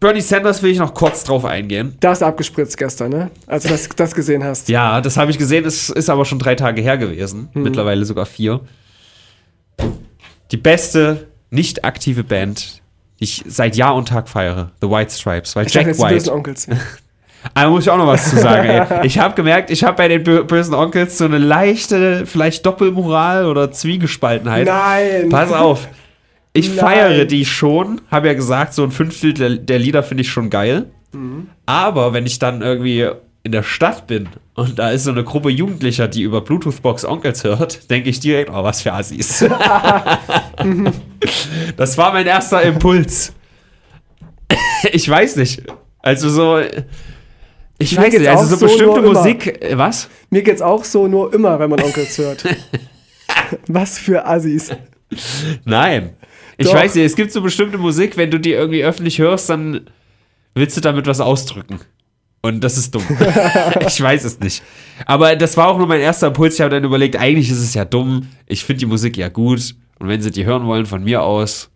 Bernie 0.00 0.20
Sanders 0.20 0.62
will 0.62 0.70
ich 0.70 0.78
noch 0.78 0.94
kurz 0.94 1.24
drauf 1.24 1.44
eingehen. 1.44 1.96
Da 2.00 2.10
hast 2.10 2.22
du 2.22 2.26
abgespritzt 2.26 2.76
gestern, 2.78 3.10
ne? 3.10 3.30
Als 3.46 3.64
du 3.64 3.68
das, 3.70 3.88
das 3.88 4.14
gesehen 4.14 4.44
hast. 4.44 4.68
Ja, 4.68 5.00
das 5.00 5.16
habe 5.16 5.30
ich 5.30 5.38
gesehen. 5.38 5.64
Es 5.64 5.88
ist 5.90 6.08
aber 6.08 6.24
schon 6.24 6.38
drei 6.38 6.54
Tage 6.54 6.80
her 6.82 6.96
gewesen. 6.98 7.48
Hm. 7.52 7.62
Mittlerweile 7.64 8.04
sogar 8.04 8.26
vier. 8.26 8.60
Die 10.50 10.56
beste 10.56 11.26
nicht 11.50 11.84
aktive 11.84 12.24
Band, 12.24 12.82
die 13.18 13.24
ich 13.24 13.44
seit 13.46 13.76
Jahr 13.76 13.94
und 13.96 14.08
Tag 14.08 14.28
feiere. 14.28 14.70
The 14.80 14.88
White 14.88 15.12
Stripes. 15.12 15.56
Weil 15.56 15.66
Ich 15.66 15.72
dachte 15.72 15.88
Jack 15.88 15.96
die 15.96 16.02
bösen 16.02 16.26
White. 16.26 16.32
Onkels. 16.32 16.68
Da 17.54 17.68
muss 17.68 17.84
ich 17.84 17.90
auch 17.90 17.96
noch 17.98 18.06
was 18.06 18.30
zu 18.30 18.36
sagen. 18.38 18.68
Ey. 18.68 19.06
Ich 19.06 19.18
habe 19.18 19.34
gemerkt, 19.34 19.70
ich 19.70 19.84
habe 19.84 19.96
bei 19.96 20.08
den 20.08 20.22
bö- 20.24 20.42
bösen 20.42 20.74
Onkels 20.74 21.18
so 21.18 21.24
eine 21.24 21.38
leichte, 21.38 22.26
vielleicht 22.26 22.64
Doppelmoral 22.66 23.46
oder 23.46 23.70
Zwiegespaltenheit. 23.72 24.66
Nein! 24.66 25.28
Pass 25.28 25.52
auf. 25.52 25.88
Ich 26.52 26.68
Nein. 26.70 26.78
feiere 26.78 27.24
die 27.24 27.44
schon, 27.44 28.00
habe 28.10 28.28
ja 28.28 28.34
gesagt, 28.34 28.74
so 28.74 28.82
ein 28.82 28.90
Fünftel 28.90 29.34
der, 29.34 29.50
der 29.50 29.78
Lieder 29.78 30.02
finde 30.02 30.22
ich 30.22 30.30
schon 30.30 30.50
geil. 30.50 30.86
Aber 31.66 32.12
wenn 32.12 32.26
ich 32.26 32.38
dann 32.38 32.60
irgendwie 32.62 33.08
in 33.44 33.52
der 33.52 33.62
Stadt 33.62 34.06
bin 34.08 34.28
und 34.54 34.78
da 34.78 34.90
ist 34.90 35.04
so 35.04 35.10
eine 35.10 35.24
Gruppe 35.24 35.48
Jugendlicher, 35.48 36.06
die 36.08 36.22
über 36.22 36.40
Bluetooth-Box 36.42 37.04
Onkels 37.04 37.44
hört, 37.44 37.88
denke 37.90 38.10
ich 38.10 38.20
direkt, 38.20 38.50
oh, 38.50 38.62
was 38.62 38.82
für 38.82 38.92
Assis. 38.92 39.38
das 41.76 41.96
war 41.98 42.12
mein 42.12 42.26
erster 42.26 42.62
Impuls. 42.62 43.32
ich 44.92 45.08
weiß 45.08 45.36
nicht. 45.36 45.62
Also 46.00 46.28
so. 46.28 46.60
Ich 47.78 47.96
Mir 47.96 48.04
weiß 48.04 48.18
nicht, 48.18 48.28
also 48.28 48.44
so 48.44 48.56
so, 48.56 48.66
bestimmte 48.66 49.00
nur 49.00 49.10
immer. 49.10 49.20
Musik. 49.20 49.62
äh, 49.62 49.78
Was? 49.78 50.08
Mir 50.30 50.42
geht's 50.42 50.62
auch 50.62 50.84
so, 50.84 51.06
nur 51.06 51.32
immer, 51.32 51.58
wenn 51.60 51.70
man 51.70 51.80
Onkels 51.80 52.18
hört. 52.18 52.44
Was 53.68 53.98
für 53.98 54.26
Assis. 54.26 54.70
Nein. 55.64 56.10
Ich 56.56 56.66
Doch. 56.66 56.74
weiß 56.74 56.96
nicht, 56.96 57.04
es 57.04 57.14
gibt 57.14 57.30
so 57.32 57.40
bestimmte 57.40 57.78
Musik, 57.78 58.16
wenn 58.16 58.30
du 58.30 58.40
die 58.40 58.50
irgendwie 58.52 58.82
öffentlich 58.84 59.18
hörst, 59.20 59.48
dann 59.48 59.88
willst 60.54 60.76
du 60.76 60.80
damit 60.80 61.06
was 61.06 61.20
ausdrücken. 61.20 61.78
Und 62.42 62.62
das 62.64 62.76
ist 62.78 62.94
dumm. 62.94 63.04
ich 63.86 64.00
weiß 64.00 64.24
es 64.24 64.40
nicht. 64.40 64.62
Aber 65.06 65.36
das 65.36 65.56
war 65.56 65.68
auch 65.68 65.78
nur 65.78 65.86
mein 65.86 66.00
erster 66.00 66.28
Impuls. 66.28 66.54
Ich 66.54 66.60
habe 66.60 66.70
dann 66.70 66.84
überlegt, 66.84 67.16
eigentlich 67.16 67.48
ist 67.50 67.60
es 67.60 67.74
ja 67.74 67.84
dumm. 67.84 68.26
Ich 68.46 68.64
finde 68.64 68.80
die 68.80 68.86
Musik 68.86 69.16
ja 69.16 69.28
gut. 69.28 69.76
Und 70.00 70.08
wenn 70.08 70.20
sie 70.20 70.30
die 70.32 70.44
hören 70.44 70.66
wollen, 70.66 70.86
von 70.86 71.04
mir 71.04 71.22
aus. 71.22 71.70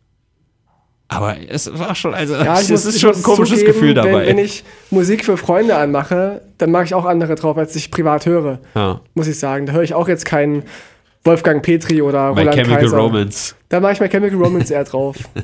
Aber 1.14 1.36
es 1.48 1.70
war 1.78 1.94
schon, 1.94 2.14
also, 2.14 2.34
Ja, 2.34 2.58
es 2.60 2.68
muss, 2.68 2.84
ist 2.84 3.00
schon 3.00 3.14
ein 3.14 3.22
komisches 3.22 3.60
zugeben, 3.60 3.72
Gefühl 3.72 3.94
dabei. 3.94 4.26
Wenn, 4.26 4.36
wenn 4.36 4.44
ich 4.44 4.64
Musik 4.90 5.24
für 5.24 5.36
Freunde 5.36 5.76
anmache, 5.76 6.42
dann 6.58 6.70
mache 6.70 6.84
ich 6.84 6.94
auch 6.94 7.04
andere 7.04 7.34
drauf, 7.34 7.56
als 7.56 7.76
ich 7.76 7.90
privat 7.90 8.26
höre. 8.26 8.58
ja. 8.74 9.00
Muss 9.14 9.26
ich 9.26 9.38
sagen. 9.38 9.66
Da 9.66 9.72
höre 9.72 9.82
ich 9.82 9.94
auch 9.94 10.08
jetzt 10.08 10.24
keinen 10.24 10.64
Wolfgang 11.24 11.62
Petri 11.62 12.02
oder 12.02 12.32
My 12.34 12.40
Roland 12.40 12.54
Chemical 12.56 12.80
Kaiser. 12.82 12.96
Romance. 12.98 13.54
Da 13.68 13.80
mache 13.80 13.92
ich 13.92 14.00
My 14.00 14.08
Chemical 14.08 14.38
Romance 14.38 14.70
eher 14.72 14.84
drauf. 14.84 15.16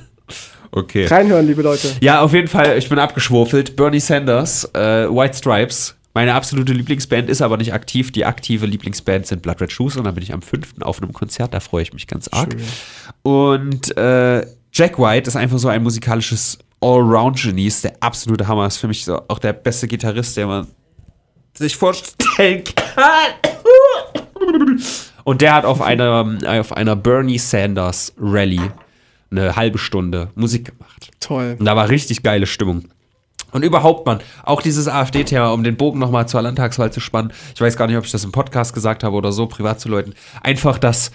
Okay. 0.70 1.06
Reinhören, 1.06 1.46
liebe 1.46 1.62
Leute. 1.62 1.88
Ja, 2.02 2.20
auf 2.20 2.34
jeden 2.34 2.46
Fall, 2.46 2.76
ich 2.76 2.90
bin 2.90 2.98
abgeschwurfelt. 2.98 3.74
Bernie 3.74 4.00
Sanders, 4.00 4.66
äh, 4.74 5.08
White 5.08 5.38
Stripes. 5.38 5.96
Meine 6.12 6.34
absolute 6.34 6.74
Lieblingsband 6.74 7.30
ist 7.30 7.40
aber 7.40 7.56
nicht 7.56 7.72
aktiv. 7.72 8.12
Die 8.12 8.26
aktive 8.26 8.66
Lieblingsband 8.66 9.26
sind 9.26 9.40
Blood 9.40 9.62
Red 9.62 9.72
Shoes 9.72 9.96
und 9.96 10.04
da 10.04 10.10
bin 10.10 10.22
ich 10.22 10.32
am 10.34 10.42
5. 10.42 10.74
auf 10.82 11.00
einem 11.00 11.14
Konzert, 11.14 11.54
da 11.54 11.60
freue 11.60 11.82
ich 11.84 11.94
mich 11.94 12.06
ganz 12.06 12.28
arg. 12.28 12.52
Schön. 12.52 12.62
Und 13.22 13.96
äh, 13.96 14.44
Jack 14.78 14.96
White 14.96 15.26
ist 15.26 15.34
einfach 15.34 15.58
so 15.58 15.66
ein 15.66 15.82
musikalisches 15.82 16.56
Allround-Genie, 16.80 17.66
ist 17.66 17.82
der 17.82 17.94
absolute 17.98 18.46
Hammer, 18.46 18.64
ist 18.68 18.76
für 18.76 18.86
mich 18.86 19.04
so 19.04 19.20
auch 19.26 19.40
der 19.40 19.52
beste 19.52 19.88
Gitarrist, 19.88 20.36
der 20.36 20.46
man 20.46 20.68
sich 21.52 21.76
vorstellen 21.76 22.62
kann. 22.62 23.32
Und 25.24 25.40
der 25.40 25.54
hat 25.54 25.64
auf 25.64 25.82
einer, 25.82 26.38
auf 26.46 26.72
einer 26.72 26.94
Bernie 26.94 27.38
Sanders 27.38 28.14
Rally 28.20 28.70
eine 29.32 29.56
halbe 29.56 29.78
Stunde 29.78 30.30
Musik 30.36 30.66
gemacht. 30.66 31.10
Toll. 31.18 31.56
Und 31.58 31.66
da 31.66 31.74
war 31.74 31.88
richtig 31.88 32.22
geile 32.22 32.46
Stimmung. 32.46 32.84
Und 33.50 33.64
überhaupt, 33.64 34.06
Mann, 34.06 34.20
auch 34.44 34.62
dieses 34.62 34.86
AfD-Thema, 34.86 35.48
um 35.48 35.64
den 35.64 35.76
Bogen 35.76 35.98
nochmal 35.98 36.28
zur 36.28 36.42
Landtagswahl 36.42 36.92
zu 36.92 37.00
spannen. 37.00 37.32
Ich 37.52 37.60
weiß 37.60 37.76
gar 37.76 37.88
nicht, 37.88 37.96
ob 37.96 38.04
ich 38.04 38.12
das 38.12 38.22
im 38.22 38.30
Podcast 38.30 38.74
gesagt 38.74 39.02
habe 39.02 39.16
oder 39.16 39.32
so, 39.32 39.48
privat 39.48 39.80
zu 39.80 39.88
Leuten. 39.88 40.14
Einfach, 40.40 40.78
dass 40.78 41.10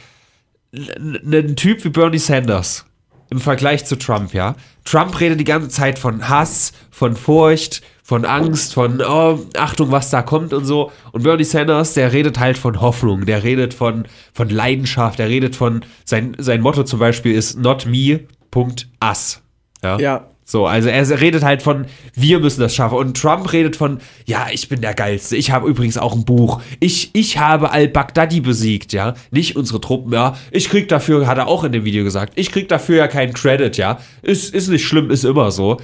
ein 0.74 1.56
Typ 1.56 1.86
wie 1.86 1.90
Bernie 1.90 2.18
Sanders 2.18 2.86
im 3.34 3.40
Vergleich 3.40 3.84
zu 3.86 3.98
Trump, 3.98 4.34
ja. 4.34 4.56
Trump 4.86 5.20
redet 5.20 5.40
die 5.40 5.44
ganze 5.44 5.70
Zeit 5.70 5.98
von 5.98 6.30
Hass, 6.30 6.72
von 6.92 7.16
Furcht, 7.16 7.82
von 8.04 8.26
Angst, 8.26 8.76
von 8.76 9.02
oh, 9.02 9.40
Achtung, 9.58 9.92
was 9.92 10.12
da 10.12 10.22
kommt 10.22 10.54
und 10.54 10.66
so. 10.66 10.92
Und 11.14 11.24
Bernie 11.24 11.44
Sanders, 11.44 11.96
der 11.96 12.14
redet 12.14 12.40
halt 12.40 12.60
von 12.60 12.80
Hoffnung, 12.80 13.26
der 13.26 13.44
redet 13.44 13.74
von, 13.74 14.06
von 14.34 14.50
Leidenschaft, 14.50 15.18
der 15.18 15.30
redet 15.30 15.56
von, 15.56 15.84
sein, 16.06 16.36
sein 16.38 16.62
Motto 16.62 16.84
zum 16.84 17.00
Beispiel 17.00 17.34
ist 17.34 17.58
not 17.58 17.88
me, 17.88 18.20
Punkt, 18.52 18.88
us. 19.04 19.42
Ja. 19.82 19.98
Ja. 19.98 20.28
So, 20.46 20.66
also 20.66 20.90
er 20.90 21.22
redet 21.22 21.44
halt 21.44 21.62
von, 21.62 21.86
wir 22.14 22.40
müssen 22.40 22.60
das 22.60 22.76
schaffen. 22.76 22.98
Und 22.98 23.20
Trump 23.20 23.52
redet 23.54 23.76
von, 23.76 24.00
ja, 24.26 24.48
ich 24.52 24.68
bin 24.68 24.82
der 24.82 24.94
Geilste. 24.94 25.38
Ich 25.38 25.52
habe 25.52 25.70
übrigens 25.70 25.98
auch 25.98 26.14
ein 26.14 26.26
Buch. 26.26 26.62
Ich, 26.80 27.12
ich 27.14 27.38
habe 27.38 27.72
al-Baghdadi 27.72 28.42
besiegt, 28.42 28.92
ja. 28.94 29.14
Nicht 29.32 29.56
unsere 29.56 29.80
Truppen, 29.80 30.12
ja. 30.12 30.36
Ich 30.52 30.70
krieg 30.70 30.90
dafür, 30.90 31.28
hat 31.28 31.38
er 31.38 31.48
auch 31.48 31.64
in 31.64 31.72
dem 31.72 31.86
Video 31.86 32.04
gesagt, 32.04 32.34
ich 32.36 32.52
krieg 32.52 32.68
dafür 32.68 32.98
ja 32.98 33.08
keinen 33.08 33.34
Credit, 33.34 33.76
ja. 33.78 34.00
Ist, 34.22 34.54
ist 34.54 34.68
nicht 34.68 34.86
schlimm, 34.86 35.12
ist 35.12 35.24
immer 35.24 35.52
so. 35.52 35.78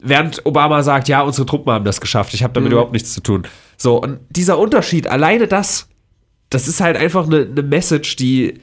Während 0.00 0.44
Obama 0.46 0.82
sagt, 0.82 1.08
ja, 1.08 1.22
unsere 1.22 1.46
Truppen 1.46 1.72
haben 1.72 1.84
das 1.84 2.00
geschafft. 2.00 2.34
Ich 2.34 2.42
habe 2.42 2.52
damit 2.52 2.72
überhaupt 2.72 2.92
nichts 2.92 3.14
zu 3.14 3.20
tun. 3.20 3.46
So, 3.76 4.02
und 4.02 4.18
dieser 4.30 4.58
Unterschied, 4.58 5.06
alleine 5.06 5.46
das, 5.46 5.88
das 6.50 6.66
ist 6.66 6.80
halt 6.80 6.96
einfach 6.96 7.26
eine, 7.26 7.42
eine 7.48 7.62
Message, 7.62 8.16
die 8.16 8.60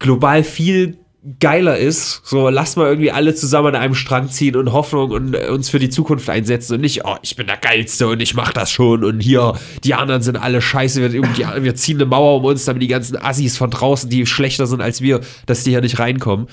global 0.00 0.42
viel 0.42 0.98
geiler 1.38 1.76
ist. 1.76 2.22
So, 2.24 2.48
lass 2.48 2.76
mal 2.76 2.86
irgendwie 2.86 3.10
alle 3.10 3.34
zusammen 3.34 3.74
an 3.74 3.76
einem 3.76 3.94
Strang 3.94 4.30
ziehen 4.30 4.56
und 4.56 4.72
Hoffnung 4.72 5.10
und 5.10 5.34
äh, 5.34 5.48
uns 5.48 5.68
für 5.68 5.78
die 5.78 5.90
Zukunft 5.90 6.30
einsetzen 6.30 6.74
und 6.74 6.80
nicht, 6.80 7.04
oh, 7.04 7.16
ich 7.22 7.36
bin 7.36 7.46
der 7.46 7.58
Geilste 7.58 8.08
und 8.08 8.20
ich 8.20 8.34
mach 8.34 8.52
das 8.52 8.70
schon 8.70 9.04
und 9.04 9.20
hier, 9.20 9.54
die 9.84 9.94
anderen 9.94 10.22
sind 10.22 10.36
alle 10.36 10.62
scheiße, 10.62 11.12
wir, 11.12 11.22
wir 11.62 11.74
ziehen 11.74 11.98
eine 11.98 12.06
Mauer 12.06 12.36
um 12.36 12.44
uns, 12.44 12.64
damit 12.64 12.82
die 12.82 12.88
ganzen 12.88 13.16
Assis 13.16 13.56
von 13.56 13.70
draußen, 13.70 14.08
die 14.08 14.26
schlechter 14.26 14.66
sind 14.66 14.80
als 14.80 15.02
wir, 15.02 15.20
dass 15.46 15.64
die 15.64 15.70
hier 15.70 15.82
nicht 15.82 15.98
reinkommen. 15.98 16.46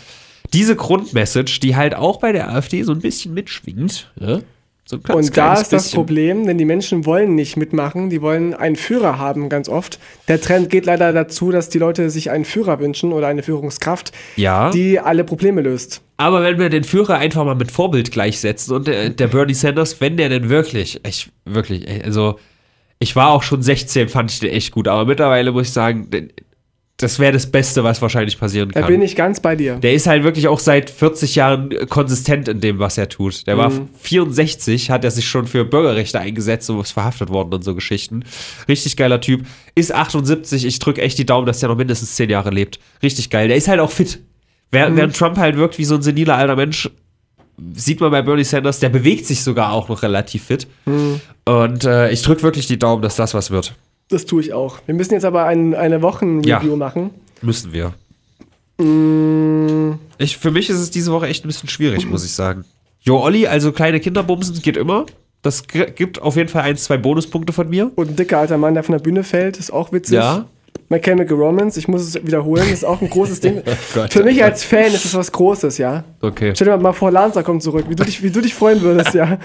Diese 0.53 0.75
Grundmessage, 0.75 1.59
die 1.61 1.75
halt 1.75 1.95
auch 1.95 2.19
bei 2.19 2.31
der 2.31 2.49
AfD 2.49 2.83
so 2.83 2.91
ein 2.91 2.99
bisschen 2.99 3.33
mitschwingt, 3.33 4.11
ja? 4.19 4.39
So 4.89 4.97
Und 5.13 5.35
da 5.35 5.53
ist 5.53 5.73
das 5.73 5.83
bisschen. 5.83 5.97
Problem, 5.97 6.47
denn 6.47 6.57
die 6.57 6.65
Menschen 6.65 7.05
wollen 7.05 7.35
nicht 7.35 7.57
mitmachen, 7.57 8.09
die 8.09 8.21
wollen 8.21 8.53
einen 8.53 8.77
Führer 8.77 9.19
haben 9.19 9.49
ganz 9.49 9.67
oft. 9.67 9.99
Der 10.29 10.39
Trend 10.39 10.69
geht 10.69 10.85
leider 10.85 11.11
dazu, 11.11 11.51
dass 11.51 11.67
die 11.69 11.77
Leute 11.77 12.09
sich 12.09 12.31
einen 12.31 12.45
Führer 12.45 12.79
wünschen 12.79 13.11
oder 13.11 13.27
eine 13.27 13.43
Führungskraft, 13.43 14.13
Ja. 14.37 14.69
die 14.71 14.99
alle 14.99 15.25
Probleme 15.25 15.61
löst. 15.61 16.01
Aber 16.15 16.41
wenn 16.41 16.57
wir 16.57 16.69
den 16.69 16.83
Führer 16.85 17.15
einfach 17.17 17.43
mal 17.43 17.55
mit 17.55 17.69
Vorbild 17.71 18.11
gleichsetzen 18.11 18.75
und 18.75 18.87
der, 18.87 19.09
der 19.09 19.27
Bernie 19.27 19.53
Sanders, 19.53 19.99
wenn 19.99 20.15
der 20.17 20.29
denn 20.29 20.49
wirklich, 20.49 20.99
ich, 21.05 21.29
wirklich, 21.45 21.85
also, 22.05 22.39
ich 22.99 23.15
war 23.15 23.29
auch 23.29 23.43
schon 23.43 23.61
16, 23.61 24.09
fand 24.09 24.31
ich 24.31 24.39
den 24.39 24.49
echt 24.51 24.71
gut, 24.71 24.87
aber 24.87 25.05
mittlerweile 25.05 25.51
muss 25.51 25.67
ich 25.67 25.73
sagen, 25.73 26.09
das 26.99 27.19
wäre 27.19 27.31
das 27.31 27.45
Beste, 27.51 27.83
was 27.83 28.01
wahrscheinlich 28.01 28.39
passieren 28.39 28.71
Da 28.71 28.81
kann. 28.81 28.89
bin 28.89 29.01
ich 29.03 29.15
ganz 29.15 29.39
bei 29.39 29.55
dir. 29.55 29.75
Der 29.75 29.93
ist 29.93 30.07
halt 30.07 30.23
wirklich 30.23 30.47
auch 30.47 30.59
seit 30.59 30.89
40 30.89 31.35
Jahren 31.35 31.69
konsistent 31.89 32.47
in 32.47 32.59
dem, 32.59 32.79
was 32.79 32.97
er 32.97 33.07
tut. 33.07 33.45
Der 33.45 33.55
war 33.57 33.71
64, 34.01 34.89
hat 34.89 35.03
er 35.03 35.11
sich 35.11 35.27
schon 35.27 35.45
für 35.45 35.63
Bürgerrechte 35.63 36.19
eingesetzt 36.19 36.69
und 36.71 36.79
ist 36.79 36.91
verhaftet 36.93 37.29
worden 37.29 37.53
und 37.53 37.63
so 37.63 37.75
Geschichten. 37.75 38.23
Richtig 38.67 38.97
geiler 38.97 39.21
Typ. 39.21 39.45
Ist 39.75 39.93
78, 39.93 40.65
ich 40.65 40.79
drücke 40.79 41.01
echt 41.01 41.17
die 41.19 41.25
Daumen, 41.25 41.45
dass 41.45 41.59
der 41.59 41.69
noch 41.69 41.77
mindestens 41.77 42.15
10 42.15 42.29
Jahre 42.31 42.49
lebt. 42.49 42.79
Richtig 43.03 43.29
geil. 43.29 43.47
Der 43.47 43.57
ist 43.57 43.67
halt 43.67 43.79
auch 43.79 43.91
fit. 43.91 44.19
Wer- 44.71 44.95
Während 44.95 45.15
Trump 45.15 45.37
halt 45.37 45.55
wirkt 45.55 45.77
wie 45.77 45.85
so 45.85 45.95
ein 45.95 46.01
seniler 46.01 46.35
alter 46.35 46.55
Mensch, 46.55 46.89
sieht 47.73 48.01
man 48.01 48.09
bei 48.11 48.21
Bernie 48.23 48.43
Sanders, 48.43 48.79
der 48.79 48.89
bewegt 48.89 49.25
sich 49.27 49.43
sogar 49.43 49.71
auch 49.71 49.87
noch 49.89 50.01
relativ 50.03 50.45
fit. 50.45 50.67
Und 51.45 51.85
äh, 51.85 52.09
ich 52.11 52.21
drücke 52.23 52.43
wirklich 52.43 52.67
die 52.67 52.77
Daumen, 52.79 53.01
dass 53.01 53.15
das 53.15 53.33
was 53.33 53.51
wird. 53.51 53.75
Das 54.09 54.25
tue 54.25 54.41
ich 54.41 54.53
auch. 54.53 54.79
Wir 54.85 54.95
müssen 54.95 55.13
jetzt 55.13 55.25
aber 55.25 55.45
ein, 55.45 55.75
eine 55.75 56.01
Wochenreview 56.01 56.69
Ja. 56.71 56.75
machen. 56.75 57.09
Müssen 57.41 57.73
wir. 57.73 57.93
Mm, 58.77 59.99
Ich, 60.17 60.37
für 60.37 60.51
mich 60.51 60.69
ist 60.69 60.77
es 60.77 60.91
diese 60.91 61.11
Woche 61.11 61.27
echt 61.27 61.43
ein 61.43 61.47
bisschen 61.47 61.69
schwierig, 61.69 62.07
muss 62.09 62.23
ich 62.25 62.31
sagen. 62.33 62.63
Jo, 63.01 63.19
Olli, 63.19 63.47
also 63.47 63.71
kleine 63.71 63.99
Kinderbumsen 63.99 64.61
geht 64.61 64.77
immer. 64.77 65.05
Das 65.41 65.67
gibt 65.67 66.21
auf 66.21 66.35
jeden 66.35 66.49
Fall 66.49 66.63
ein, 66.63 66.77
zwei 66.77 66.97
Bonuspunkte 66.97 67.53
von 67.53 67.69
mir. 67.69 67.91
Und 67.95 68.09
ein 68.09 68.15
dicker 68.15 68.39
alter 68.39 68.57
Mann, 68.57 68.73
der 68.73 68.83
von 68.83 68.93
der 68.93 68.99
Bühne 68.99 69.23
fällt, 69.23 69.57
ist 69.57 69.71
auch 69.71 69.91
witzig. 69.91 70.15
Ja. 70.15 70.45
My 70.89 70.99
Chemical 70.99 71.35
Romance, 71.37 71.77
ich 71.77 71.87
muss 71.87 72.01
es 72.01 72.15
wiederholen, 72.25 72.67
ist 72.71 72.85
auch 72.85 73.01
ein 73.01 73.09
großes 73.09 73.41
Ding. 73.41 73.61
Gott, 73.93 74.13
Für 74.13 74.23
mich 74.23 74.39
oh 74.39 74.43
als 74.43 74.63
Fan 74.63 74.85
ist 74.93 75.05
es 75.05 75.13
was 75.13 75.31
Großes, 75.31 75.77
ja. 75.77 76.03
Okay. 76.21 76.53
Stell 76.55 76.67
dir 76.67 76.77
mal 76.77 76.93
vor, 76.93 77.11
Lanza 77.11 77.43
kommt 77.43 77.61
zurück, 77.61 77.85
wie 77.89 77.95
du 77.95 78.03
dich, 78.05 78.23
wie 78.23 78.29
du 78.31 78.41
dich 78.41 78.53
freuen 78.53 78.81
würdest, 78.81 79.13
ja. 79.13 79.37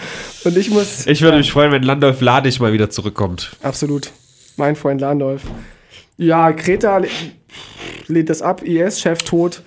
Und 0.45 0.57
ich 0.57 0.71
muss. 0.71 1.07
Ich 1.07 1.21
würde 1.23 1.39
mich 1.39 1.51
freuen, 1.51 1.73
wenn 1.73 1.83
Landolf 1.83 2.21
Ladig 2.21 2.61
mal 2.61 2.73
wieder 2.73 2.91
zurückkommt. 2.91 3.57
Absolut. 3.63 4.11
Mein 4.57 4.77
Freund 4.77 5.01
Landolf. 5.01 5.43
Ja, 6.17 6.53
Kreta 6.53 6.99
le- 6.99 7.09
lehnt 8.07 8.29
das 8.31 8.43
ab, 8.43 8.63
IS-Chef 8.63 9.19
tot. 9.23 9.63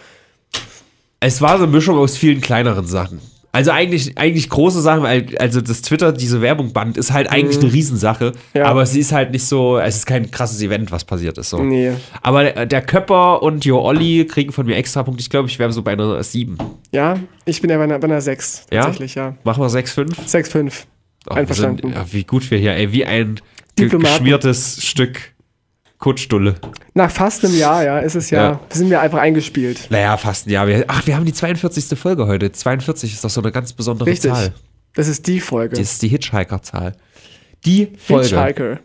Es 1.20 1.42
war 1.42 1.58
so 1.58 1.64
eine 1.64 1.72
Mischung 1.72 1.98
aus 1.98 2.18
vielen 2.18 2.42
kleineren 2.42 2.86
Sachen. 2.86 3.20
Also 3.52 3.72
eigentlich, 3.72 4.18
eigentlich 4.18 4.50
große 4.50 4.82
Sachen, 4.82 5.04
weil 5.04 5.28
also 5.40 5.62
das 5.62 5.82
Twitter, 5.82 6.12
diese 6.12 6.42
Werbung 6.42 6.74
Band, 6.74 6.98
ist 6.98 7.14
halt 7.14 7.32
eigentlich 7.32 7.58
eine 7.64 7.72
Riesensache. 7.72 8.34
Ja. 8.54 8.66
Aber 8.66 8.86
sie 8.86 9.00
ist 9.00 9.14
halt 9.14 9.32
nicht 9.32 9.46
so, 9.46 9.78
es 9.80 9.96
ist 9.96 10.06
kein 10.06 10.30
krasses 10.30 10.62
Event, 10.62 10.92
was 10.92 11.06
passiert 11.06 11.38
ist. 11.38 11.52
So. 11.52 11.64
Nee. 11.64 11.94
Aber 12.22 12.44
der, 12.44 12.66
der 12.66 12.82
Köpper 12.82 13.42
und 13.42 13.64
Jo 13.64 13.80
Olli 13.82 14.26
kriegen 14.26 14.52
von 14.52 14.66
mir 14.66 14.76
extra 14.76 15.04
Punkte. 15.04 15.22
Ich 15.22 15.30
glaube, 15.30 15.48
ich 15.48 15.58
wäre 15.58 15.72
so 15.72 15.82
bei 15.84 15.94
einer 15.94 16.22
7. 16.22 16.58
Ja, 16.92 17.18
ich 17.46 17.62
bin 17.62 17.70
ja 17.70 17.78
bei 17.78 17.86
einer, 17.86 17.98
bei 17.98 18.08
einer 18.10 18.20
6, 18.20 18.68
Ja? 18.74 18.82
tatsächlich, 18.82 19.16
ja. 19.16 19.36
Machen 19.46 19.64
wir 19.64 19.70
6,5? 19.70 20.14
6,5. 20.28 20.84
Oh, 21.30 21.34
Einverstanden. 21.34 21.78
wir 21.84 21.90
Sind, 21.96 21.96
ja, 22.08 22.14
wie 22.14 22.24
gut 22.26 22.52
wir 22.52 22.58
hier, 22.58 22.74
ey, 22.76 22.92
wie 22.92 23.06
ein 23.06 23.40
Diplomaten. 23.80 24.14
geschmiertes 24.16 24.86
Stück 24.86 25.34
Kutschstulle. 25.98 26.56
Nach 26.94 27.10
fast 27.10 27.44
einem 27.46 27.58
Jahr, 27.58 27.84
ja, 27.84 28.00
ist 28.00 28.16
es 28.16 28.30
ja, 28.30 28.52
Ja. 28.52 28.60
sind 28.70 28.90
wir 28.90 29.02
einfach 29.02 29.20
eingespielt. 29.20 29.88
Naja, 29.90 30.18
fast 30.18 30.48
ein 30.48 30.52
Jahr. 30.52 30.68
Wir, 30.68 30.86
ach, 30.88 31.06
wir 31.08 31.16
haben 31.16 31.26
die 31.26 31.34
42. 31.34 31.98
Folge 31.98 32.28
heute. 32.28 32.52
42 32.52 33.14
ist 33.14 33.24
doch 33.24 33.30
so 33.30 33.42
eine 33.42 33.52
ganz 33.52 33.74
besondere 33.74 34.10
Richtig. 34.10 34.32
Zahl. 34.32 34.54
Das 34.94 35.08
ist 35.08 35.26
die 35.28 35.40
Folge. 35.40 35.78
Das 35.78 35.92
ist 35.94 36.02
die 36.02 36.08
Hitchhiker-Zahl. 36.10 36.96
Die 37.66 37.94
Folge. 37.98 38.24
Hitchhiker. 38.42 38.80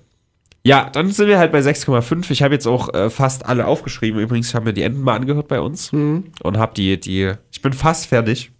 Ja, 0.65 0.89
dann 0.91 1.11
sind 1.11 1.29
wir 1.29 1.39
halt 1.39 1.53
bei 1.53 1.61
6,5. 1.61 2.31
Ich 2.31 2.43
habe 2.43 2.55
jetzt 2.55 2.67
auch 2.67 2.93
äh, 2.95 3.11
fast 3.11 3.47
alle 3.47 3.67
aufgeschrieben. 3.67 4.21
Übrigens, 4.21 4.49
ich 4.49 4.55
habe 4.55 4.67
mir 4.67 4.73
die 4.73 4.83
Enden 4.83 5.01
mal 5.03 5.17
angehört 5.17 5.49
bei 5.49 5.61
uns 5.61 5.93
Mhm. 5.93 6.25
und 6.43 6.59
habe 6.59 6.75
die, 6.75 6.99
die, 7.01 7.33
ich 7.51 7.63
bin 7.63 7.73
fast 7.73 8.07
fertig. 8.07 8.51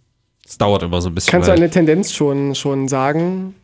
Es 0.45 0.57
dauert 0.57 0.83
immer 0.83 1.01
so 1.01 1.09
ein 1.09 1.15
bisschen. 1.15 1.31
Kannst 1.31 1.47
du 1.47 1.53
eine 1.53 1.69
Tendenz 1.69 2.11
schon, 2.13 2.55
schon 2.55 2.87
sagen? 2.87 3.55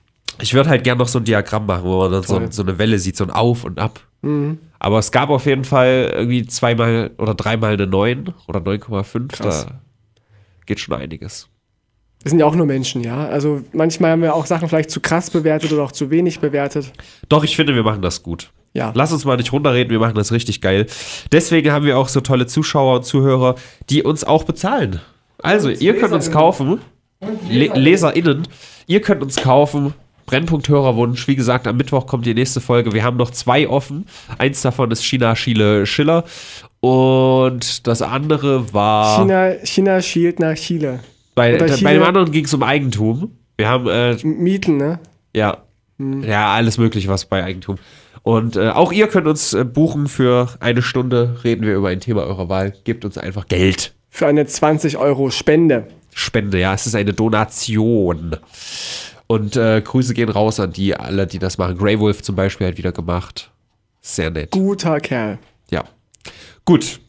Ich 0.41 0.53
würde 0.53 0.69
halt 0.69 0.83
gern 0.83 0.97
noch 0.97 1.07
so 1.07 1.19
ein 1.19 1.25
Diagramm 1.25 1.65
machen, 1.65 1.83
wo 1.83 1.99
man 1.99 2.11
dann 2.11 2.23
so, 2.23 2.41
so 2.49 2.61
eine 2.61 2.77
Welle 2.77 2.99
sieht, 2.99 3.17
so 3.17 3.23
ein 3.23 3.31
Auf 3.31 3.63
und 3.63 3.79
Ab. 3.79 3.99
Mhm. 4.21 4.59
Aber 4.79 4.99
es 4.99 5.11
gab 5.11 5.29
auf 5.29 5.45
jeden 5.45 5.63
Fall 5.63 6.11
irgendwie 6.13 6.45
zweimal 6.45 7.11
oder 7.17 7.33
dreimal 7.33 7.73
eine 7.73 7.87
9 7.87 8.33
oder 8.47 8.59
9,5. 8.59 9.27
Krass. 9.29 9.65
Da 9.65 9.79
geht 10.65 10.79
schon 10.79 10.95
einiges. 10.95 11.49
Wir 12.23 12.29
sind 12.31 12.39
ja 12.39 12.45
auch 12.45 12.55
nur 12.55 12.65
Menschen, 12.65 13.03
ja. 13.03 13.27
Also 13.27 13.61
manchmal 13.73 14.11
haben 14.11 14.21
wir 14.21 14.35
auch 14.35 14.45
Sachen 14.45 14.67
vielleicht 14.67 14.89
zu 14.89 14.99
krass 14.99 15.29
bewertet 15.29 15.71
oder 15.71 15.83
auch 15.83 15.91
zu 15.91 16.09
wenig 16.09 16.39
bewertet. 16.39 16.91
Doch, 17.29 17.43
ich 17.43 17.55
finde, 17.55 17.75
wir 17.75 17.83
machen 17.83 18.01
das 18.01 18.23
gut. 18.23 18.51
Ja. 18.73 18.91
Lass 18.95 19.11
uns 19.11 19.23
mal 19.25 19.37
nicht 19.37 19.53
runterreden, 19.53 19.91
wir 19.91 19.99
machen 19.99 20.15
das 20.15 20.31
richtig 20.31 20.61
geil. 20.61 20.87
Deswegen 21.31 21.71
haben 21.71 21.85
wir 21.85 21.97
auch 21.97 22.09
so 22.09 22.21
tolle 22.21 22.45
Zuschauer 22.45 22.97
und 22.97 23.05
Zuhörer, 23.05 23.55
die 23.89 24.03
uns 24.03 24.23
auch 24.23 24.43
bezahlen. 24.43 24.99
Also, 25.41 25.69
ihr 25.69 25.97
könnt 25.97 26.13
uns 26.13 26.31
kaufen, 26.31 26.79
Le 27.49 27.67
LeserInnen, 27.73 28.47
ihr 28.87 29.01
könnt 29.01 29.21
uns 29.23 29.37
kaufen. 29.37 29.93
Brennpunkt 30.27 30.69
Hörerwunsch. 30.69 31.27
Wie 31.27 31.35
gesagt, 31.35 31.65
am 31.67 31.77
Mittwoch 31.77 32.05
kommt 32.05 32.25
die 32.25 32.33
nächste 32.35 32.61
Folge. 32.61 32.91
Wir 32.91 33.03
haben 33.03 33.17
noch 33.17 33.31
zwei 33.31 33.67
offen. 33.67 34.05
Eins 34.37 34.61
davon 34.61 34.91
ist 34.91 35.03
China, 35.03 35.33
Chile, 35.33 35.85
Schiller. 35.87 36.25
Und 36.81 37.87
das 37.87 38.01
andere 38.01 38.73
war. 38.73 39.19
China, 39.21 39.53
China 39.63 40.01
schielt 40.01 40.39
nach 40.39 40.55
Chile. 40.55 40.99
bei, 41.33 41.53
da, 41.53 41.65
bei 41.65 41.73
Chile- 41.75 41.93
dem 41.93 42.03
anderen 42.03 42.31
ging 42.31 42.45
es 42.45 42.53
um 42.53 42.61
Eigentum. 42.61 43.31
Wir 43.57 43.67
haben 43.69 43.87
äh, 43.87 44.15
Mieten, 44.23 44.77
ne? 44.77 44.99
ja. 45.33 45.57
Hm. 45.97 46.21
Ja, 46.23 46.53
alles 46.53 46.77
mögliche, 46.77 47.07
was 47.07 47.25
bei 47.25 47.43
Eigentum. 47.43 47.77
Und 48.21 48.55
äh, 48.55 48.69
auch 48.69 48.91
ihr 48.91 49.07
könnt 49.07 49.25
uns 49.25 49.53
äh, 49.53 49.63
buchen 49.63 50.07
für 50.07 50.49
eine 50.59 50.83
Stunde, 50.83 51.39
reden 51.43 51.65
wir 51.65 51.73
über 51.75 51.87
ein 51.87 52.01
Thema 52.01 52.23
eurer 52.23 52.49
Wahl. 52.49 52.73
Gebt 52.83 53.03
uns 53.05 53.17
einfach 53.17 53.47
Geld. 53.47 53.95
Für 54.09 54.27
eine 54.27 54.45
20 54.45 54.97
Euro 54.97 55.31
Spende. 55.31 55.87
Spende, 56.13 56.59
ja, 56.59 56.73
es 56.73 56.85
ist 56.85 56.93
eine 56.95 57.13
Donation. 57.13 58.35
Und 59.27 59.55
äh, 59.57 59.81
Grüße 59.81 60.13
gehen 60.13 60.29
raus 60.29 60.59
an 60.59 60.71
die 60.71 60.95
alle, 60.95 61.27
die 61.27 61.39
das 61.39 61.57
machen. 61.57 61.77
Grey 61.77 61.99
Wolf 61.99 62.21
zum 62.23 62.35
Beispiel 62.35 62.67
hat 62.67 62.77
wieder 62.77 62.91
gemacht. 62.93 63.51
Sehr 64.01 64.29
nett. 64.29 64.51
Guter 64.51 64.99
Kerl. 65.01 65.37
Ja. 65.69 65.83
Gut. 66.65 66.99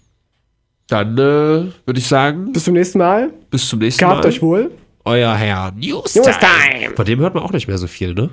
Dann 0.88 1.14
äh, 1.16 1.20
würde 1.20 1.98
ich 1.98 2.06
sagen, 2.06 2.52
Bis 2.52 2.64
zum 2.64 2.74
nächsten 2.74 2.98
Mal. 2.98 3.30
bis 3.50 3.68
zum 3.68 3.78
nächsten 3.78 4.00
Gehabt 4.00 4.22
Mal. 4.24 4.28
euch 4.28 4.42
wohl. 4.42 4.70
Euer 5.04 5.34
Herr 5.34 5.70
News 5.72 6.14
News 6.16 6.26
Time. 6.26 6.38
Time. 6.80 6.96
Von 6.96 7.04
dem 7.06 7.20
hört 7.20 7.34
man 7.34 7.42
auch 7.44 7.52
nicht 7.52 7.68
mehr 7.68 7.78
so 7.78 7.86
viel, 7.86 8.14
ne? 8.14 8.30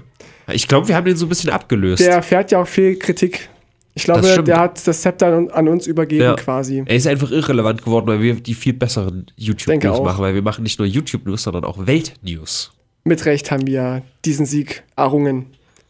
Ich 0.52 0.68
glaube, 0.68 0.88
wir 0.88 0.96
haben 0.96 1.06
den 1.06 1.16
so 1.16 1.26
ein 1.26 1.30
bisschen 1.30 1.50
abgelöst. 1.50 2.02
Der 2.04 2.14
erfährt 2.14 2.52
ja 2.52 2.62
auch 2.62 2.68
viel 2.68 2.98
Kritik. 2.98 3.50
Ich 3.94 4.04
glaube, 4.04 4.44
der 4.44 4.60
hat 4.60 4.86
das 4.88 5.02
Zepter 5.02 5.28
an, 5.28 5.50
an 5.52 5.68
uns 5.70 5.88
übergeben 5.88 6.24
Ja. 6.24 6.36
quasi. 6.36 6.84
Er 6.86 6.96
ist 6.96 7.08
einfach 7.08 7.32
irrelevant 7.32 7.84
geworden, 7.84 8.08
weil 8.08 8.22
wir 8.22 8.36
die 8.36 8.54
viel 8.54 8.74
besseren 8.74 9.28
YouTube-News 9.38 10.02
machen, 10.02 10.22
weil 10.22 10.34
wir 10.36 10.42
machen 10.42 10.64
nicht 10.64 10.80
nur 10.80 10.88
YouTube-News, 10.88 11.44
sondern 11.44 11.64
auch 11.64 11.88
Welt-News. 11.88 12.72
Mit 13.06 13.26
Recht 13.26 13.52
haben 13.52 13.66
wir 13.66 14.02
diesen 14.26 14.46
Sieg 14.46 14.84
errungen 14.98 15.46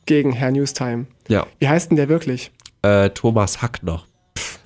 gegen 0.05 0.33
Herr 0.33 0.51
Newstime. 0.51 1.07
Ja. 1.27 1.47
Wie 1.59 1.67
heißt 1.67 1.89
denn 1.89 1.95
der 1.95 2.09
wirklich? 2.09 2.51
Äh, 2.83 3.09
Thomas 3.09 3.61
Hackner. 3.61 4.03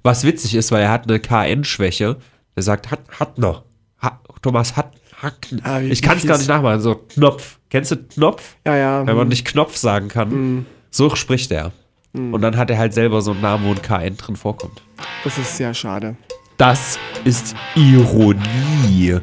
Was 0.04 0.24
witzig 0.26 0.56
ist, 0.56 0.72
weil 0.72 0.82
er 0.82 0.92
hat 0.92 1.10
eine 1.10 1.20
KN-Schwäche. 1.20 2.18
Er 2.56 2.64
sagt 2.64 2.92
hat, 2.92 3.02
Hattner. 3.20 3.64
Ha 4.02 4.20
Thomas 4.42 4.76
hat, 4.76 4.94
Hackner. 5.22 5.62
Ah, 5.64 5.80
ich 5.80 6.02
kann 6.02 6.18
es 6.18 6.26
gar 6.26 6.38
nicht 6.38 6.48
nachmachen. 6.50 6.82
So 6.82 6.96
Knopf. 6.96 7.60
Kennst 7.70 7.92
du 7.92 7.98
Knopf? 7.98 8.56
Ja, 8.66 8.76
ja. 8.76 9.08
Wenn 9.08 9.16
man 9.16 9.28
nicht 9.28 9.46
Knopf 9.46 9.78
sagen 9.78 10.08
kann. 10.08 10.66
So 10.90 11.16
spricht 11.16 11.52
er. 11.52 11.72
Und 12.14 12.42
dann 12.42 12.58
hat 12.58 12.72
er 12.72 12.80
halt 12.80 12.94
selber 12.94 13.22
so 13.22 13.32
einen 13.32 13.42
Namen, 13.42 13.66
wo 13.66 13.70
ein 13.70 13.82
KN 13.82 14.18
drin 14.18 14.36
vorkommt. 14.36 14.82
Das 15.24 15.38
ist 15.38 15.58
sehr 15.58 15.74
schade. 15.76 16.18
Das 16.58 16.98
ist 17.24 17.56
Ironie. 17.76 19.20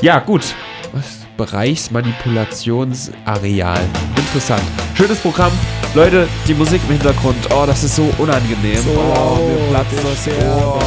Ja, 0.00 0.20
gut. 0.20 0.54
Was? 0.92 1.26
Bereichsmanipulationsareal. 1.40 3.80
Interessant. 4.14 4.62
Schönes 4.94 5.18
Programm. 5.20 5.52
Leute, 5.94 6.28
die 6.46 6.52
Musik 6.52 6.82
im 6.86 6.92
Hintergrund. 6.92 7.38
Oh, 7.50 7.64
das 7.66 7.82
ist 7.82 7.96
so 7.96 8.12
unangenehm. 8.18 8.82
So 8.82 8.90
oh, 8.90 9.48
mir 9.48 9.56
platzt 9.70 10.04
das 10.04 10.28
Ohr. 10.44 10.78